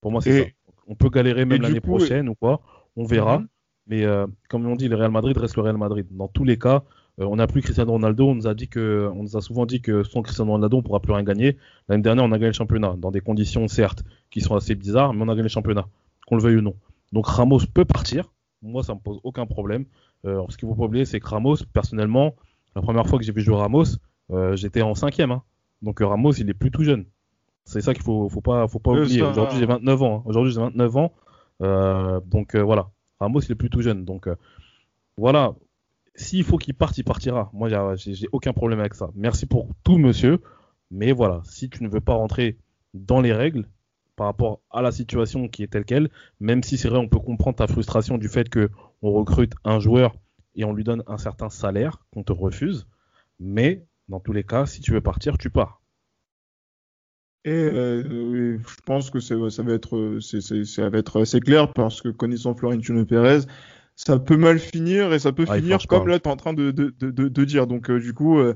Pour 0.00 0.12
moi, 0.12 0.20
c'est 0.20 0.42
ça. 0.42 0.48
On 0.86 0.94
peut 0.94 1.10
galérer 1.10 1.44
même 1.44 1.60
l'année 1.60 1.80
prochaine 1.80 2.28
ou 2.28 2.34
quoi, 2.34 2.62
on 2.96 3.04
verra. 3.04 3.40
Mhm. 3.40 3.48
Mais 3.88 4.04
euh, 4.04 4.26
comme 4.48 4.66
on 4.66 4.76
dit, 4.76 4.88
le 4.88 4.96
Real 4.96 5.10
Madrid 5.10 5.36
reste 5.36 5.56
le 5.56 5.62
Real 5.62 5.76
Madrid. 5.76 6.06
Dans 6.10 6.28
tous 6.28 6.44
les 6.44 6.58
cas, 6.58 6.82
euh, 7.20 7.24
on 7.24 7.36
n'a 7.36 7.46
plus 7.46 7.62
Cristiano 7.62 7.92
Ronaldo. 7.92 8.28
On 8.28 8.34
nous 8.34 8.46
a 8.46 8.54
dit 8.54 8.68
que, 8.68 9.10
on 9.14 9.22
nous 9.22 9.36
a 9.36 9.40
souvent 9.40 9.66
dit 9.66 9.80
que 9.80 10.02
sans 10.02 10.22
Cristiano 10.22 10.52
Ronaldo, 10.52 10.76
on 10.76 10.80
ne 10.80 10.84
pourra 10.84 11.00
plus 11.00 11.12
rien 11.12 11.22
gagner. 11.22 11.56
L'année 11.88 12.02
dernière, 12.02 12.24
on 12.24 12.32
a 12.32 12.38
gagné 12.38 12.48
le 12.48 12.52
championnat 12.52 12.94
dans 12.98 13.10
des 13.10 13.20
conditions 13.20 13.66
certes 13.68 14.04
qui 14.30 14.40
sont 14.40 14.54
assez 14.54 14.74
bizarres, 14.74 15.14
mais 15.14 15.22
on 15.22 15.28
a 15.28 15.32
gagné 15.32 15.44
le 15.44 15.48
championnat, 15.48 15.86
qu'on 16.26 16.36
le 16.36 16.42
veuille 16.42 16.56
ou 16.56 16.62
non. 16.62 16.74
Donc 17.12 17.26
Ramos 17.26 17.60
peut 17.72 17.84
partir. 17.84 18.32
Moi, 18.62 18.82
ça 18.82 18.94
me 18.94 19.00
pose 19.00 19.20
aucun 19.24 19.46
problème. 19.46 19.84
Euh, 20.26 20.42
ce 20.48 20.56
qu'il 20.56 20.68
faut 20.68 20.74
pas 20.74 20.84
oublier, 20.84 21.04
c'est 21.04 21.20
que 21.20 21.28
Ramos, 21.28 21.56
personnellement, 21.72 22.34
la 22.74 22.82
première 22.82 23.06
fois 23.06 23.18
que 23.18 23.24
j'ai 23.24 23.32
vu 23.32 23.40
jouer 23.40 23.56
Ramos, 23.56 23.84
j'étais 24.54 24.82
en 24.82 24.94
cinquième. 24.94 25.30
Hein. 25.30 25.42
Donc 25.82 26.00
Ramos, 26.00 26.32
il 26.32 26.48
est 26.50 26.54
plus 26.54 26.70
tout 26.70 26.84
jeune. 26.84 27.04
C'est 27.64 27.82
ça 27.82 27.92
qu'il 27.92 28.02
faut, 28.02 28.28
faut 28.28 28.40
pas, 28.40 28.66
faut 28.66 28.78
pas 28.78 28.92
oublier. 28.92 29.22
Aujourd'hui, 29.22 29.58
j'ai 29.58 29.66
29 29.66 30.02
ans. 30.02 30.18
Hein. 30.18 30.22
Aujourd'hui, 30.24 30.52
j'ai 30.52 30.60
29 30.60 30.96
ans. 30.96 31.12
donc 32.26 32.56
voilà, 32.56 32.90
Ramos, 33.20 33.40
il 33.40 33.52
est 33.52 33.56
plus 33.56 33.70
tout 33.70 33.82
jeune. 33.82 34.04
Donc 34.04 34.28
voilà, 35.16 35.54
s'il 36.14 36.44
faut 36.44 36.58
qu'il 36.58 36.74
parte, 36.74 36.98
il 36.98 37.04
partira. 37.04 37.50
Moi, 37.52 37.68
j'ai 37.96 38.28
aucun 38.32 38.52
problème 38.52 38.80
avec 38.80 38.94
ça. 38.94 39.10
Merci 39.14 39.46
pour 39.46 39.68
tout, 39.84 39.98
monsieur. 39.98 40.40
Mais 40.90 41.12
voilà, 41.12 41.42
si 41.44 41.68
tu 41.68 41.82
ne 41.84 41.88
veux 41.88 42.00
pas 42.00 42.14
rentrer 42.14 42.58
dans 42.94 43.20
les 43.20 43.32
règles 43.32 43.68
par 44.16 44.26
rapport 44.26 44.60
à 44.70 44.82
la 44.82 44.90
situation 44.90 45.48
qui 45.48 45.62
est 45.62 45.68
telle 45.68 45.84
qu'elle, 45.84 46.10
même 46.40 46.62
si 46.62 46.76
c'est 46.76 46.88
vrai, 46.88 46.98
on 46.98 47.08
peut 47.08 47.20
comprendre 47.20 47.56
ta 47.56 47.66
frustration 47.66 48.18
du 48.18 48.28
fait 48.28 48.48
que 48.48 48.70
on 49.02 49.12
recrute 49.12 49.52
un 49.64 49.78
joueur 49.78 50.16
et 50.56 50.64
on 50.64 50.72
lui 50.72 50.82
donne 50.82 51.04
un 51.06 51.18
certain 51.18 51.50
salaire 51.50 52.04
qu'on 52.12 52.24
te 52.24 52.32
refuse. 52.32 52.88
Mais 53.38 53.86
dans 54.08 54.20
tous 54.20 54.32
les 54.32 54.44
cas, 54.44 54.66
si 54.66 54.80
tu 54.80 54.92
veux 54.92 55.00
partir, 55.00 55.38
tu 55.38 55.50
pars. 55.50 55.82
Et 57.44 57.50
euh, 57.50 58.58
je 58.58 58.76
pense 58.84 59.10
que 59.10 59.20
ça 59.20 59.36
va 59.36 59.72
être, 59.72 60.18
ça 60.20 60.90
va 60.90 60.98
être 60.98 61.22
assez 61.22 61.40
clair 61.40 61.72
parce 61.72 62.02
que 62.02 62.08
connaissant 62.08 62.54
Florentino 62.54 63.04
Pérez, 63.04 63.40
ça 63.94 64.18
peut 64.18 64.36
mal 64.36 64.58
finir 64.58 65.12
et 65.12 65.18
ça 65.18 65.32
peut 65.32 65.46
ah, 65.48 65.56
finir 65.56 65.78
comme 65.86 66.08
là 66.08 66.18
tu 66.18 66.28
es 66.28 66.32
en 66.32 66.36
train 66.36 66.52
de, 66.52 66.70
de, 66.70 66.92
de, 67.00 67.10
de 67.10 67.44
dire. 67.44 67.66
Donc 67.66 67.90
euh, 67.90 68.00
du 68.00 68.12
coup, 68.12 68.38
euh, 68.38 68.54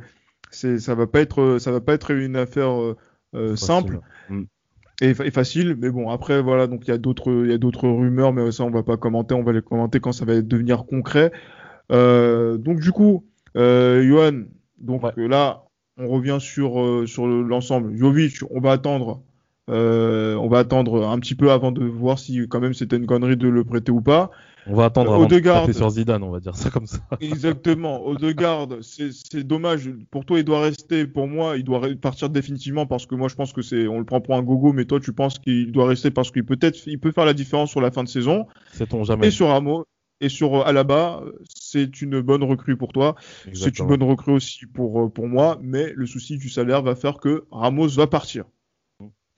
ça 0.50 0.94
va 0.94 1.06
pas 1.06 1.20
être 1.20 1.58
ça 1.58 1.70
va 1.70 1.80
pas 1.80 1.94
être 1.94 2.10
une 2.10 2.36
affaire 2.36 2.72
simple 3.54 4.00
mm. 4.28 4.42
et, 5.00 5.14
facile. 5.14 5.76
Mais 5.78 5.90
bon, 5.90 6.10
après 6.10 6.42
voilà, 6.42 6.66
donc 6.66 6.86
il 6.86 6.90
y 6.90 6.94
a 6.94 6.98
d'autres 6.98 7.44
il 7.44 7.50
y 7.50 7.54
a 7.54 7.58
d'autres 7.58 7.88
rumeurs, 7.88 8.32
mais 8.32 8.50
ça 8.50 8.64
on 8.64 8.70
va 8.70 8.82
pas 8.82 8.96
commenter, 8.96 9.34
on 9.34 9.44
va 9.44 9.52
les 9.52 9.62
commenter 9.62 10.00
quand 10.00 10.12
ça 10.12 10.24
va 10.24 10.42
devenir 10.42 10.84
concret. 10.86 11.30
donc 11.88 12.80
du 12.80 12.90
coup, 12.90 13.24
Johan, 13.54 14.42
donc 14.82 15.02
là 15.16 15.64
on 15.96 16.08
revient 16.08 16.38
sur 16.40 17.02
sur 17.06 17.26
l'ensemble. 17.26 17.96
Jovic, 17.96 18.38
on 18.50 18.60
va 18.60 18.72
attendre. 18.72 19.22
on 19.68 20.48
va 20.48 20.58
attendre 20.58 21.06
un 21.06 21.18
petit 21.18 21.34
peu 21.34 21.50
avant 21.50 21.72
de 21.72 21.84
voir 21.84 22.18
si 22.18 22.46
quand 22.48 22.60
même 22.60 22.74
c'était 22.74 22.96
une 22.96 23.06
connerie 23.06 23.36
de 23.36 23.48
le 23.48 23.64
prêter 23.64 23.92
ou 23.92 24.00
pas. 24.00 24.30
On 24.66 24.74
va 24.74 24.86
attendre 24.86 25.12
avant 25.12 25.26
de 25.26 25.72
sur 25.72 25.90
Zidane, 25.90 26.22
on 26.22 26.30
va 26.30 26.40
dire 26.40 26.54
ça 26.56 26.70
comme 26.70 26.86
ça. 26.86 26.98
Exactement. 27.20 28.06
Odegaard, 28.06 28.68
c'est 28.80 29.44
dommage. 29.44 29.90
Pour 30.10 30.24
toi, 30.24 30.38
il 30.38 30.44
doit 30.44 30.60
rester. 30.60 31.06
Pour 31.06 31.26
moi, 31.26 31.56
il 31.56 31.64
doit 31.64 31.80
partir 32.00 32.30
définitivement 32.30 32.86
parce 32.86 33.06
que 33.06 33.14
moi, 33.14 33.28
je 33.28 33.34
pense 33.34 33.52
que 33.52 33.62
c'est, 33.62 33.88
on 33.88 33.98
le 33.98 34.04
prend 34.04 34.20
pour 34.20 34.36
un 34.36 34.42
gogo, 34.42 34.72
mais 34.72 34.84
toi, 34.84 35.00
tu 35.00 35.12
penses 35.12 35.38
qu'il 35.38 35.72
doit 35.72 35.88
rester 35.88 36.10
parce 36.10 36.30
qu'il 36.30 36.44
peut-être, 36.44 36.78
il 36.86 36.98
peut 36.98 37.12
faire 37.12 37.24
la 37.24 37.34
différence 37.34 37.70
sur 37.70 37.80
la 37.80 37.90
fin 37.90 38.04
de 38.04 38.08
saison. 38.08 38.46
Sait-on 38.72 39.02
jamais. 39.04 39.28
Et 39.28 39.30
sur 39.30 39.48
Ramos 39.48 39.84
et 40.22 40.28
sur 40.28 40.54
euh, 40.54 40.64
Alaba, 40.64 41.22
c'est 41.44 42.00
une 42.00 42.20
bonne 42.20 42.44
recrue 42.44 42.76
pour 42.76 42.92
toi. 42.92 43.16
C'est 43.52 43.78
une 43.78 43.88
bonne 43.88 44.04
recrue 44.04 44.32
aussi 44.32 44.66
pour, 44.66 45.02
euh, 45.02 45.08
pour 45.08 45.26
moi, 45.26 45.58
mais 45.60 45.92
le 45.94 46.06
souci 46.06 46.38
du 46.38 46.48
salaire 46.48 46.80
va 46.82 46.94
faire 46.94 47.18
que 47.18 47.44
Ramos 47.50 47.88
va 47.88 48.06
partir. 48.06 48.44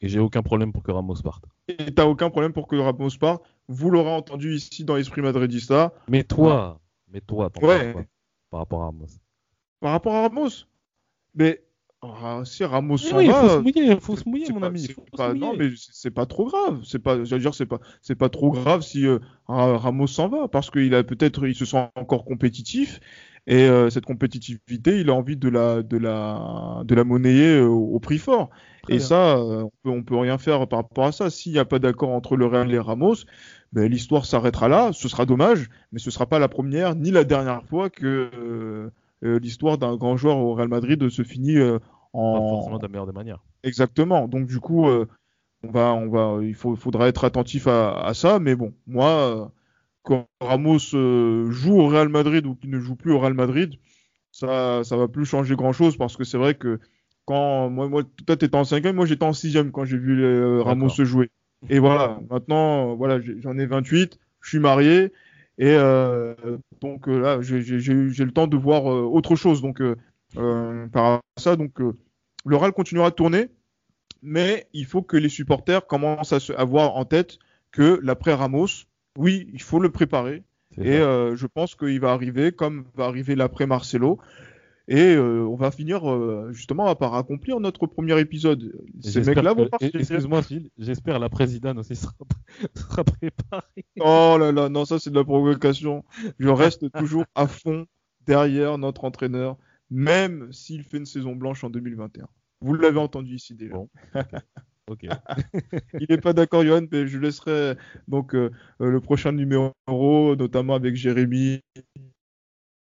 Et 0.00 0.08
j'ai 0.08 0.18
aucun 0.18 0.42
problème 0.42 0.72
pour 0.72 0.82
que 0.82 0.92
Ramos 0.92 1.14
parte. 1.24 1.44
Et 1.68 1.92
t'as 1.94 2.04
aucun 2.04 2.28
problème 2.28 2.52
pour 2.52 2.68
que 2.68 2.76
Ramos 2.76 3.16
parte. 3.18 3.42
Vous 3.68 3.88
l'aurez 3.88 4.12
entendu 4.12 4.54
ici 4.54 4.84
dans 4.84 4.96
l'esprit 4.96 5.22
madridista. 5.22 5.94
Mais 6.08 6.22
toi, 6.22 6.78
mais 7.10 7.22
toi, 7.22 7.50
ouais. 7.62 7.94
par 8.50 8.60
rapport 8.60 8.82
à 8.82 8.84
Ramos 8.86 9.06
Par 9.80 9.92
rapport 9.92 10.14
à 10.14 10.22
Ramos 10.22 10.66
Mais 11.34 11.64
ah, 12.22 12.42
si 12.44 12.64
Ramos 12.64 12.98
s'en 12.98 13.18
oui, 13.18 13.26
va, 13.28 13.42
il 13.42 13.48
faut 13.48 13.48
se 13.48 13.58
mouiller, 13.58 14.00
faut 14.00 14.16
se 14.16 14.28
mouiller 14.28 14.52
mon 14.52 14.62
ami. 14.62 14.88
non, 15.36 15.54
mais 15.56 15.70
c'est 15.76 16.10
pas 16.10 16.26
trop 16.26 16.46
grave. 16.46 16.80
C'est 16.84 16.98
pas, 16.98 17.16
dire, 17.18 17.54
c'est 17.54 17.66
pas, 17.66 17.80
c'est 18.02 18.14
pas 18.14 18.28
trop 18.28 18.50
grave 18.50 18.82
si 18.82 19.06
euh, 19.06 19.18
Ramos 19.46 20.06
s'en 20.06 20.28
va 20.28 20.48
parce 20.48 20.70
qu'il 20.70 20.94
a 20.94 21.02
peut-être, 21.02 21.46
il 21.46 21.54
se 21.54 21.64
sent 21.64 21.88
encore 21.94 22.24
compétitif 22.24 23.00
et 23.46 23.68
euh, 23.68 23.90
cette 23.90 24.06
compétitivité, 24.06 25.00
il 25.00 25.10
a 25.10 25.14
envie 25.14 25.36
de 25.36 25.48
la, 25.48 25.82
de 25.82 25.98
la, 25.98 26.82
de 26.84 26.94
la 26.94 27.04
monnayer 27.04 27.56
euh, 27.56 27.66
au, 27.66 27.98
prix 28.00 28.18
fort. 28.18 28.50
et 28.88 28.98
ça, 28.98 29.38
on 29.38 29.70
peut, 29.82 29.90
on 29.90 30.02
peut 30.02 30.16
rien 30.16 30.38
faire 30.38 30.66
par 30.66 30.80
rapport 30.80 31.06
à 31.06 31.12
ça. 31.12 31.30
S'il 31.30 31.52
n'y 31.52 31.58
a 31.58 31.64
pas 31.64 31.78
d'accord 31.78 32.10
entre 32.10 32.36
le 32.36 32.46
Real 32.46 32.72
et 32.72 32.78
Ramos, 32.78 33.16
ben, 33.72 33.90
l'histoire 33.90 34.24
s'arrêtera 34.24 34.68
là. 34.68 34.92
Ce 34.92 35.08
sera 35.08 35.26
dommage, 35.26 35.68
mais 35.92 35.98
ce 35.98 36.10
sera 36.10 36.26
pas 36.26 36.38
la 36.38 36.48
première 36.48 36.94
ni 36.94 37.10
la 37.10 37.24
dernière 37.24 37.64
fois 37.64 37.90
que 37.90 38.90
l'histoire 39.22 39.78
d'un 39.78 39.96
grand 39.96 40.16
joueur 40.18 40.36
au 40.36 40.54
Real 40.54 40.68
Madrid 40.68 41.08
se 41.08 41.22
finit 41.22 41.58
en. 42.14 42.32
Pas 42.32 42.48
forcément 42.48 42.78
de 42.78 42.82
la 42.82 42.88
meilleure 42.88 43.06
des 43.06 43.12
manières. 43.12 43.44
Exactement. 43.62 44.28
Donc 44.28 44.46
du 44.46 44.60
coup, 44.60 44.86
on 44.86 45.70
va, 45.70 45.92
on 45.94 46.08
va, 46.08 46.42
il 46.42 46.54
faut, 46.54 46.76
faudra 46.76 47.08
être 47.08 47.24
attentif 47.24 47.66
à, 47.66 48.00
à 48.00 48.14
ça. 48.14 48.38
Mais 48.38 48.54
bon, 48.54 48.72
moi 48.86 49.50
quand 50.04 50.26
Ramos 50.40 50.94
euh, 50.94 51.50
joue 51.50 51.80
au 51.80 51.88
Real 51.88 52.08
Madrid 52.08 52.46
ou 52.46 52.54
qu'il 52.54 52.70
ne 52.70 52.78
joue 52.78 52.94
plus 52.94 53.12
au 53.12 53.18
Real 53.18 53.34
Madrid, 53.34 53.74
ça 54.30 54.84
ça 54.84 54.96
va 54.96 55.08
plus 55.08 55.24
changer 55.24 55.56
grand 55.56 55.72
chose 55.72 55.96
parce 55.96 56.16
que 56.16 56.24
c'est 56.24 56.38
vrai 56.38 56.54
que 56.54 56.78
quand 57.24 57.70
moi, 57.70 57.88
moi 57.88 58.02
toi 58.26 58.36
t'étais 58.36 58.56
en 58.56 58.64
cinquième, 58.64 58.96
moi 58.96 59.06
j'étais 59.06 59.24
en 59.24 59.32
sixième 59.32 59.72
quand 59.72 59.84
j'ai 59.84 59.96
vu 59.96 60.22
euh, 60.22 60.62
Ramos 60.62 60.90
se 60.90 61.04
jouer. 61.04 61.30
Et 61.70 61.78
voilà, 61.78 62.20
maintenant 62.30 62.94
voilà 62.94 63.18
j'en 63.38 63.58
ai 63.58 63.64
28, 63.64 64.18
je 64.42 64.48
suis 64.48 64.58
marié 64.58 65.12
et 65.56 65.70
euh, 65.70 66.34
donc 66.82 67.06
là 67.06 67.40
j'ai 67.40 67.62
le 67.62 68.30
temps 68.30 68.46
de 68.46 68.56
voir 68.58 68.84
autre 68.84 69.36
chose 69.36 69.62
donc 69.62 69.82
par 70.34 71.02
rapport 71.02 71.22
à 71.38 71.40
ça 71.40 71.56
donc 71.56 71.80
le 72.44 72.56
Real 72.56 72.72
continuera 72.72 73.10
de 73.10 73.14
tourner, 73.14 73.48
mais 74.22 74.66
il 74.72 74.86
faut 74.86 75.02
que 75.02 75.16
les 75.16 75.28
supporters 75.28 75.86
commencent 75.86 76.32
à 76.32 76.40
se 76.40 76.52
avoir 76.52 76.96
en 76.96 77.04
tête 77.04 77.38
que 77.70 77.98
l'après 78.02 78.34
Ramos 78.34 78.86
oui, 79.18 79.48
il 79.52 79.62
faut 79.62 79.80
le 79.80 79.90
préparer. 79.90 80.42
Et 80.76 80.98
euh, 80.98 81.36
je 81.36 81.46
pense 81.46 81.76
qu'il 81.76 82.00
va 82.00 82.12
arriver 82.12 82.50
comme 82.50 82.86
va 82.94 83.04
arriver 83.04 83.36
l'après 83.36 83.66
Marcelo. 83.66 84.18
Et 84.86 85.14
euh, 85.14 85.46
on 85.46 85.54
va 85.54 85.70
finir 85.70 86.10
euh, 86.10 86.50
justement 86.52 86.94
par 86.94 87.14
accomplir 87.14 87.58
notre 87.58 87.86
premier 87.86 88.18
épisode. 88.20 88.74
Ces 89.00 89.22
mecs-là 89.22 89.54
vont 89.54 89.68
partir. 89.68 89.90
Excuse-moi, 89.94 90.42
Phil, 90.42 90.68
j'espère 90.76 91.18
la 91.18 91.30
présidente 91.30 91.78
aussi 91.78 91.96
sera, 91.96 92.12
sera 92.74 93.04
préparée. 93.04 93.84
Oh 94.00 94.36
là 94.38 94.52
là, 94.52 94.68
non, 94.68 94.84
ça 94.84 94.98
c'est 94.98 95.10
de 95.10 95.14
la 95.14 95.24
provocation. 95.24 96.04
Je 96.38 96.48
reste 96.48 96.90
toujours 96.92 97.24
à 97.34 97.46
fond 97.46 97.86
derrière 98.26 98.76
notre 98.76 99.04
entraîneur, 99.04 99.56
même 99.94 100.52
s'il 100.52 100.82
fait 100.82 100.98
une 100.98 101.06
saison 101.06 101.36
blanche 101.36 101.62
en 101.62 101.70
2021. 101.70 102.26
Vous 102.60 102.74
l'avez 102.74 102.98
entendu 102.98 103.36
ici 103.36 103.54
déjà. 103.54 103.74
Bon. 103.74 103.88
Il 106.00 106.06
n'est 106.10 106.18
pas 106.18 106.32
d'accord, 106.32 106.64
Johan, 106.64 106.82
mais 106.90 107.06
je 107.06 107.18
laisserai 107.18 107.76
donc 108.08 108.34
euh, 108.34 108.50
euh, 108.80 108.90
le 108.90 109.00
prochain 109.00 109.32
numéro, 109.32 109.72
notamment 109.88 110.74
avec 110.74 110.96
Jérémy, 110.96 111.60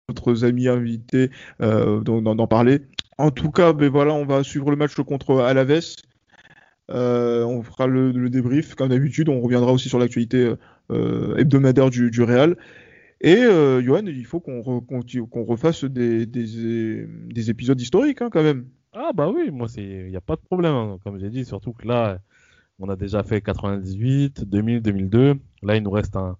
d'autres 0.09 0.43
amis 0.43 0.67
invités, 0.67 1.29
euh, 1.61 2.01
d'en 2.01 2.47
parler. 2.47 2.81
En 3.17 3.31
tout 3.31 3.51
cas, 3.51 3.73
ben 3.73 3.89
voilà, 3.89 4.13
on 4.13 4.25
va 4.25 4.43
suivre 4.43 4.69
le 4.69 4.75
match 4.75 4.95
contre 4.95 5.39
Alaves. 5.41 5.95
on 6.89 7.61
fera 7.63 7.87
le, 7.87 8.29
débrief 8.29 8.75
comme 8.75 8.89
d'habitude. 8.89 9.29
On 9.29 9.39
reviendra 9.39 9.71
aussi 9.71 9.87
sur 9.87 9.99
l'actualité 9.99 10.53
hebdomadaire 10.89 11.89
du, 11.89 12.11
du, 12.11 12.23
Real. 12.23 12.57
Et 13.21 13.41
Johan, 13.81 14.05
il 14.05 14.25
faut 14.25 14.39
qu'on 14.39 14.61
refasse 15.43 15.83
des, 15.85 16.25
des, 16.25 17.49
épisodes 17.49 17.79
historiques 17.79 18.21
hein, 18.21 18.29
quand 18.31 18.43
même. 18.43 18.67
Ah 18.93 19.11
bah 19.13 19.29
oui, 19.29 19.51
moi 19.51 19.67
il 19.77 20.09
n'y 20.09 20.15
a 20.15 20.21
pas 20.21 20.35
de 20.35 20.41
problème, 20.41 20.73
hein. 20.73 20.97
comme 21.03 21.19
j'ai 21.19 21.29
dit, 21.29 21.45
surtout 21.45 21.73
que 21.73 21.87
là, 21.87 22.19
on 22.79 22.89
a 22.89 22.95
déjà 22.95 23.23
fait 23.23 23.41
98, 23.41 24.45
2000, 24.45 24.81
2002. 24.81 25.35
Là, 25.63 25.75
il 25.75 25.83
nous 25.83 25.91
reste 25.91 26.15
un, 26.15 26.37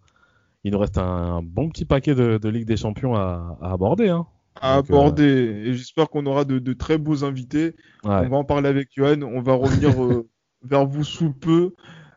il 0.64 0.72
nous 0.72 0.80
reste 0.80 0.98
un 0.98 1.42
bon 1.42 1.70
petit 1.70 1.86
paquet 1.86 2.14
de, 2.14 2.50
Ligue 2.50 2.68
des 2.68 2.78
Champions 2.78 3.16
à, 3.16 3.58
aborder. 3.62 4.10
Hein. 4.10 4.28
À 4.62 4.76
aborder. 4.76 5.24
Et 5.66 5.74
j'espère 5.74 6.10
qu'on 6.10 6.26
aura 6.26 6.46
de, 6.46 6.74
très 6.74 6.98
beaux 6.98 7.24
invités. 7.24 7.76
On 8.04 8.10
va 8.10 8.38
en 8.38 8.44
parler 8.44 8.70
avec 8.70 8.90
Johan. 8.96 9.22
On 9.22 9.42
va 9.42 9.54
revenir 9.54 9.92
euh, 10.04 10.28
vers 10.64 10.86
vous 10.86 11.04
sous 11.04 11.32
peu 11.32 11.74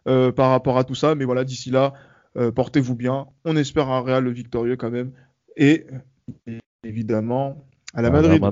euh, 0.09 0.33
par 0.33 0.51
rapport 0.51 0.79
à 0.79 0.85
tout 0.85 0.95
ça. 0.95 1.15
Mais 1.15 1.25
voilà, 1.25 1.45
d'ici 1.45 1.71
là, 1.71 1.93
euh, 2.37 2.53
portez-vous 2.53 2.95
bien. 2.95 3.27
On 3.45 3.57
espère 3.57 3.89
un 3.89 4.01
Real 4.01 4.29
victorieux 4.29 4.77
quand 4.77 4.91
même. 4.91 5.13
Et 5.57 5.87
évidemment, 6.85 7.65
à 7.95 8.03
la 8.03 8.11
Madrid. 8.11 8.43